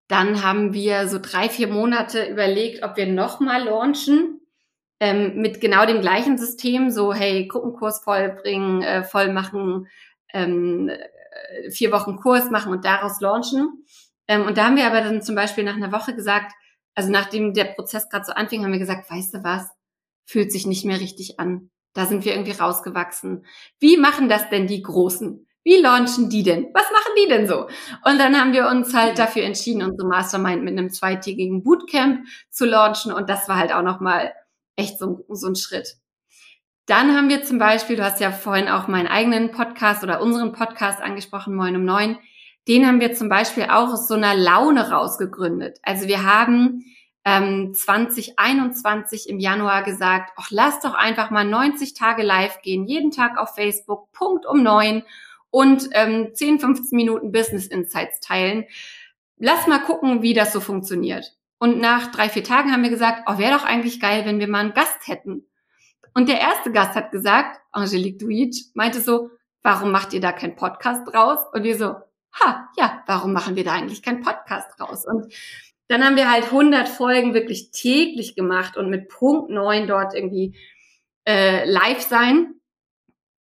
Dann 0.08 0.42
haben 0.42 0.74
wir 0.74 1.06
so 1.06 1.20
drei, 1.20 1.48
vier 1.48 1.68
Monate 1.68 2.24
überlegt, 2.24 2.82
ob 2.82 2.96
wir 2.96 3.06
nochmal 3.06 3.62
launchen 3.62 4.37
ähm, 5.00 5.36
mit 5.36 5.60
genau 5.60 5.86
dem 5.86 6.00
gleichen 6.00 6.38
System, 6.38 6.90
so 6.90 7.12
hey, 7.12 7.46
Gruppenkurs 7.46 8.00
vollbringen, 8.00 8.82
äh, 8.82 9.04
voll 9.04 9.32
machen, 9.32 9.88
ähm, 10.32 10.88
äh, 10.88 11.70
vier 11.70 11.92
Wochen 11.92 12.16
Kurs 12.16 12.50
machen 12.50 12.72
und 12.72 12.84
daraus 12.84 13.20
launchen. 13.20 13.84
Ähm, 14.26 14.42
und 14.42 14.58
da 14.58 14.66
haben 14.66 14.76
wir 14.76 14.86
aber 14.86 15.00
dann 15.00 15.22
zum 15.22 15.34
Beispiel 15.34 15.64
nach 15.64 15.76
einer 15.76 15.92
Woche 15.92 16.14
gesagt, 16.14 16.52
also 16.94 17.10
nachdem 17.10 17.54
der 17.54 17.64
Prozess 17.64 18.08
gerade 18.08 18.24
so 18.24 18.32
anfing, 18.32 18.64
haben 18.64 18.72
wir 18.72 18.78
gesagt, 18.78 19.10
weißt 19.10 19.34
du 19.34 19.44
was, 19.44 19.68
fühlt 20.26 20.50
sich 20.50 20.66
nicht 20.66 20.84
mehr 20.84 21.00
richtig 21.00 21.38
an. 21.38 21.70
Da 21.94 22.06
sind 22.06 22.24
wir 22.24 22.32
irgendwie 22.32 22.52
rausgewachsen. 22.52 23.46
Wie 23.78 23.96
machen 23.96 24.28
das 24.28 24.50
denn 24.50 24.66
die 24.66 24.82
Großen? 24.82 25.46
Wie 25.64 25.76
launchen 25.76 26.30
die 26.30 26.42
denn? 26.42 26.68
Was 26.74 26.90
machen 26.90 27.12
die 27.22 27.28
denn 27.28 27.46
so? 27.46 27.66
Und 28.04 28.18
dann 28.18 28.38
haben 28.38 28.52
wir 28.52 28.68
uns 28.68 28.94
halt 28.94 29.18
dafür 29.18 29.42
entschieden, 29.42 29.82
unsere 29.82 30.08
Mastermind 30.08 30.64
mit 30.64 30.76
einem 30.76 30.90
zweitägigen 30.90 31.62
Bootcamp 31.62 32.26
zu 32.50 32.66
launchen. 32.66 33.12
Und 33.12 33.28
das 33.28 33.48
war 33.48 33.56
halt 33.56 33.72
auch 33.72 33.82
nochmal 33.82 34.32
echt 34.78 34.98
so, 34.98 35.24
so 35.28 35.48
ein 35.48 35.56
Schritt. 35.56 35.96
Dann 36.86 37.14
haben 37.14 37.28
wir 37.28 37.42
zum 37.42 37.58
Beispiel, 37.58 37.96
du 37.96 38.04
hast 38.04 38.20
ja 38.20 38.30
vorhin 38.32 38.68
auch 38.68 38.88
meinen 38.88 39.08
eigenen 39.08 39.50
Podcast 39.50 40.02
oder 40.02 40.22
unseren 40.22 40.52
Podcast 40.52 41.02
angesprochen, 41.02 41.54
Moin 41.54 41.76
um 41.76 41.84
Neun. 41.84 42.18
Den 42.66 42.86
haben 42.86 43.00
wir 43.00 43.14
zum 43.14 43.28
Beispiel 43.28 43.64
auch 43.64 43.92
aus 43.92 44.08
so 44.08 44.14
einer 44.14 44.34
Laune 44.34 44.90
rausgegründet. 44.90 45.78
Also 45.82 46.06
wir 46.06 46.22
haben 46.22 46.84
ähm, 47.24 47.74
2021 47.74 49.28
im 49.28 49.38
Januar 49.38 49.82
gesagt, 49.82 50.32
ach, 50.36 50.48
lass 50.50 50.80
doch 50.80 50.94
einfach 50.94 51.30
mal 51.30 51.44
90 51.44 51.92
Tage 51.92 52.22
live 52.22 52.62
gehen, 52.62 52.86
jeden 52.86 53.10
Tag 53.10 53.36
auf 53.36 53.54
Facebook, 53.54 54.10
Punkt 54.12 54.46
um 54.46 54.62
neun 54.62 55.02
und 55.50 55.88
ähm, 55.92 56.30
10, 56.32 56.60
15 56.60 56.96
Minuten 56.96 57.32
Business 57.32 57.66
Insights 57.66 58.20
teilen. 58.20 58.64
Lass 59.36 59.66
mal 59.66 59.80
gucken, 59.80 60.22
wie 60.22 60.34
das 60.34 60.52
so 60.52 60.60
funktioniert. 60.60 61.37
Und 61.58 61.80
nach 61.80 62.10
drei, 62.12 62.28
vier 62.28 62.44
Tagen 62.44 62.72
haben 62.72 62.82
wir 62.82 62.90
gesagt, 62.90 63.24
oh, 63.26 63.38
wäre 63.38 63.56
doch 63.56 63.64
eigentlich 63.64 64.00
geil, 64.00 64.24
wenn 64.24 64.38
wir 64.38 64.48
mal 64.48 64.60
einen 64.60 64.74
Gast 64.74 65.06
hätten. 65.06 65.46
Und 66.14 66.28
der 66.28 66.40
erste 66.40 66.72
Gast 66.72 66.94
hat 66.94 67.10
gesagt, 67.10 67.60
Angelique 67.72 68.18
Duitsch, 68.18 68.66
meinte 68.74 69.00
so, 69.00 69.30
warum 69.62 69.90
macht 69.90 70.12
ihr 70.12 70.20
da 70.20 70.32
keinen 70.32 70.56
Podcast 70.56 71.02
draus? 71.12 71.40
Und 71.52 71.64
wir 71.64 71.76
so, 71.76 71.96
ha, 72.32 72.68
ja, 72.76 73.02
warum 73.06 73.32
machen 73.32 73.56
wir 73.56 73.64
da 73.64 73.72
eigentlich 73.72 74.02
keinen 74.02 74.22
Podcast 74.22 74.68
draus? 74.78 75.04
Und 75.06 75.32
dann 75.88 76.04
haben 76.04 76.16
wir 76.16 76.30
halt 76.30 76.44
100 76.44 76.88
Folgen 76.88 77.34
wirklich 77.34 77.70
täglich 77.70 78.36
gemacht 78.36 78.76
und 78.76 78.90
mit 78.90 79.08
Punkt 79.08 79.50
9 79.50 79.86
dort 79.86 80.14
irgendwie 80.14 80.56
äh, 81.26 81.64
live 81.68 82.02
sein. 82.02 82.54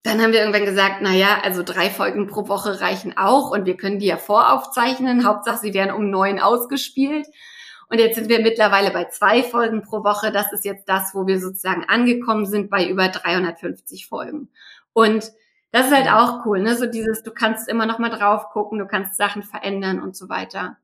Dann 0.05 0.23
haben 0.23 0.33
wir 0.33 0.41
irgendwann 0.41 0.65
gesagt, 0.65 0.99
na 1.01 1.13
ja, 1.13 1.41
also 1.43 1.65
drei 1.65 1.91
Folgen 1.91 2.29
pro 2.29 2.47
Woche 2.49 2.81
reichen 2.81 3.17
auch 3.17 3.51
und 3.51 3.67
wir 3.67 3.77
können 3.77 3.99
die 3.99 4.07
ja 4.07 4.17
voraufzeichnen. 4.17 5.27
Hauptsache, 5.27 5.59
sie 5.59 5.75
werden 5.75 5.95
um 5.95 6.11
neun 6.11 6.39
ausgespielt. 6.39 7.27
Und 7.89 7.99
jetzt 7.99 8.17
sind 8.17 8.29
wir 8.29 8.41
mittlerweile 8.41 8.91
bei 8.91 9.05
zwei 9.07 9.43
Folgen 9.43 9.83
pro 9.83 10.03
Woche. 10.03 10.33
Das 10.33 10.53
ist 10.53 10.65
jetzt 10.65 10.89
das, 10.89 11.15
wo 11.15 11.27
wir 11.27 11.41
sozusagen 11.41 11.85
angekommen 11.85 12.47
sind 12.47 12.69
bei 12.69 12.89
über 12.89 13.09
350 13.09 14.09
Folgen. 14.09 14.49
Und 14.93 15.33
das 15.71 15.87
ist 15.87 15.95
halt 15.95 16.09
auch 16.09 16.45
cool, 16.47 16.61
ne? 16.61 16.77
So 16.77 16.87
dieses, 16.87 17.23
du 17.23 17.31
kannst 17.31 17.69
immer 17.69 17.87
noch 17.87 17.99
mal 17.99 18.11
drauf 18.11 18.49
gucken, 18.51 18.79
du 18.79 18.87
kannst 18.87 19.17
Sachen 19.17 19.43
verändern 19.43 20.01
und 20.01 20.17
so 20.17 20.29
weiter. 20.29 20.79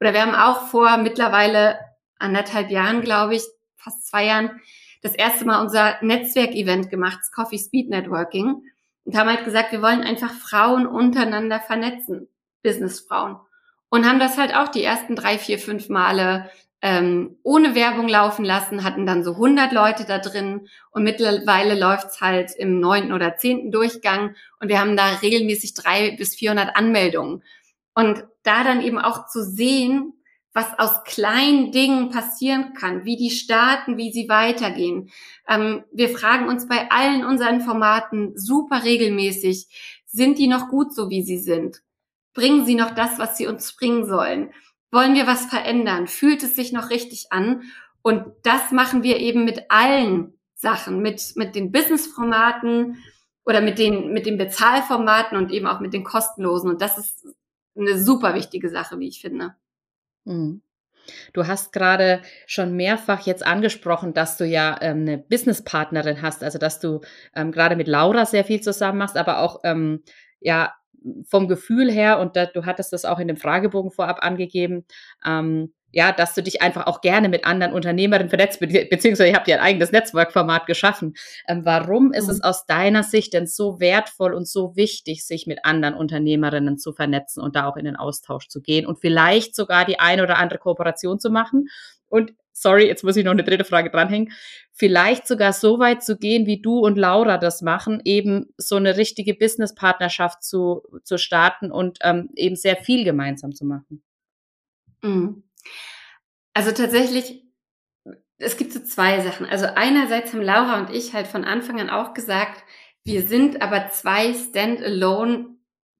Oder 0.00 0.12
wir 0.12 0.22
haben 0.22 0.34
auch 0.34 0.68
vor 0.68 0.96
mittlerweile 0.98 1.78
anderthalb 2.18 2.70
Jahren, 2.70 3.02
glaube 3.02 3.36
ich, 3.36 3.42
fast 3.76 4.06
zwei 4.06 4.26
Jahren, 4.26 4.60
das 5.02 5.14
erste 5.14 5.44
Mal 5.44 5.60
unser 5.62 5.96
Netzwerkevent 6.02 6.90
gemacht, 6.90 7.18
das 7.20 7.32
Coffee 7.32 7.58
Speed 7.58 7.88
Networking. 7.88 8.62
Und 9.04 9.16
haben 9.16 9.28
halt 9.28 9.44
gesagt, 9.44 9.70
wir 9.70 9.82
wollen 9.82 10.02
einfach 10.02 10.32
Frauen 10.32 10.86
untereinander 10.86 11.60
vernetzen, 11.60 12.28
Businessfrauen 12.62 13.36
und 13.96 14.06
haben 14.06 14.18
das 14.18 14.36
halt 14.36 14.54
auch 14.54 14.68
die 14.68 14.84
ersten 14.84 15.16
drei, 15.16 15.38
vier, 15.38 15.58
fünf 15.58 15.88
Male 15.88 16.50
ähm, 16.82 17.38
ohne 17.42 17.74
Werbung 17.74 18.08
laufen 18.08 18.44
lassen, 18.44 18.84
hatten 18.84 19.06
dann 19.06 19.24
so 19.24 19.32
100 19.32 19.72
Leute 19.72 20.04
da 20.04 20.18
drin 20.18 20.68
und 20.90 21.02
mittlerweile 21.02 21.78
läuft's 21.80 22.20
halt 22.20 22.50
im 22.58 22.78
neunten 22.78 23.14
oder 23.14 23.36
zehnten 23.36 23.72
Durchgang 23.72 24.34
und 24.60 24.68
wir 24.68 24.80
haben 24.80 24.98
da 24.98 25.06
regelmäßig 25.22 25.72
drei 25.72 26.10
bis 26.10 26.34
400 26.34 26.76
Anmeldungen. 26.76 27.42
Und 27.94 28.24
da 28.42 28.64
dann 28.64 28.82
eben 28.82 28.98
auch 28.98 29.28
zu 29.28 29.42
sehen, 29.42 30.12
was 30.52 30.78
aus 30.78 31.04
kleinen 31.04 31.72
Dingen 31.72 32.10
passieren 32.10 32.74
kann, 32.74 33.06
wie 33.06 33.16
die 33.16 33.30
starten, 33.30 33.96
wie 33.96 34.12
sie 34.12 34.28
weitergehen. 34.28 35.10
Ähm, 35.48 35.84
wir 35.90 36.10
fragen 36.10 36.48
uns 36.48 36.68
bei 36.68 36.90
allen 36.90 37.24
unseren 37.24 37.62
Formaten 37.62 38.36
super 38.36 38.84
regelmäßig, 38.84 39.68
sind 40.04 40.36
die 40.38 40.48
noch 40.48 40.68
gut 40.68 40.94
so, 40.94 41.08
wie 41.08 41.22
sie 41.22 41.38
sind? 41.38 41.80
Bringen 42.36 42.64
sie 42.66 42.74
noch 42.74 42.94
das, 42.94 43.18
was 43.18 43.36
sie 43.36 43.46
uns 43.46 43.74
bringen 43.74 44.04
sollen? 44.04 44.52
Wollen 44.92 45.14
wir 45.14 45.26
was 45.26 45.46
verändern? 45.46 46.06
Fühlt 46.06 46.42
es 46.42 46.54
sich 46.54 46.72
noch 46.72 46.90
richtig 46.90 47.28
an? 47.30 47.62
Und 48.02 48.26
das 48.44 48.70
machen 48.70 49.02
wir 49.02 49.18
eben 49.18 49.44
mit 49.44 49.70
allen 49.70 50.38
Sachen, 50.54 51.02
mit, 51.02 51.32
mit 51.34 51.54
den 51.56 51.72
Business-Formaten 51.72 53.02
oder 53.44 53.60
mit 53.60 53.78
den, 53.78 54.12
mit 54.12 54.26
den 54.26 54.38
Bezahlformaten 54.38 55.36
und 55.36 55.50
eben 55.50 55.66
auch 55.66 55.80
mit 55.80 55.92
den 55.92 56.04
kostenlosen. 56.04 56.70
Und 56.70 56.82
das 56.82 56.98
ist 56.98 57.26
eine 57.76 57.98
super 57.98 58.34
wichtige 58.34 58.68
Sache, 58.68 58.98
wie 58.98 59.08
ich 59.08 59.20
finde. 59.20 59.54
Mhm. 60.24 60.62
Du 61.32 61.46
hast 61.46 61.72
gerade 61.72 62.22
schon 62.46 62.74
mehrfach 62.76 63.26
jetzt 63.26 63.46
angesprochen, 63.46 64.12
dass 64.12 64.36
du 64.36 64.44
ja 64.44 64.76
ähm, 64.80 65.00
eine 65.00 65.18
Businesspartnerin 65.18 66.22
hast, 66.22 66.44
also 66.44 66.58
dass 66.58 66.80
du 66.80 67.00
ähm, 67.34 67.52
gerade 67.52 67.76
mit 67.76 67.88
Laura 67.88 68.26
sehr 68.26 68.44
viel 68.44 68.60
zusammen 68.60 68.98
machst, 68.98 69.16
aber 69.16 69.38
auch 69.38 69.60
ähm, 69.64 70.02
ja 70.40 70.74
vom 71.26 71.48
Gefühl 71.48 71.90
her, 71.90 72.18
und 72.20 72.36
da, 72.36 72.46
du 72.46 72.64
hattest 72.64 72.92
das 72.92 73.04
auch 73.04 73.18
in 73.18 73.28
dem 73.28 73.36
Fragebogen 73.36 73.90
vorab 73.90 74.18
angegeben, 74.22 74.84
ähm, 75.24 75.72
ja, 75.96 76.12
dass 76.12 76.34
du 76.34 76.42
dich 76.42 76.60
einfach 76.60 76.86
auch 76.86 77.00
gerne 77.00 77.30
mit 77.30 77.46
anderen 77.46 77.72
Unternehmerinnen 77.72 78.28
vernetzt, 78.28 78.60
be 78.60 78.66
beziehungsweise 78.66 79.30
ihr 79.30 79.34
habt 79.34 79.48
ja 79.48 79.56
ein 79.56 79.62
eigenes 79.62 79.92
Netzwerkformat 79.92 80.66
geschaffen. 80.66 81.14
Ähm, 81.48 81.62
warum 81.64 82.12
ist 82.12 82.26
mhm. 82.26 82.32
es 82.32 82.42
aus 82.42 82.66
deiner 82.66 83.02
Sicht 83.02 83.32
denn 83.32 83.46
so 83.46 83.80
wertvoll 83.80 84.34
und 84.34 84.46
so 84.46 84.76
wichtig, 84.76 85.24
sich 85.24 85.46
mit 85.46 85.64
anderen 85.64 85.94
Unternehmerinnen 85.94 86.76
zu 86.76 86.92
vernetzen 86.92 87.42
und 87.42 87.56
da 87.56 87.66
auch 87.66 87.78
in 87.78 87.86
den 87.86 87.96
Austausch 87.96 88.48
zu 88.48 88.60
gehen 88.60 88.84
und 88.84 89.00
vielleicht 89.00 89.54
sogar 89.54 89.86
die 89.86 89.98
eine 89.98 90.22
oder 90.22 90.36
andere 90.36 90.58
Kooperation 90.58 91.18
zu 91.18 91.30
machen? 91.30 91.68
Und 92.08 92.34
sorry, 92.52 92.86
jetzt 92.86 93.04
muss 93.04 93.16
ich 93.16 93.24
noch 93.24 93.32
eine 93.32 93.44
dritte 93.44 93.64
Frage 93.64 93.90
dranhängen, 93.90 94.32
vielleicht 94.72 95.26
sogar 95.26 95.52
so 95.52 95.78
weit 95.78 96.02
zu 96.02 96.16
gehen, 96.18 96.46
wie 96.46 96.60
du 96.60 96.78
und 96.78 96.96
Laura 96.96 97.38
das 97.38 97.62
machen, 97.62 98.00
eben 98.04 98.54
so 98.56 98.76
eine 98.76 98.96
richtige 98.96 99.34
Businesspartnerschaft 99.34 100.42
zu, 100.42 100.82
zu 101.04 101.18
starten 101.18 101.70
und 101.70 101.98
ähm, 102.02 102.30
eben 102.34 102.56
sehr 102.56 102.76
viel 102.76 103.04
gemeinsam 103.04 103.54
zu 103.54 103.64
machen. 103.64 104.02
Mhm. 105.02 105.42
Also 106.54 106.72
tatsächlich, 106.72 107.44
es 108.38 108.56
gibt 108.56 108.72
so 108.72 108.80
zwei 108.80 109.20
Sachen. 109.20 109.46
Also 109.46 109.66
einerseits 109.74 110.32
haben 110.32 110.42
Laura 110.42 110.80
und 110.80 110.90
ich 110.90 111.12
halt 111.12 111.26
von 111.26 111.44
Anfang 111.44 111.80
an 111.80 111.90
auch 111.90 112.14
gesagt, 112.14 112.64
wir 113.04 113.22
sind 113.22 113.62
aber 113.62 113.90
zwei 113.90 114.34
Standalone 114.34 115.56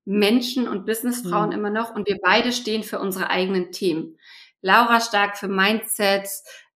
Menschen 0.06 0.68
und 0.68 0.86
Businessfrauen 0.86 1.50
mhm. 1.50 1.54
immer 1.54 1.70
noch 1.70 1.94
und 1.94 2.08
wir 2.08 2.18
beide 2.22 2.52
stehen 2.52 2.82
für 2.82 2.98
unsere 2.98 3.28
eigenen 3.28 3.72
Themen. 3.72 4.16
Laura 4.60 5.00
stark 5.00 5.36
für 5.36 5.48
Mindset, 5.48 6.28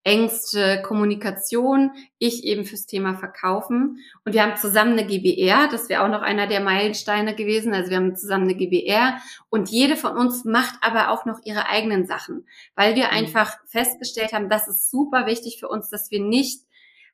Ängste, 0.07 0.83
Kommunikation, 0.83 1.91
ich 2.21 2.45
eben 2.45 2.65
fürs 2.65 2.87
Thema 2.87 3.17
Verkaufen. 3.17 3.99
Und 4.25 4.35
wir 4.35 4.45
haben 4.45 4.57
zusammen 4.57 4.93
eine 4.93 5.05
GBR, 5.05 5.67
das 5.69 5.89
wäre 5.89 6.05
auch 6.05 6.09
noch 6.09 6.23
einer 6.23 6.47
der 6.47 6.61
Meilensteine 6.61 7.35
gewesen. 7.35 7.75
Also 7.75 7.91
wir 7.91 7.97
haben 7.97 8.15
zusammen 8.15 8.45
eine 8.45 8.55
GBR 8.55 9.19
und 9.51 9.69
jede 9.69 9.97
von 9.97 10.17
uns 10.17 10.45
macht 10.45 10.77
aber 10.81 11.11
auch 11.11 11.25
noch 11.25 11.41
ihre 11.45 11.69
eigenen 11.69 12.07
Sachen, 12.07 12.47
weil 12.77 12.95
wir 12.95 13.07
mhm. 13.07 13.15
einfach 13.15 13.57
festgestellt 13.67 14.33
haben, 14.33 14.49
das 14.49 14.69
ist 14.69 14.93
super 14.93 15.27
wichtig 15.27 15.59
für 15.59 15.69
uns, 15.69 15.91
dass 15.91 16.12
wir 16.12 16.21
nicht 16.21 16.61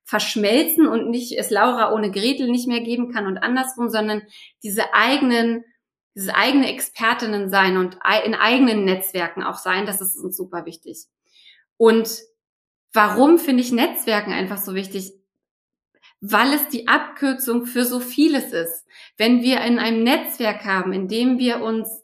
verschmelzen 0.04 0.86
und 0.86 1.08
nicht 1.08 1.38
es 1.38 1.48
Laura 1.48 1.94
ohne 1.94 2.10
Gretel 2.10 2.50
nicht 2.50 2.68
mehr 2.68 2.80
geben 2.80 3.10
kann 3.10 3.26
und 3.26 3.38
andersrum, 3.38 3.88
sondern 3.88 4.20
diese 4.62 4.92
eigenen 4.92 5.64
diese 6.14 6.34
eigene 6.34 6.68
Expertinnen 6.72 7.48
sein 7.50 7.76
und 7.76 7.98
in 8.24 8.34
eigenen 8.34 8.84
Netzwerken 8.84 9.42
auch 9.42 9.58
sein, 9.58 9.86
das 9.86 10.00
ist 10.00 10.16
uns 10.16 10.36
super 10.36 10.66
wichtig. 10.66 11.06
Und 11.76 12.08
Warum 12.92 13.38
finde 13.38 13.62
ich 13.62 13.72
Netzwerken 13.72 14.32
einfach 14.32 14.58
so 14.58 14.74
wichtig? 14.74 15.12
Weil 16.20 16.52
es 16.52 16.68
die 16.68 16.88
Abkürzung 16.88 17.66
für 17.66 17.84
so 17.84 18.00
vieles 18.00 18.52
ist. 18.52 18.86
Wenn 19.16 19.42
wir 19.42 19.62
in 19.62 19.78
einem 19.78 20.04
Netzwerk 20.04 20.64
haben, 20.64 20.92
in 20.92 21.08
dem 21.08 21.38
wir 21.38 21.62
uns 21.62 22.02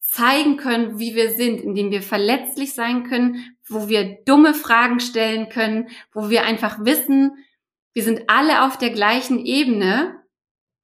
zeigen 0.00 0.56
können, 0.56 0.98
wie 0.98 1.14
wir 1.14 1.32
sind, 1.32 1.60
in 1.60 1.74
dem 1.74 1.90
wir 1.90 2.02
verletzlich 2.02 2.74
sein 2.74 3.04
können, 3.04 3.54
wo 3.68 3.88
wir 3.88 4.18
dumme 4.24 4.54
Fragen 4.54 4.98
stellen 4.98 5.48
können, 5.50 5.88
wo 6.12 6.30
wir 6.30 6.44
einfach 6.44 6.84
wissen, 6.84 7.32
wir 7.92 8.02
sind 8.02 8.22
alle 8.28 8.64
auf 8.64 8.78
der 8.78 8.90
gleichen 8.90 9.44
Ebene. 9.44 10.19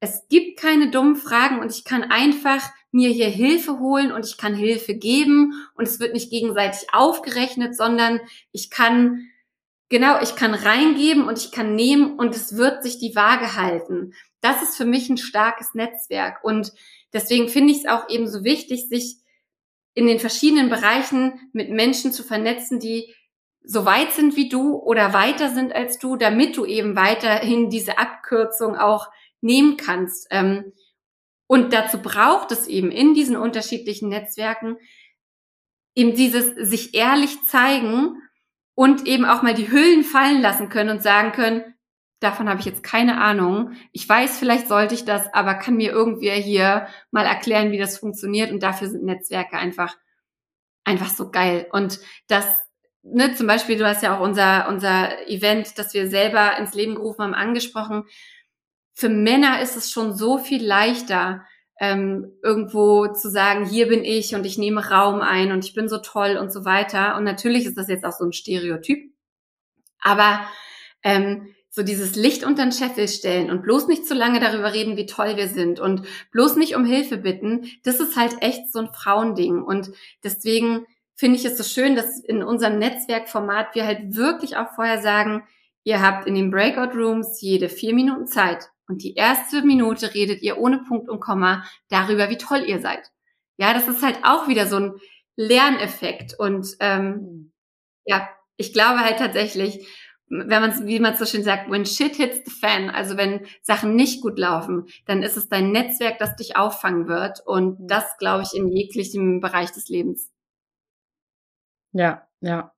Es 0.00 0.28
gibt 0.28 0.58
keine 0.60 0.90
dummen 0.90 1.16
Fragen 1.16 1.60
und 1.60 1.72
ich 1.72 1.84
kann 1.84 2.04
einfach 2.04 2.62
mir 2.90 3.10
hier 3.10 3.28
Hilfe 3.28 3.78
holen 3.78 4.12
und 4.12 4.26
ich 4.26 4.36
kann 4.36 4.54
Hilfe 4.54 4.94
geben 4.94 5.52
und 5.74 5.88
es 5.88 6.00
wird 6.00 6.12
nicht 6.12 6.30
gegenseitig 6.30 6.88
aufgerechnet, 6.92 7.76
sondern 7.76 8.20
ich 8.52 8.70
kann 8.70 9.28
Genau, 9.88 10.20
ich 10.20 10.34
kann 10.34 10.52
reingeben 10.52 11.28
und 11.28 11.38
ich 11.38 11.52
kann 11.52 11.76
nehmen 11.76 12.18
und 12.18 12.34
es 12.34 12.56
wird 12.56 12.82
sich 12.82 12.98
die 12.98 13.14
Waage 13.14 13.54
halten. 13.54 14.14
Das 14.40 14.60
ist 14.62 14.76
für 14.76 14.84
mich 14.84 15.08
ein 15.08 15.16
starkes 15.16 15.74
Netzwerk 15.74 16.42
und 16.42 16.72
deswegen 17.12 17.48
finde 17.48 17.72
ich 17.72 17.78
es 17.80 17.86
auch 17.86 18.08
eben 18.08 18.26
so 18.26 18.42
wichtig, 18.42 18.88
sich 18.88 19.18
in 19.94 20.06
den 20.06 20.18
verschiedenen 20.18 20.70
Bereichen 20.70 21.50
mit 21.52 21.70
Menschen 21.70 22.12
zu 22.12 22.24
vernetzen, 22.24 22.80
die 22.80 23.14
so 23.62 23.84
weit 23.84 24.12
sind 24.12 24.36
wie 24.36 24.48
du 24.48 24.74
oder 24.76 25.12
weiter 25.12 25.50
sind 25.50 25.72
als 25.72 25.98
du, 25.98 26.16
damit 26.16 26.56
du 26.56 26.64
eben 26.64 26.96
weiterhin 26.96 27.70
diese 27.70 27.98
Abkürzung 27.98 28.76
auch 28.76 29.08
nehmen 29.46 29.76
kannst. 29.76 30.26
Ähm, 30.30 30.72
und 31.46 31.72
dazu 31.72 32.02
braucht 32.02 32.52
es 32.52 32.66
eben 32.66 32.90
in 32.90 33.14
diesen 33.14 33.36
unterschiedlichen 33.36 34.08
Netzwerken 34.08 34.76
eben 35.96 36.14
dieses 36.14 36.54
sich 36.68 36.94
ehrlich 36.94 37.42
zeigen 37.44 38.22
und 38.74 39.06
eben 39.06 39.24
auch 39.24 39.42
mal 39.42 39.54
die 39.54 39.70
Hüllen 39.72 40.04
fallen 40.04 40.42
lassen 40.42 40.68
können 40.68 40.90
und 40.90 41.02
sagen 41.02 41.32
können, 41.32 41.64
davon 42.20 42.48
habe 42.48 42.60
ich 42.60 42.66
jetzt 42.66 42.82
keine 42.82 43.20
Ahnung. 43.20 43.72
Ich 43.92 44.08
weiß, 44.08 44.38
vielleicht 44.38 44.68
sollte 44.68 44.94
ich 44.94 45.04
das, 45.04 45.32
aber 45.32 45.54
kann 45.54 45.76
mir 45.76 45.90
irgendwer 45.90 46.34
hier 46.34 46.86
mal 47.10 47.24
erklären, 47.24 47.72
wie 47.72 47.78
das 47.78 47.98
funktioniert. 47.98 48.52
Und 48.52 48.62
dafür 48.62 48.88
sind 48.88 49.04
Netzwerke 49.04 49.56
einfach, 49.56 49.96
einfach 50.84 51.08
so 51.08 51.30
geil. 51.30 51.66
Und 51.72 51.98
das, 52.28 52.46
ne, 53.02 53.34
zum 53.34 53.46
Beispiel, 53.46 53.78
du 53.78 53.86
hast 53.86 54.02
ja 54.02 54.16
auch 54.16 54.20
unser, 54.20 54.68
unser 54.68 55.26
Event, 55.28 55.78
das 55.78 55.94
wir 55.94 56.08
selber 56.08 56.58
ins 56.58 56.74
Leben 56.74 56.96
gerufen 56.96 57.22
haben, 57.22 57.34
angesprochen. 57.34 58.04
Für 58.98 59.10
Männer 59.10 59.60
ist 59.60 59.76
es 59.76 59.90
schon 59.90 60.16
so 60.16 60.38
viel 60.38 60.64
leichter, 60.64 61.44
ähm, 61.78 62.32
irgendwo 62.42 63.06
zu 63.08 63.28
sagen, 63.28 63.66
hier 63.66 63.88
bin 63.88 64.02
ich 64.04 64.34
und 64.34 64.46
ich 64.46 64.56
nehme 64.56 64.88
Raum 64.88 65.20
ein 65.20 65.52
und 65.52 65.66
ich 65.66 65.74
bin 65.74 65.86
so 65.86 65.98
toll 65.98 66.38
und 66.40 66.50
so 66.50 66.64
weiter. 66.64 67.14
Und 67.16 67.24
natürlich 67.24 67.66
ist 67.66 67.76
das 67.76 67.88
jetzt 67.88 68.06
auch 68.06 68.12
so 68.12 68.24
ein 68.24 68.32
Stereotyp. 68.32 69.12
Aber 70.00 70.40
ähm, 71.02 71.54
so 71.68 71.82
dieses 71.82 72.16
Licht 72.16 72.42
unter 72.42 72.62
den 72.62 72.72
Scheffel 72.72 73.06
stellen 73.06 73.50
und 73.50 73.60
bloß 73.60 73.86
nicht 73.86 74.06
zu 74.06 74.14
lange 74.14 74.40
darüber 74.40 74.72
reden, 74.72 74.96
wie 74.96 75.04
toll 75.04 75.36
wir 75.36 75.48
sind 75.48 75.78
und 75.78 76.06
bloß 76.32 76.56
nicht 76.56 76.74
um 76.74 76.86
Hilfe 76.86 77.18
bitten, 77.18 77.70
das 77.84 78.00
ist 78.00 78.16
halt 78.16 78.36
echt 78.40 78.72
so 78.72 78.78
ein 78.78 78.94
Frauending. 78.94 79.60
Und 79.60 79.90
deswegen 80.24 80.86
finde 81.16 81.36
ich 81.36 81.44
es 81.44 81.58
so 81.58 81.64
schön, 81.64 81.96
dass 81.96 82.18
in 82.24 82.42
unserem 82.42 82.78
Netzwerkformat 82.78 83.74
wir 83.74 83.84
halt 83.84 84.16
wirklich 84.16 84.56
auch 84.56 84.70
vorher 84.74 85.02
sagen, 85.02 85.42
ihr 85.84 86.00
habt 86.00 86.26
in 86.26 86.34
den 86.34 86.50
Breakout 86.50 86.96
Rooms 86.96 87.42
jede 87.42 87.68
vier 87.68 87.94
Minuten 87.94 88.26
Zeit 88.26 88.70
und 88.88 89.02
die 89.02 89.14
erste 89.14 89.62
Minute 89.62 90.14
redet 90.14 90.42
ihr 90.42 90.58
ohne 90.58 90.78
Punkt 90.78 91.08
und 91.08 91.20
Komma 91.20 91.64
darüber, 91.88 92.30
wie 92.30 92.38
toll 92.38 92.64
ihr 92.66 92.80
seid. 92.80 93.10
Ja, 93.58 93.74
das 93.74 93.88
ist 93.88 94.02
halt 94.02 94.18
auch 94.22 94.48
wieder 94.48 94.66
so 94.66 94.76
ein 94.76 94.94
Lerneffekt. 95.36 96.38
Und 96.38 96.76
ähm, 96.80 97.08
mhm. 97.08 97.52
ja, 98.04 98.28
ich 98.56 98.72
glaube 98.72 99.00
halt 99.00 99.18
tatsächlich, 99.18 99.86
wenn 100.28 100.48
man 100.48 100.86
wie 100.86 101.00
man 101.00 101.16
so 101.16 101.24
schön 101.24 101.42
sagt, 101.42 101.70
when 101.70 101.86
shit 101.86 102.16
hits 102.16 102.42
the 102.44 102.50
fan, 102.50 102.90
also 102.90 103.16
wenn 103.16 103.46
Sachen 103.62 103.94
nicht 103.94 104.22
gut 104.22 104.38
laufen, 104.38 104.86
dann 105.06 105.22
ist 105.22 105.36
es 105.36 105.48
dein 105.48 105.70
Netzwerk, 105.70 106.18
das 106.18 106.36
dich 106.36 106.56
auffangen 106.56 107.08
wird. 107.08 107.40
Und 107.46 107.80
mhm. 107.80 107.88
das, 107.88 108.16
glaube 108.18 108.44
ich, 108.44 108.58
in 108.58 108.68
jeglichem 108.68 109.40
Bereich 109.40 109.72
des 109.72 109.88
Lebens. 109.88 110.32
Ja, 111.92 112.26
ja. 112.40 112.72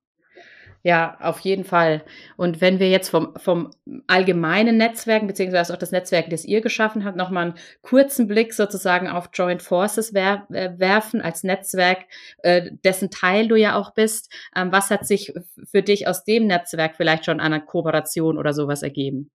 Ja, 0.81 1.17
auf 1.19 1.41
jeden 1.41 1.65
Fall. 1.65 2.05
Und 2.37 2.61
wenn 2.61 2.79
wir 2.79 2.89
jetzt 2.89 3.09
vom, 3.09 3.33
vom 3.35 3.71
allgemeinen 4.07 4.77
Netzwerken, 4.77 5.27
beziehungsweise 5.27 5.73
auch 5.73 5.77
das 5.77 5.91
Netzwerk, 5.91 6.29
das 6.29 6.45
ihr 6.45 6.61
geschaffen 6.61 7.03
habt, 7.03 7.17
nochmal 7.17 7.47
einen 7.47 7.55
kurzen 7.81 8.27
Blick 8.27 8.53
sozusagen 8.53 9.09
auf 9.09 9.29
Joint 9.33 9.61
Forces 9.61 10.13
wer 10.13 10.47
äh, 10.51 10.71
werfen 10.77 11.21
als 11.21 11.43
Netzwerk, 11.43 12.05
äh, 12.43 12.71
dessen 12.85 13.11
Teil 13.11 13.49
du 13.49 13.55
ja 13.55 13.75
auch 13.75 13.93
bist. 13.93 14.31
Ähm, 14.55 14.71
was 14.71 14.89
hat 14.89 15.05
sich 15.05 15.33
für 15.65 15.83
dich 15.83 16.07
aus 16.07 16.23
dem 16.23 16.47
Netzwerk 16.47 16.95
vielleicht 16.95 17.25
schon 17.25 17.41
an 17.41 17.53
einer 17.53 17.65
Kooperation 17.65 18.37
oder 18.37 18.53
sowas 18.53 18.81
ergeben? 18.81 19.29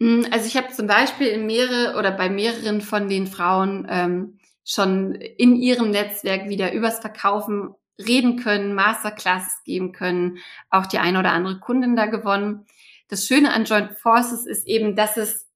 Hm, 0.00 0.26
also 0.30 0.46
ich 0.46 0.56
habe 0.58 0.68
zum 0.68 0.86
Beispiel 0.86 1.28
in 1.28 1.46
mehrere 1.46 1.98
oder 1.98 2.10
bei 2.10 2.28
mehreren 2.28 2.82
von 2.82 3.08
den 3.08 3.26
Frauen 3.26 3.86
ähm, 3.88 4.38
schon 4.64 5.14
in 5.14 5.56
ihrem 5.56 5.90
Netzwerk 5.90 6.48
wieder 6.48 6.72
übers 6.72 7.00
Verkaufen 7.00 7.74
reden 8.06 8.36
können, 8.36 8.74
Masterclasses 8.74 9.62
geben 9.64 9.92
können, 9.92 10.38
auch 10.70 10.86
die 10.86 10.98
eine 10.98 11.18
oder 11.18 11.32
andere 11.32 11.60
Kundin 11.60 11.96
da 11.96 12.06
gewonnen. 12.06 12.66
Das 13.08 13.26
Schöne 13.26 13.52
an 13.52 13.64
Joint 13.64 13.92
Forces 13.98 14.46
ist 14.46 14.66
eben, 14.66 14.96
dass 14.96 15.16
es, 15.16 15.48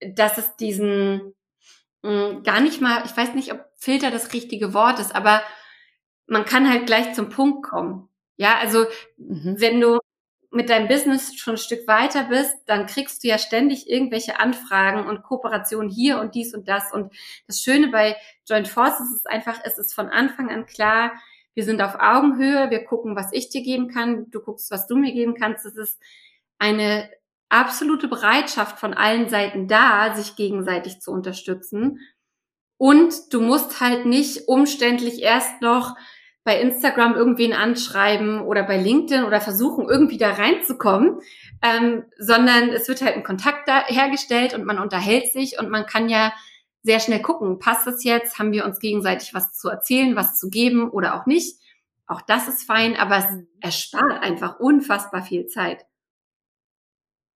dass 0.00 0.38
es 0.38 0.56
diesen 0.56 1.34
mh, 2.02 2.30
hm, 2.30 2.42
gar 2.42 2.60
nicht 2.60 2.80
mal, 2.80 3.02
ich 3.04 3.16
weiß 3.16 3.34
nicht, 3.34 3.52
ob 3.52 3.64
Filter 3.76 4.10
das 4.10 4.32
richtige 4.32 4.74
Wort 4.74 4.98
ist, 4.98 5.14
aber 5.14 5.42
man 6.26 6.44
kann 6.44 6.70
halt 6.70 6.86
gleich 6.86 7.14
zum 7.14 7.28
Punkt 7.28 7.62
kommen. 7.64 8.08
Ja, 8.36 8.58
also 8.58 8.86
mhm. 9.18 9.56
wenn 9.58 9.80
du 9.80 9.98
mit 10.50 10.68
deinem 10.68 10.86
Business 10.86 11.34
schon 11.34 11.54
ein 11.54 11.58
Stück 11.58 11.88
weiter 11.88 12.24
bist, 12.24 12.54
dann 12.66 12.86
kriegst 12.86 13.24
du 13.24 13.28
ja 13.28 13.38
ständig 13.38 13.88
irgendwelche 13.88 14.38
Anfragen 14.38 15.06
und 15.06 15.22
Kooperationen 15.22 15.90
hier 15.90 16.20
und 16.20 16.34
dies 16.34 16.54
und 16.54 16.68
das. 16.68 16.92
Und 16.92 17.12
das 17.46 17.62
Schöne 17.62 17.88
bei 17.88 18.16
Joint 18.46 18.68
Forces 18.68 19.14
ist 19.14 19.28
einfach, 19.28 19.58
es 19.64 19.78
ist 19.78 19.94
von 19.94 20.08
Anfang 20.10 20.50
an 20.50 20.66
klar, 20.66 21.12
wir 21.54 21.64
sind 21.64 21.82
auf 21.82 21.96
Augenhöhe, 21.98 22.70
wir 22.70 22.84
gucken, 22.84 23.16
was 23.16 23.32
ich 23.32 23.50
dir 23.50 23.62
geben 23.62 23.88
kann, 23.88 24.30
du 24.30 24.40
guckst, 24.40 24.70
was 24.70 24.86
du 24.86 24.96
mir 24.96 25.12
geben 25.12 25.34
kannst. 25.34 25.66
Es 25.66 25.76
ist 25.76 26.00
eine 26.58 27.10
absolute 27.48 28.08
Bereitschaft 28.08 28.78
von 28.78 28.94
allen 28.94 29.28
Seiten 29.28 29.68
da, 29.68 30.14
sich 30.14 30.36
gegenseitig 30.36 31.00
zu 31.00 31.10
unterstützen. 31.10 31.98
Und 32.78 33.32
du 33.32 33.40
musst 33.40 33.80
halt 33.80 34.06
nicht 34.06 34.48
umständlich 34.48 35.22
erst 35.22 35.60
noch 35.60 35.94
bei 36.44 36.60
Instagram 36.60 37.14
irgendwen 37.14 37.52
anschreiben 37.52 38.40
oder 38.40 38.64
bei 38.64 38.76
LinkedIn 38.76 39.24
oder 39.24 39.40
versuchen, 39.40 39.88
irgendwie 39.88 40.18
da 40.18 40.32
reinzukommen, 40.32 41.20
ähm, 41.62 42.04
sondern 42.18 42.70
es 42.70 42.88
wird 42.88 43.02
halt 43.02 43.14
ein 43.14 43.22
Kontakt 43.22 43.68
da 43.68 43.84
hergestellt 43.86 44.54
und 44.54 44.64
man 44.64 44.80
unterhält 44.80 45.32
sich 45.32 45.60
und 45.60 45.70
man 45.70 45.86
kann 45.86 46.08
ja 46.08 46.32
sehr 46.82 47.00
schnell 47.00 47.22
gucken, 47.22 47.58
passt 47.58 47.86
das 47.86 48.04
jetzt, 48.04 48.38
haben 48.38 48.52
wir 48.52 48.64
uns 48.64 48.78
gegenseitig 48.80 49.34
was 49.34 49.52
zu 49.52 49.68
erzählen, 49.68 50.16
was 50.16 50.38
zu 50.38 50.50
geben 50.50 50.90
oder 50.90 51.14
auch 51.20 51.26
nicht. 51.26 51.58
Auch 52.06 52.20
das 52.22 52.48
ist 52.48 52.64
fein, 52.64 52.96
aber 52.96 53.18
es 53.18 53.26
erspart 53.60 54.22
einfach 54.22 54.58
unfassbar 54.60 55.22
viel 55.22 55.46
Zeit. 55.46 55.86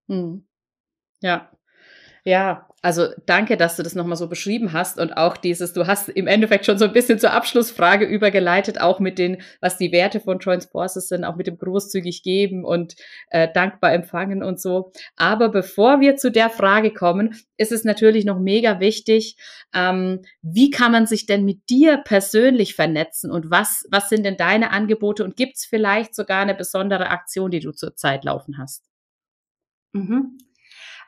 Hm. 0.09 0.47
Ja. 1.23 1.51
Ja, 2.25 2.69
also 2.87 3.09
danke, 3.27 3.57
dass 3.57 3.75
du 3.75 3.83
das 3.83 3.97
nochmal 3.97 4.17
so 4.17 4.29
beschrieben 4.29 4.73
hast 4.73 5.01
und 5.01 5.17
auch 5.17 5.37
dieses, 5.37 5.73
du 5.73 5.89
hast 5.89 6.09
im 6.09 6.29
Endeffekt 6.29 6.67
schon 6.67 6.79
so 6.79 6.85
ein 6.85 6.93
bisschen 6.93 7.19
zur 7.19 7.33
Abschlussfrage 7.33 8.05
übergeleitet, 8.05 8.81
auch 8.81 9.01
mit 9.01 9.19
den, 9.19 9.43
was 9.61 9.77
die 9.77 9.91
Werte 9.91 10.21
von 10.21 10.39
Joint 10.39 10.69
Forces 10.71 11.09
sind, 11.09 11.25
auch 11.25 11.35
mit 11.35 11.49
dem 11.49 11.59
großzügig 11.59 12.23
geben 12.23 12.65
und 12.65 12.95
äh, 13.31 13.49
dankbar 13.53 13.93
empfangen 13.93 14.45
und 14.45 14.61
so. 14.61 14.93
Aber 15.17 15.49
bevor 15.49 15.99
wir 16.01 16.15
zu 16.15 16.31
der 16.31 16.49
Frage 16.49 16.95
kommen, 16.95 17.35
ist 17.57 17.73
es 17.73 17.83
natürlich 17.83 18.25
noch 18.25 18.39
mega 18.39 18.79
wichtig, 18.79 19.37
ähm, 19.75 20.23
wie 20.43 20.71
kann 20.71 20.93
man 20.93 21.09
sich 21.09 21.27
denn 21.27 21.45
mit 21.45 21.69
dir 21.69 21.97
persönlich 21.97 22.77
vernetzen 22.77 23.33
und 23.33 23.51
was, 23.51 23.85
was 23.91 24.09
sind 24.09 24.25
denn 24.25 24.37
deine 24.37 24.71
Angebote 24.71 25.25
und 25.25 25.35
gibt 25.35 25.57
es 25.57 25.65
vielleicht 25.65 26.15
sogar 26.15 26.39
eine 26.39 26.55
besondere 26.55 27.09
Aktion, 27.09 27.51
die 27.51 27.59
du 27.59 27.73
zurzeit 27.73 28.23
laufen 28.25 28.59
hast? 28.59 28.85
Mhm. 29.93 30.39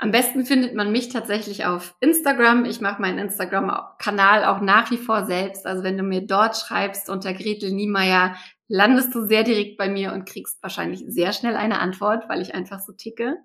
Am 0.00 0.12
besten 0.12 0.46
findet 0.46 0.74
man 0.74 0.92
mich 0.92 1.08
tatsächlich 1.08 1.64
auf 1.64 1.96
Instagram. 2.00 2.64
Ich 2.64 2.80
mache 2.80 3.02
meinen 3.02 3.18
Instagram-Kanal 3.18 4.44
auch 4.44 4.60
nach 4.60 4.92
wie 4.92 4.96
vor 4.96 5.26
selbst. 5.26 5.66
Also 5.66 5.82
wenn 5.82 5.98
du 5.98 6.04
mir 6.04 6.20
dort 6.20 6.56
schreibst 6.56 7.10
unter 7.10 7.34
Gretel 7.34 7.72
Niemeyer, 7.72 8.36
landest 8.68 9.12
du 9.14 9.26
sehr 9.26 9.42
direkt 9.42 9.76
bei 9.76 9.88
mir 9.88 10.12
und 10.12 10.28
kriegst 10.28 10.62
wahrscheinlich 10.62 11.02
sehr 11.08 11.32
schnell 11.32 11.56
eine 11.56 11.80
Antwort, 11.80 12.28
weil 12.28 12.40
ich 12.40 12.54
einfach 12.54 12.78
so 12.78 12.92
ticke. 12.92 13.38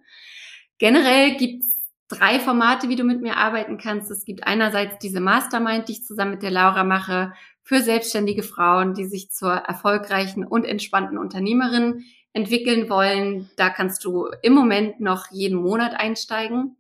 Generell 0.78 1.38
gibt's 1.38 1.74
drei 2.08 2.39
Formate, 2.39 2.88
wie 2.88 2.95
du 2.95 3.04
mit 3.04 3.22
mir 3.22 3.38
arbeiten 3.38 3.80
kannst. 3.80 4.12
Es 4.12 4.24
gibt 4.24 4.45
einerseits 4.45 4.99
diese 4.99 5.22
Mastermind, 5.22 5.88
die 5.88 5.93
ich 5.93 6.04
zusammen 6.04 6.32
mit 6.32 6.43
der 6.43 6.51
Laura 6.51 6.84
mache, 6.84 7.34
für 7.64 7.82
selbstständige 7.82 8.43
Frauen, 8.43 8.93
die 8.93 9.06
sich 9.06 9.32
zur 9.32 9.54
erfolgreichen 9.54 10.45
und 10.45 10.66
entspannten 10.66 11.18
Unternehmerin 11.18 12.04
entwickeln 12.34 12.90
wollen, 12.90 13.50
da 13.56 13.70
kannst 13.70 14.04
du 14.04 14.28
im 14.42 14.54
Moment 14.54 15.00
noch 15.00 15.32
jeden 15.32 15.62
Monat 15.62 15.94
einsteigen. 15.94 16.76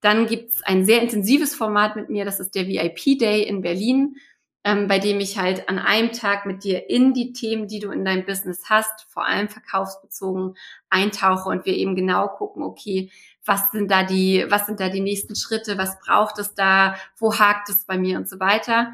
Dann 0.00 0.26
gibt's 0.26 0.62
ein 0.62 0.84
sehr 0.84 1.00
intensives 1.00 1.54
Format 1.54 1.96
mit 1.96 2.10
mir, 2.10 2.24
das 2.24 2.40
ist 2.40 2.54
der 2.54 2.66
VIP 2.66 3.18
Day 3.18 3.42
in 3.42 3.62
Berlin, 3.62 4.16
ähm, 4.64 4.86
bei 4.86 4.98
dem 4.98 5.18
ich 5.18 5.38
halt 5.38 5.68
an 5.68 5.78
einem 5.78 6.12
Tag 6.12 6.46
mit 6.46 6.62
dir 6.62 6.88
in 6.90 7.14
die 7.14 7.32
Themen, 7.32 7.68
die 7.68 7.80
du 7.80 7.90
in 7.90 8.04
deinem 8.04 8.24
Business 8.24 8.64
hast, 8.68 9.06
vor 9.08 9.26
allem 9.26 9.48
verkaufsbezogen, 9.48 10.54
eintauche 10.90 11.48
und 11.48 11.64
wir 11.64 11.74
eben 11.74 11.96
genau 11.96 12.28
gucken, 12.28 12.62
okay, 12.62 13.10
was 13.44 13.70
sind 13.72 13.90
da 13.90 14.04
die, 14.04 14.44
was 14.48 14.66
sind 14.66 14.78
da 14.78 14.88
die 14.88 15.00
nächsten 15.00 15.34
Schritte, 15.34 15.78
was 15.78 15.98
braucht 16.00 16.38
es 16.38 16.54
da, 16.54 16.96
wo 17.16 17.38
hakt 17.38 17.68
es 17.70 17.84
bei 17.86 17.98
mir 17.98 18.18
und 18.18 18.28
so 18.28 18.38
weiter. 18.38 18.92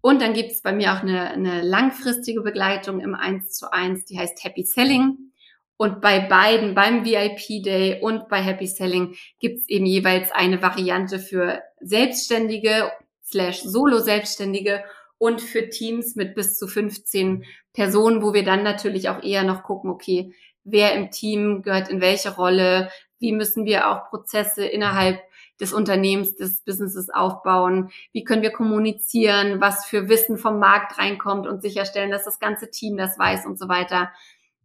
Und 0.00 0.20
dann 0.20 0.32
gibt 0.32 0.50
es 0.50 0.62
bei 0.62 0.72
mir 0.72 0.92
auch 0.92 1.02
eine, 1.02 1.30
eine 1.30 1.62
langfristige 1.62 2.42
Begleitung 2.42 3.00
im 3.00 3.14
1 3.14 3.52
zu 3.52 3.72
1, 3.72 4.04
die 4.04 4.18
heißt 4.18 4.42
Happy 4.44 4.64
Selling. 4.64 5.31
Und 5.76 6.00
bei 6.00 6.20
beiden, 6.20 6.74
beim 6.74 7.04
VIP 7.04 7.62
Day 7.64 8.00
und 8.00 8.28
bei 8.28 8.40
Happy 8.40 8.66
Selling, 8.66 9.16
gibt 9.40 9.58
es 9.58 9.68
eben 9.68 9.86
jeweils 9.86 10.30
eine 10.30 10.62
Variante 10.62 11.18
für 11.18 11.62
Selbstständige 11.80 12.92
slash 13.24 13.62
Solo-Selbstständige 13.62 14.84
und 15.18 15.40
für 15.40 15.68
Teams 15.70 16.16
mit 16.16 16.34
bis 16.34 16.58
zu 16.58 16.66
15 16.66 17.44
Personen, 17.72 18.22
wo 18.22 18.34
wir 18.34 18.44
dann 18.44 18.62
natürlich 18.62 19.08
auch 19.08 19.22
eher 19.22 19.44
noch 19.44 19.62
gucken, 19.62 19.90
okay, 19.90 20.34
wer 20.64 20.94
im 20.94 21.10
Team 21.10 21.62
gehört 21.62 21.88
in 21.88 22.00
welche 22.00 22.34
Rolle, 22.34 22.90
wie 23.18 23.32
müssen 23.32 23.64
wir 23.64 23.88
auch 23.88 24.08
Prozesse 24.10 24.64
innerhalb 24.64 25.20
des 25.60 25.72
Unternehmens, 25.72 26.34
des 26.34 26.62
Businesses 26.62 27.08
aufbauen, 27.08 27.90
wie 28.12 28.24
können 28.24 28.42
wir 28.42 28.50
kommunizieren, 28.50 29.60
was 29.60 29.86
für 29.86 30.08
Wissen 30.08 30.36
vom 30.36 30.58
Markt 30.58 30.98
reinkommt 30.98 31.46
und 31.46 31.62
sicherstellen, 31.62 32.10
dass 32.10 32.24
das 32.24 32.40
ganze 32.40 32.70
Team 32.70 32.96
das 32.96 33.18
weiß 33.18 33.46
und 33.46 33.58
so 33.58 33.68
weiter. 33.68 34.10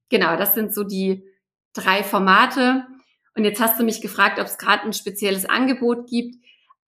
Genau, 0.10 0.38
das 0.38 0.54
sind 0.54 0.74
so 0.74 0.84
die 0.84 1.24
drei 1.74 2.04
Formate. 2.04 2.86
Und 3.36 3.44
jetzt 3.44 3.62
hast 3.62 3.80
du 3.80 3.84
mich 3.84 4.02
gefragt, 4.02 4.40
ob 4.40 4.48
es 4.48 4.58
gerade 4.58 4.84
ein 4.84 4.94
spezielles 4.94 5.46
Angebot 5.46 6.08
gibt. 6.08 6.36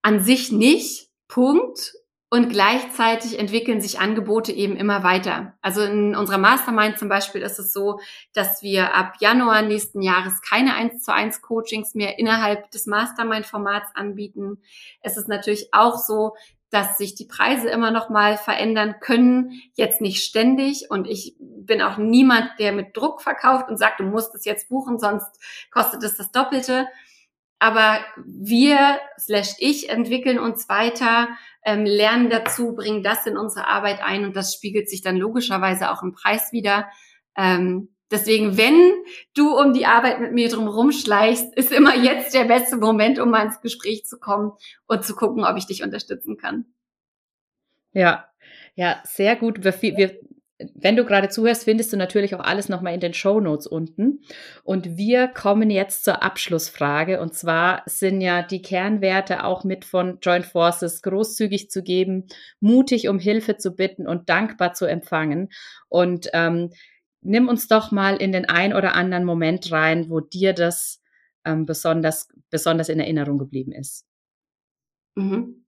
An 0.02 0.20
sich 0.20 0.50
nicht. 0.50 1.08
Punkt. 1.28 1.94
Und 2.32 2.48
gleichzeitig 2.48 3.40
entwickeln 3.40 3.80
sich 3.80 3.98
Angebote 3.98 4.52
eben 4.52 4.76
immer 4.76 5.02
weiter. 5.02 5.54
Also 5.62 5.82
in 5.82 6.14
unserer 6.14 6.38
Mastermind 6.38 6.96
zum 6.96 7.08
Beispiel 7.08 7.42
ist 7.42 7.58
es 7.58 7.72
so, 7.72 7.98
dass 8.32 8.62
wir 8.62 8.94
ab 8.94 9.14
Januar 9.18 9.62
nächsten 9.62 10.00
Jahres 10.00 10.40
keine 10.40 10.74
1 10.74 11.02
zu 11.02 11.12
1 11.12 11.42
Coachings 11.42 11.96
mehr 11.96 12.20
innerhalb 12.20 12.70
des 12.70 12.86
Mastermind-Formats 12.86 13.90
anbieten. 13.96 14.62
Es 15.00 15.16
ist 15.16 15.26
natürlich 15.26 15.70
auch 15.72 15.98
so, 15.98 16.36
dass 16.70 16.98
sich 16.98 17.14
die 17.14 17.26
Preise 17.26 17.68
immer 17.68 17.90
noch 17.90 18.08
mal 18.08 18.36
verändern 18.36 18.96
können, 19.00 19.60
jetzt 19.74 20.00
nicht 20.00 20.22
ständig. 20.22 20.86
Und 20.88 21.06
ich 21.08 21.36
bin 21.38 21.82
auch 21.82 21.98
niemand, 21.98 22.50
der 22.58 22.72
mit 22.72 22.96
Druck 22.96 23.22
verkauft 23.22 23.68
und 23.68 23.76
sagt, 23.76 24.00
du 24.00 24.04
musst 24.04 24.34
es 24.34 24.44
jetzt 24.44 24.68
buchen, 24.68 24.98
sonst 24.98 25.30
kostet 25.70 26.02
es 26.04 26.16
das 26.16 26.30
Doppelte. 26.30 26.86
Aber 27.58 27.98
wir, 28.24 29.00
slash 29.18 29.54
ich, 29.58 29.90
entwickeln 29.90 30.38
uns 30.38 30.68
weiter, 30.68 31.28
ähm, 31.62 31.84
lernen 31.84 32.30
dazu, 32.30 32.74
bringen 32.74 33.02
das 33.02 33.26
in 33.26 33.36
unsere 33.36 33.66
Arbeit 33.66 34.00
ein 34.02 34.24
und 34.24 34.34
das 34.34 34.54
spiegelt 34.54 34.88
sich 34.88 35.02
dann 35.02 35.16
logischerweise 35.16 35.90
auch 35.90 36.02
im 36.02 36.12
Preis 36.12 36.52
wieder. 36.52 36.88
Ähm, 37.36 37.90
Deswegen, 38.10 38.56
wenn 38.56 38.92
du 39.34 39.56
um 39.56 39.72
die 39.72 39.86
Arbeit 39.86 40.20
mit 40.20 40.32
mir 40.32 40.48
drum 40.48 40.90
schleichst, 40.90 41.54
ist 41.56 41.72
immer 41.72 41.94
jetzt 41.96 42.34
der 42.34 42.44
beste 42.44 42.76
Moment, 42.76 43.18
um 43.18 43.30
mal 43.30 43.44
ins 43.44 43.60
Gespräch 43.60 44.04
zu 44.04 44.18
kommen 44.18 44.52
und 44.86 45.04
zu 45.04 45.14
gucken, 45.14 45.44
ob 45.44 45.56
ich 45.56 45.66
dich 45.66 45.82
unterstützen 45.82 46.36
kann. 46.36 46.64
Ja, 47.92 48.28
ja, 48.74 49.00
sehr 49.04 49.36
gut. 49.36 49.62
Wir, 49.64 49.72
wir, 49.96 50.18
wenn 50.74 50.96
du 50.96 51.04
gerade 51.04 51.28
zuhörst, 51.28 51.64
findest 51.64 51.92
du 51.92 51.96
natürlich 51.96 52.34
auch 52.34 52.40
alles 52.40 52.68
nochmal 52.68 52.94
in 52.94 53.00
den 53.00 53.14
Show 53.14 53.40
Notes 53.40 53.66
unten. 53.66 54.22
Und 54.64 54.96
wir 54.96 55.28
kommen 55.28 55.70
jetzt 55.70 56.04
zur 56.04 56.22
Abschlussfrage. 56.22 57.20
Und 57.20 57.34
zwar 57.34 57.82
sind 57.86 58.20
ja 58.20 58.42
die 58.42 58.62
Kernwerte 58.62 59.44
auch 59.44 59.64
mit 59.64 59.84
von 59.84 60.18
Joint 60.20 60.46
Forces 60.46 61.02
großzügig 61.02 61.70
zu 61.70 61.82
geben, 61.82 62.26
mutig 62.60 63.08
um 63.08 63.18
Hilfe 63.18 63.56
zu 63.56 63.74
bitten 63.74 64.06
und 64.06 64.28
dankbar 64.28 64.74
zu 64.74 64.86
empfangen. 64.86 65.50
Und 65.88 66.28
ähm, 66.32 66.70
nimm 67.22 67.48
uns 67.48 67.68
doch 67.68 67.90
mal 67.90 68.16
in 68.16 68.32
den 68.32 68.48
ein 68.48 68.74
oder 68.74 68.94
anderen 68.94 69.24
Moment 69.24 69.70
rein, 69.70 70.10
wo 70.10 70.20
dir 70.20 70.52
das 70.52 71.02
ähm, 71.44 71.66
besonders, 71.66 72.28
besonders 72.50 72.88
in 72.88 73.00
Erinnerung 73.00 73.38
geblieben 73.38 73.72
ist. 73.72 74.06
Mhm. 75.14 75.66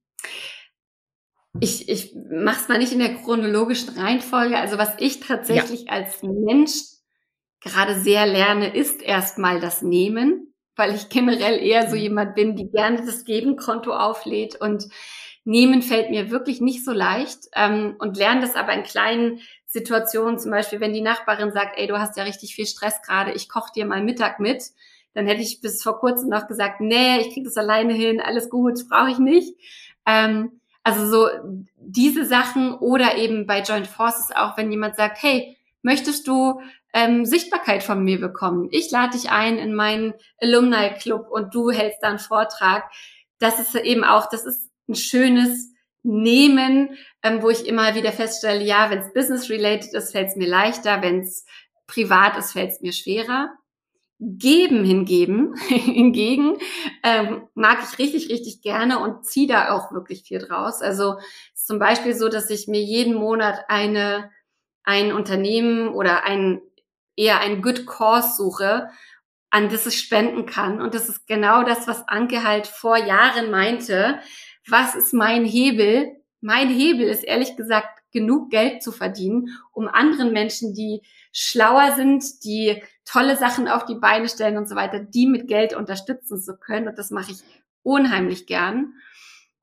Ich, 1.60 1.88
ich 1.88 2.14
mache 2.30 2.60
es 2.60 2.68
mal 2.68 2.78
nicht 2.78 2.92
in 2.92 2.98
der 2.98 3.14
chronologischen 3.14 3.90
Reihenfolge. 3.90 4.56
Also 4.56 4.78
was 4.78 4.94
ich 4.98 5.20
tatsächlich 5.20 5.82
ja. 5.82 5.92
als 5.92 6.22
Mensch 6.22 6.72
gerade 7.60 7.94
sehr 8.00 8.26
lerne, 8.26 8.74
ist 8.74 9.02
erstmal 9.02 9.60
das 9.60 9.82
Nehmen, 9.82 10.54
weil 10.76 10.94
ich 10.94 11.10
generell 11.10 11.58
eher 11.58 11.88
so 11.88 11.96
mhm. 11.96 12.02
jemand 12.02 12.34
bin, 12.34 12.56
die 12.56 12.70
gerne 12.70 13.04
das 13.04 13.24
Gebenkonto 13.24 13.92
auflädt 13.92 14.60
und 14.60 14.88
Nehmen 15.44 15.82
fällt 15.82 16.10
mir 16.10 16.30
wirklich 16.30 16.60
nicht 16.60 16.84
so 16.84 16.92
leicht 16.92 17.48
ähm, 17.54 17.96
und 17.98 18.16
lerne 18.16 18.42
das 18.42 18.54
aber 18.54 18.72
in 18.74 18.84
kleinen 18.84 19.40
Situationen, 19.72 20.38
zum 20.38 20.50
Beispiel, 20.50 20.80
wenn 20.80 20.92
die 20.92 21.00
Nachbarin 21.00 21.50
sagt, 21.50 21.78
ey, 21.78 21.86
du 21.86 21.98
hast 21.98 22.18
ja 22.18 22.24
richtig 22.24 22.54
viel 22.54 22.66
Stress 22.66 23.00
gerade, 23.00 23.32
ich 23.32 23.48
koche 23.48 23.72
dir 23.74 23.86
mal 23.86 24.02
Mittag 24.02 24.38
mit, 24.38 24.64
dann 25.14 25.26
hätte 25.26 25.40
ich 25.40 25.62
bis 25.62 25.82
vor 25.82 25.98
kurzem 25.98 26.28
noch 26.28 26.46
gesagt, 26.46 26.82
nee, 26.82 27.20
ich 27.20 27.32
kriege 27.32 27.44
das 27.44 27.56
alleine 27.56 27.94
hin, 27.94 28.20
alles 28.20 28.50
gut, 28.50 28.86
brauche 28.90 29.10
ich 29.10 29.18
nicht. 29.18 29.56
Ähm, 30.04 30.60
also 30.82 31.06
so 31.08 31.28
diese 31.76 32.26
Sachen 32.26 32.74
oder 32.74 33.16
eben 33.16 33.46
bei 33.46 33.62
Joint 33.62 33.86
Forces 33.86 34.30
auch, 34.34 34.58
wenn 34.58 34.70
jemand 34.70 34.96
sagt, 34.96 35.22
hey, 35.22 35.56
möchtest 35.80 36.28
du 36.28 36.60
ähm, 36.92 37.24
Sichtbarkeit 37.24 37.82
von 37.82 38.04
mir 38.04 38.20
bekommen? 38.20 38.68
Ich 38.72 38.90
lade 38.90 39.16
dich 39.16 39.30
ein 39.30 39.56
in 39.56 39.74
meinen 39.74 40.12
Alumni 40.38 40.90
Club 41.00 41.28
und 41.30 41.54
du 41.54 41.70
hältst 41.70 42.02
da 42.02 42.08
einen 42.08 42.18
Vortrag. 42.18 42.90
Das 43.38 43.58
ist 43.58 43.74
eben 43.74 44.04
auch, 44.04 44.28
das 44.28 44.44
ist 44.44 44.70
ein 44.86 44.96
schönes 44.96 45.71
nehmen, 46.02 46.96
ähm, 47.22 47.42
wo 47.42 47.50
ich 47.50 47.66
immer 47.66 47.94
wieder 47.94 48.12
feststelle, 48.12 48.62
ja, 48.62 48.90
wenn 48.90 49.00
es 49.00 49.12
business-related 49.12 49.94
ist, 49.94 50.12
fällt 50.12 50.28
es 50.28 50.36
mir 50.36 50.48
leichter, 50.48 51.02
wenn 51.02 51.20
es 51.20 51.46
privat 51.86 52.36
ist, 52.36 52.52
fällt 52.52 52.70
es 52.70 52.80
mir 52.80 52.92
schwerer. 52.92 53.50
Geben 54.18 54.84
hingeben, 54.84 55.56
hingegen 55.68 56.58
ähm, 57.02 57.48
mag 57.54 57.78
ich 57.82 57.98
richtig, 57.98 58.30
richtig 58.30 58.62
gerne 58.62 59.00
und 59.00 59.26
ziehe 59.26 59.48
da 59.48 59.74
auch 59.74 59.92
wirklich 59.92 60.22
viel 60.22 60.38
draus. 60.38 60.80
Also 60.80 61.16
zum 61.54 61.78
Beispiel 61.78 62.14
so, 62.14 62.28
dass 62.28 62.50
ich 62.50 62.68
mir 62.68 62.80
jeden 62.80 63.14
Monat 63.14 63.64
eine 63.68 64.30
ein 64.84 65.12
Unternehmen 65.12 65.88
oder 65.88 66.24
ein 66.24 66.60
eher 67.16 67.40
ein 67.40 67.62
Good 67.62 67.86
Cause 67.86 68.34
suche, 68.36 68.88
an 69.50 69.68
das 69.68 69.86
ich 69.86 69.98
spenden 69.98 70.46
kann. 70.46 70.80
Und 70.80 70.94
das 70.94 71.08
ist 71.08 71.26
genau 71.26 71.62
das, 71.62 71.86
was 71.86 72.08
Anke 72.08 72.42
halt 72.42 72.66
vor 72.66 72.96
Jahren 72.96 73.50
meinte. 73.50 74.18
Was 74.68 74.94
ist 74.94 75.12
mein 75.12 75.44
Hebel? 75.44 76.16
Mein 76.40 76.68
Hebel 76.68 77.06
ist 77.06 77.24
ehrlich 77.24 77.56
gesagt 77.56 78.02
genug 78.12 78.50
Geld 78.50 78.82
zu 78.82 78.92
verdienen, 78.92 79.48
um 79.72 79.88
anderen 79.88 80.32
Menschen, 80.32 80.74
die 80.74 81.02
schlauer 81.32 81.92
sind, 81.96 82.44
die 82.44 82.82
tolle 83.04 83.36
Sachen 83.36 83.68
auf 83.68 83.86
die 83.86 83.94
Beine 83.94 84.28
stellen 84.28 84.58
und 84.58 84.68
so 84.68 84.74
weiter, 84.74 85.00
die 85.00 85.26
mit 85.26 85.48
Geld 85.48 85.74
unterstützen 85.74 86.40
zu 86.40 86.56
können. 86.56 86.88
Und 86.88 86.98
das 86.98 87.10
mache 87.10 87.32
ich 87.32 87.38
unheimlich 87.82 88.46
gern. 88.46 88.94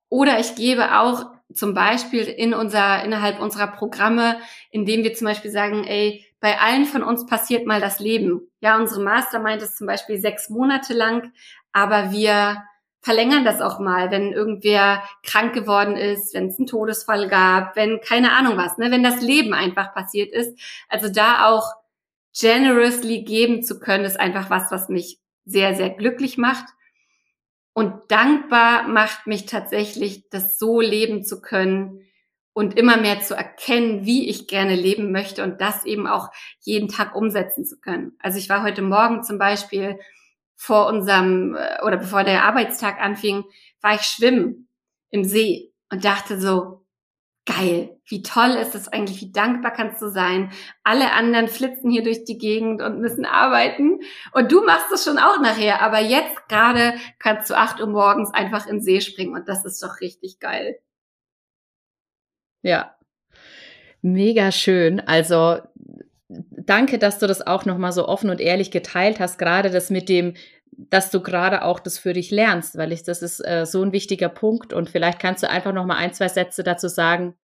Oder 0.09 0.39
ich 0.39 0.55
gebe 0.55 0.99
auch 0.99 1.31
zum 1.53 1.73
Beispiel 1.73 2.23
in 2.23 2.53
unser, 2.53 3.03
innerhalb 3.03 3.39
unserer 3.39 3.67
Programme, 3.67 4.37
indem 4.71 5.03
wir 5.03 5.13
zum 5.13 5.25
Beispiel 5.25 5.51
sagen, 5.51 5.83
ey, 5.83 6.25
bei 6.39 6.59
allen 6.59 6.85
von 6.85 7.03
uns 7.03 7.25
passiert 7.25 7.65
mal 7.65 7.81
das 7.81 7.99
Leben. 7.99 8.41
Ja, 8.61 8.77
unsere 8.77 9.01
Mastermind 9.01 9.61
ist 9.61 9.77
zum 9.77 9.87
Beispiel 9.87 10.19
sechs 10.19 10.49
Monate 10.49 10.93
lang, 10.93 11.31
aber 11.71 12.11
wir 12.11 12.63
verlängern 13.01 13.45
das 13.45 13.61
auch 13.61 13.79
mal, 13.79 14.11
wenn 14.11 14.33
irgendwer 14.33 15.03
krank 15.23 15.53
geworden 15.53 15.95
ist, 15.95 16.33
wenn 16.33 16.47
es 16.47 16.57
einen 16.57 16.67
Todesfall 16.67 17.27
gab, 17.29 17.75
wenn 17.75 18.01
keine 18.01 18.33
Ahnung 18.33 18.57
was, 18.57 18.77
ne, 18.77 18.91
wenn 18.91 19.03
das 19.03 19.21
Leben 19.21 19.53
einfach 19.53 19.93
passiert 19.93 20.33
ist. 20.33 20.59
Also 20.89 21.09
da 21.09 21.47
auch 21.47 21.73
generously 22.37 23.23
geben 23.23 23.63
zu 23.63 23.79
können, 23.79 24.05
ist 24.05 24.19
einfach 24.19 24.49
was, 24.49 24.71
was 24.71 24.89
mich 24.89 25.19
sehr, 25.45 25.75
sehr 25.75 25.89
glücklich 25.89 26.37
macht. 26.37 26.65
Und 27.73 27.93
dankbar 28.09 28.87
macht 28.87 29.27
mich 29.27 29.45
tatsächlich, 29.45 30.29
das 30.29 30.59
so 30.59 30.81
leben 30.81 31.23
zu 31.23 31.41
können 31.41 32.01
und 32.53 32.77
immer 32.77 32.97
mehr 32.97 33.21
zu 33.21 33.35
erkennen, 33.35 34.05
wie 34.05 34.29
ich 34.29 34.47
gerne 34.47 34.75
leben 34.75 35.11
möchte 35.11 35.43
und 35.43 35.61
das 35.61 35.85
eben 35.85 36.07
auch 36.07 36.29
jeden 36.59 36.89
Tag 36.89 37.15
umsetzen 37.15 37.65
zu 37.65 37.79
können. 37.79 38.17
Also 38.19 38.37
ich 38.37 38.49
war 38.49 38.63
heute 38.63 38.81
Morgen 38.81 39.23
zum 39.23 39.37
Beispiel 39.37 39.97
vor 40.59 40.87
unserem 40.87 41.55
äh, 41.55 41.81
oder 41.85 41.95
bevor 41.95 42.25
der 42.25 42.43
Arbeitstag 42.43 42.99
anfing, 42.99 43.45
war 43.81 43.95
ich 43.95 44.01
schwimmen 44.01 44.67
im 45.09 45.23
See 45.23 45.71
und 45.89 46.03
dachte 46.03 46.39
so, 46.39 46.85
geil, 47.45 47.97
wie 48.05 48.21
toll 48.21 48.49
ist 48.49 48.75
es 48.75 48.89
eigentlich, 48.89 49.21
wie 49.21 49.31
dankbar 49.31 49.71
kannst 49.71 50.01
du 50.01 50.09
sein. 50.09 50.51
Alle 50.83 51.13
anderen 51.13 51.47
flitzen 51.47 51.89
hier 51.89 52.03
durch 52.03 52.25
die 52.25 52.37
Gegend 52.37 52.81
und 52.81 52.99
müssen 52.99 53.25
arbeiten 53.25 54.01
und 54.33 54.51
du 54.51 54.63
machst 54.65 54.91
es 54.91 55.05
schon 55.05 55.17
auch 55.17 55.39
nachher, 55.39 55.81
aber 55.81 56.01
jetzt 56.01 56.49
gerade 56.49 56.93
kannst 57.19 57.49
du 57.49 57.57
acht 57.57 57.79
Uhr 57.79 57.87
morgens 57.87 58.33
einfach 58.33 58.67
in 58.67 58.75
den 58.75 58.81
See 58.81 58.99
springen 58.99 59.35
und 59.35 59.47
das 59.47 59.63
ist 59.63 59.81
doch 59.81 60.01
richtig 60.01 60.39
geil. 60.39 60.77
Ja, 62.63 62.97
mega 64.01 64.51
schön. 64.51 64.99
Also 64.99 65.61
danke, 66.69 66.99
dass 66.99 67.19
du 67.19 67.27
das 67.27 67.45
auch 67.45 67.65
nochmal 67.65 67.91
so 67.91 68.07
offen 68.07 68.29
und 68.29 68.39
ehrlich 68.39 68.71
geteilt 68.71 69.19
hast, 69.19 69.39
gerade 69.39 69.69
das 69.69 69.89
mit 69.89 70.07
dem, 70.07 70.35
dass 70.71 71.09
du 71.11 71.21
gerade 71.21 71.63
auch 71.63 71.79
das 71.79 71.97
für 71.97 72.13
dich 72.13 72.31
lernst, 72.31 72.77
weil 72.77 72.91
ich, 72.91 73.03
das 73.03 73.21
ist 73.21 73.39
äh, 73.39 73.65
so 73.65 73.81
ein 73.81 73.91
wichtiger 73.91 74.29
Punkt 74.29 74.71
und 74.71 74.89
vielleicht 74.89 75.19
kannst 75.19 75.43
du 75.43 75.49
einfach 75.49 75.73
noch 75.73 75.85
mal 75.85 75.97
ein, 75.97 76.13
zwei 76.13 76.27
Sätze 76.27 76.63
dazu 76.63 76.87
sagen, 76.87 77.35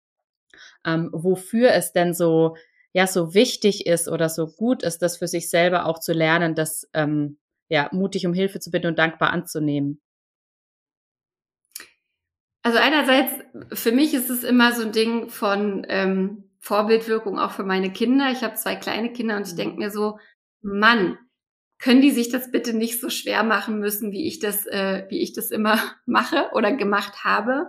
ähm, 0.84 1.10
wofür 1.12 1.72
es 1.72 1.92
denn 1.92 2.12
so, 2.14 2.56
ja, 2.92 3.06
so 3.06 3.34
wichtig 3.34 3.86
ist 3.86 4.08
oder 4.08 4.28
so 4.28 4.46
gut 4.46 4.82
ist, 4.82 5.02
das 5.02 5.16
für 5.16 5.26
sich 5.26 5.50
selber 5.50 5.86
auch 5.86 5.98
zu 5.98 6.12
lernen, 6.12 6.54
das, 6.54 6.88
ähm, 6.92 7.38
ja, 7.68 7.88
mutig 7.92 8.26
um 8.26 8.34
Hilfe 8.34 8.60
zu 8.60 8.70
bitten 8.70 8.88
und 8.88 8.98
dankbar 8.98 9.30
anzunehmen. 9.30 10.00
Also 12.62 12.78
einerseits, 12.78 13.32
für 13.72 13.92
mich 13.92 14.14
ist 14.14 14.30
es 14.30 14.42
immer 14.42 14.72
so 14.72 14.82
ein 14.82 14.92
Ding 14.92 15.28
von 15.28 15.84
ähm, 15.88 16.44
Vorbildwirkung 16.64 17.38
auch 17.38 17.50
für 17.50 17.62
meine 17.62 17.92
Kinder. 17.92 18.30
Ich 18.32 18.42
habe 18.42 18.54
zwei 18.54 18.74
kleine 18.74 19.12
Kinder 19.12 19.36
und 19.36 19.46
ich 19.46 19.54
denke 19.54 19.76
mir 19.76 19.90
so, 19.90 20.18
Mann, 20.62 21.18
können 21.78 22.00
die 22.00 22.10
sich 22.10 22.30
das 22.30 22.50
bitte 22.50 22.72
nicht 22.72 23.02
so 23.02 23.10
schwer 23.10 23.44
machen 23.44 23.80
müssen, 23.80 24.12
wie 24.12 24.26
ich 24.26 24.38
das, 24.38 24.64
äh, 24.64 25.04
wie 25.10 25.20
ich 25.20 25.34
das 25.34 25.50
immer 25.50 25.78
mache 26.06 26.48
oder 26.54 26.72
gemacht 26.72 27.22
habe. 27.22 27.68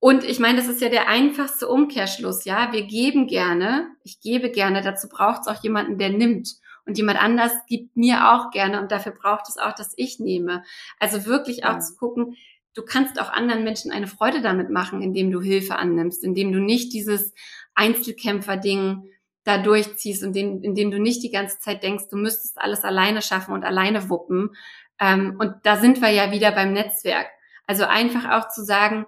Und 0.00 0.24
ich 0.24 0.40
meine, 0.40 0.58
das 0.58 0.66
ist 0.66 0.80
ja 0.80 0.88
der 0.88 1.08
einfachste 1.08 1.68
Umkehrschluss, 1.68 2.44
ja. 2.44 2.72
Wir 2.72 2.82
geben 2.82 3.28
gerne, 3.28 3.86
ich 4.02 4.20
gebe 4.20 4.50
gerne, 4.50 4.82
dazu 4.82 5.08
braucht 5.08 5.42
es 5.42 5.46
auch 5.46 5.62
jemanden, 5.62 5.96
der 5.96 6.10
nimmt. 6.10 6.56
Und 6.86 6.98
jemand 6.98 7.22
anders 7.22 7.52
gibt 7.68 7.96
mir 7.96 8.32
auch 8.32 8.50
gerne 8.50 8.80
und 8.80 8.90
dafür 8.90 9.12
braucht 9.12 9.48
es 9.48 9.58
auch, 9.58 9.74
dass 9.74 9.94
ich 9.96 10.18
nehme. 10.18 10.64
Also 10.98 11.24
wirklich 11.24 11.64
auch 11.64 11.74
ja. 11.74 11.78
zu 11.80 11.94
gucken, 11.94 12.36
du 12.74 12.82
kannst 12.82 13.20
auch 13.20 13.32
anderen 13.32 13.62
Menschen 13.62 13.92
eine 13.92 14.08
Freude 14.08 14.42
damit 14.42 14.70
machen, 14.70 15.02
indem 15.02 15.30
du 15.30 15.40
Hilfe 15.40 15.76
annimmst, 15.76 16.24
indem 16.24 16.52
du 16.52 16.58
nicht 16.58 16.92
dieses 16.92 17.32
Einzelkämpfer-Ding 17.76 19.04
da 19.44 19.58
durchziehst 19.58 20.24
und 20.24 20.34
den, 20.34 20.62
indem 20.62 20.90
du 20.90 20.98
nicht 20.98 21.22
die 21.22 21.30
ganze 21.30 21.60
Zeit 21.60 21.82
denkst, 21.84 22.06
du 22.10 22.16
müsstest 22.16 22.58
alles 22.58 22.82
alleine 22.82 23.22
schaffen 23.22 23.54
und 23.54 23.64
alleine 23.64 24.10
wuppen. 24.10 24.56
Ähm, 25.00 25.36
und 25.38 25.54
da 25.62 25.76
sind 25.76 26.02
wir 26.02 26.10
ja 26.10 26.32
wieder 26.32 26.50
beim 26.50 26.72
Netzwerk. 26.72 27.28
Also 27.66 27.84
einfach 27.84 28.30
auch 28.30 28.48
zu 28.48 28.64
sagen, 28.64 29.06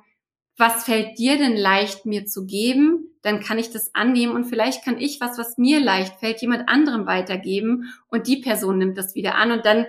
was 0.57 0.85
fällt 0.85 1.19
dir 1.19 1.39
denn 1.39 1.57
leicht, 1.57 2.07
mir 2.07 2.27
zu 2.27 2.47
geben? 2.47 3.17
Dann 3.23 3.41
kann 3.41 3.59
ich 3.59 3.71
das 3.71 3.95
annehmen 3.95 4.35
und 4.35 4.45
vielleicht 4.45 4.85
kann 4.85 5.01
ich 5.01 5.21
was, 5.21 5.39
was 5.39 5.59
mir 5.59 5.81
leicht 5.81 6.19
fällt, 6.21 6.41
jemand 6.41 6.69
anderem 6.69 7.07
weitergeben 7.07 7.93
und 8.09 8.27
die 8.27 8.39
Person 8.39 8.79
nimmt 8.79 8.99
das 8.99 9.15
wieder 9.15 9.37
an 9.37 9.53
und 9.53 9.67
dann 9.67 9.87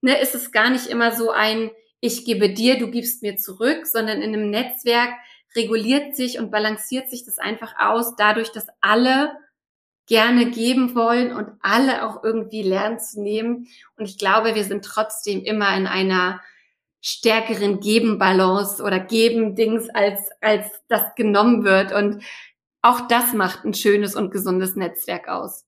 ne, 0.00 0.18
ist 0.18 0.34
es 0.34 0.52
gar 0.52 0.70
nicht 0.70 0.86
immer 0.86 1.12
so 1.12 1.30
ein, 1.30 1.70
ich 2.00 2.24
gebe 2.24 2.50
dir, 2.50 2.78
du 2.78 2.90
gibst 2.90 3.22
mir 3.22 3.36
zurück, 3.36 3.86
sondern 3.86 4.22
in 4.22 4.34
einem 4.34 4.50
Netzwerk 4.50 5.10
reguliert 5.56 6.14
sich 6.14 6.38
und 6.38 6.50
balanciert 6.50 7.08
sich 7.08 7.24
das 7.24 7.38
einfach 7.38 7.74
aus, 7.78 8.14
dadurch, 8.16 8.52
dass 8.52 8.66
alle 8.80 9.32
gerne 10.06 10.50
geben 10.50 10.94
wollen 10.94 11.32
und 11.32 11.48
alle 11.60 12.06
auch 12.06 12.22
irgendwie 12.22 12.62
lernen 12.62 13.00
zu 13.00 13.20
nehmen. 13.20 13.66
Und 13.96 14.08
ich 14.08 14.18
glaube, 14.18 14.54
wir 14.54 14.64
sind 14.64 14.84
trotzdem 14.84 15.42
immer 15.42 15.76
in 15.76 15.86
einer 15.86 16.40
stärkeren 17.00 17.80
Geben-Balance 17.80 18.82
oder 18.82 19.00
Geben-Dings, 19.00 19.90
als, 19.90 20.30
als 20.40 20.66
das 20.88 21.14
genommen 21.16 21.64
wird. 21.64 21.92
Und 21.92 22.22
auch 22.82 23.08
das 23.08 23.32
macht 23.32 23.64
ein 23.64 23.74
schönes 23.74 24.14
und 24.14 24.30
gesundes 24.30 24.76
Netzwerk 24.76 25.28
aus. 25.28 25.64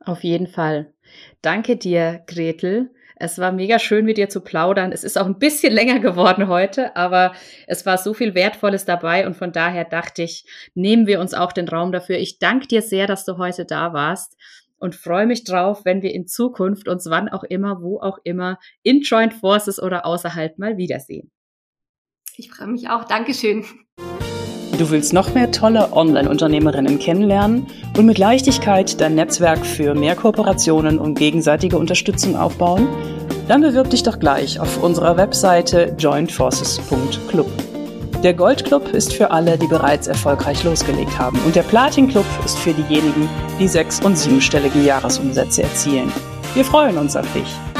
Auf 0.00 0.24
jeden 0.24 0.48
Fall. 0.48 0.92
Danke 1.40 1.76
dir, 1.76 2.24
Gretel. 2.26 2.90
Es 3.16 3.38
war 3.38 3.52
mega 3.52 3.78
schön, 3.78 4.04
mit 4.04 4.16
dir 4.16 4.28
zu 4.28 4.40
plaudern. 4.40 4.92
Es 4.92 5.04
ist 5.04 5.18
auch 5.18 5.26
ein 5.26 5.38
bisschen 5.38 5.72
länger 5.74 6.00
geworden 6.00 6.48
heute, 6.48 6.96
aber 6.96 7.32
es 7.66 7.86
war 7.86 7.98
so 7.98 8.14
viel 8.14 8.34
Wertvolles 8.34 8.84
dabei 8.84 9.26
und 9.26 9.36
von 9.36 9.52
daher 9.52 9.84
dachte 9.84 10.22
ich, 10.22 10.44
nehmen 10.74 11.06
wir 11.06 11.20
uns 11.20 11.34
auch 11.34 11.52
den 11.52 11.68
Raum 11.68 11.92
dafür. 11.92 12.18
Ich 12.18 12.38
danke 12.38 12.66
dir 12.66 12.82
sehr, 12.82 13.06
dass 13.06 13.24
du 13.24 13.38
heute 13.38 13.64
da 13.64 13.92
warst 13.92 14.36
und 14.78 14.96
freue 14.96 15.26
mich 15.26 15.44
drauf, 15.44 15.84
wenn 15.84 16.02
wir 16.02 16.12
in 16.12 16.26
Zukunft 16.26 16.88
uns 16.88 17.06
wann 17.06 17.28
auch 17.28 17.44
immer, 17.44 17.82
wo 17.82 18.00
auch 18.00 18.18
immer, 18.24 18.58
in 18.82 19.02
Joint 19.02 19.32
Forces 19.32 19.80
oder 19.80 20.04
außerhalb 20.04 20.58
mal 20.58 20.76
wiedersehen. 20.76 21.30
Ich 22.36 22.50
freue 22.50 22.68
mich 22.68 22.88
auch. 22.88 23.04
Dankeschön. 23.04 23.64
Du 24.78 24.90
willst 24.90 25.12
noch 25.12 25.34
mehr 25.34 25.50
tolle 25.50 25.92
Online-Unternehmerinnen 25.92 26.98
kennenlernen 26.98 27.66
und 27.96 28.06
mit 28.06 28.16
Leichtigkeit 28.16 29.00
dein 29.00 29.14
Netzwerk 29.14 29.66
für 29.66 29.94
mehr 29.94 30.16
Kooperationen 30.16 30.98
und 30.98 31.18
gegenseitige 31.18 31.76
Unterstützung 31.76 32.36
aufbauen? 32.36 32.88
Dann 33.48 33.60
bewirb 33.60 33.90
dich 33.90 34.02
doch 34.02 34.18
gleich 34.18 34.58
auf 34.58 34.82
unserer 34.82 35.16
Webseite 35.18 35.94
jointforces.club. 35.98 37.50
Der 38.22 38.34
Goldclub 38.34 38.94
ist 38.94 39.12
für 39.12 39.30
alle, 39.30 39.58
die 39.58 39.66
bereits 39.66 40.06
erfolgreich 40.06 40.64
losgelegt 40.64 41.18
haben 41.18 41.38
und 41.44 41.54
der 41.54 41.64
Platinclub 41.64 42.24
ist 42.44 42.56
für 42.58 42.72
diejenigen, 42.72 43.28
die 43.58 43.68
sechs- 43.68 44.00
und 44.00 44.16
siebenstellige 44.16 44.80
Jahresumsätze 44.80 45.64
erzielen. 45.64 46.10
Wir 46.54 46.64
freuen 46.64 46.96
uns 46.98 47.14
auf 47.14 47.30
dich. 47.34 47.71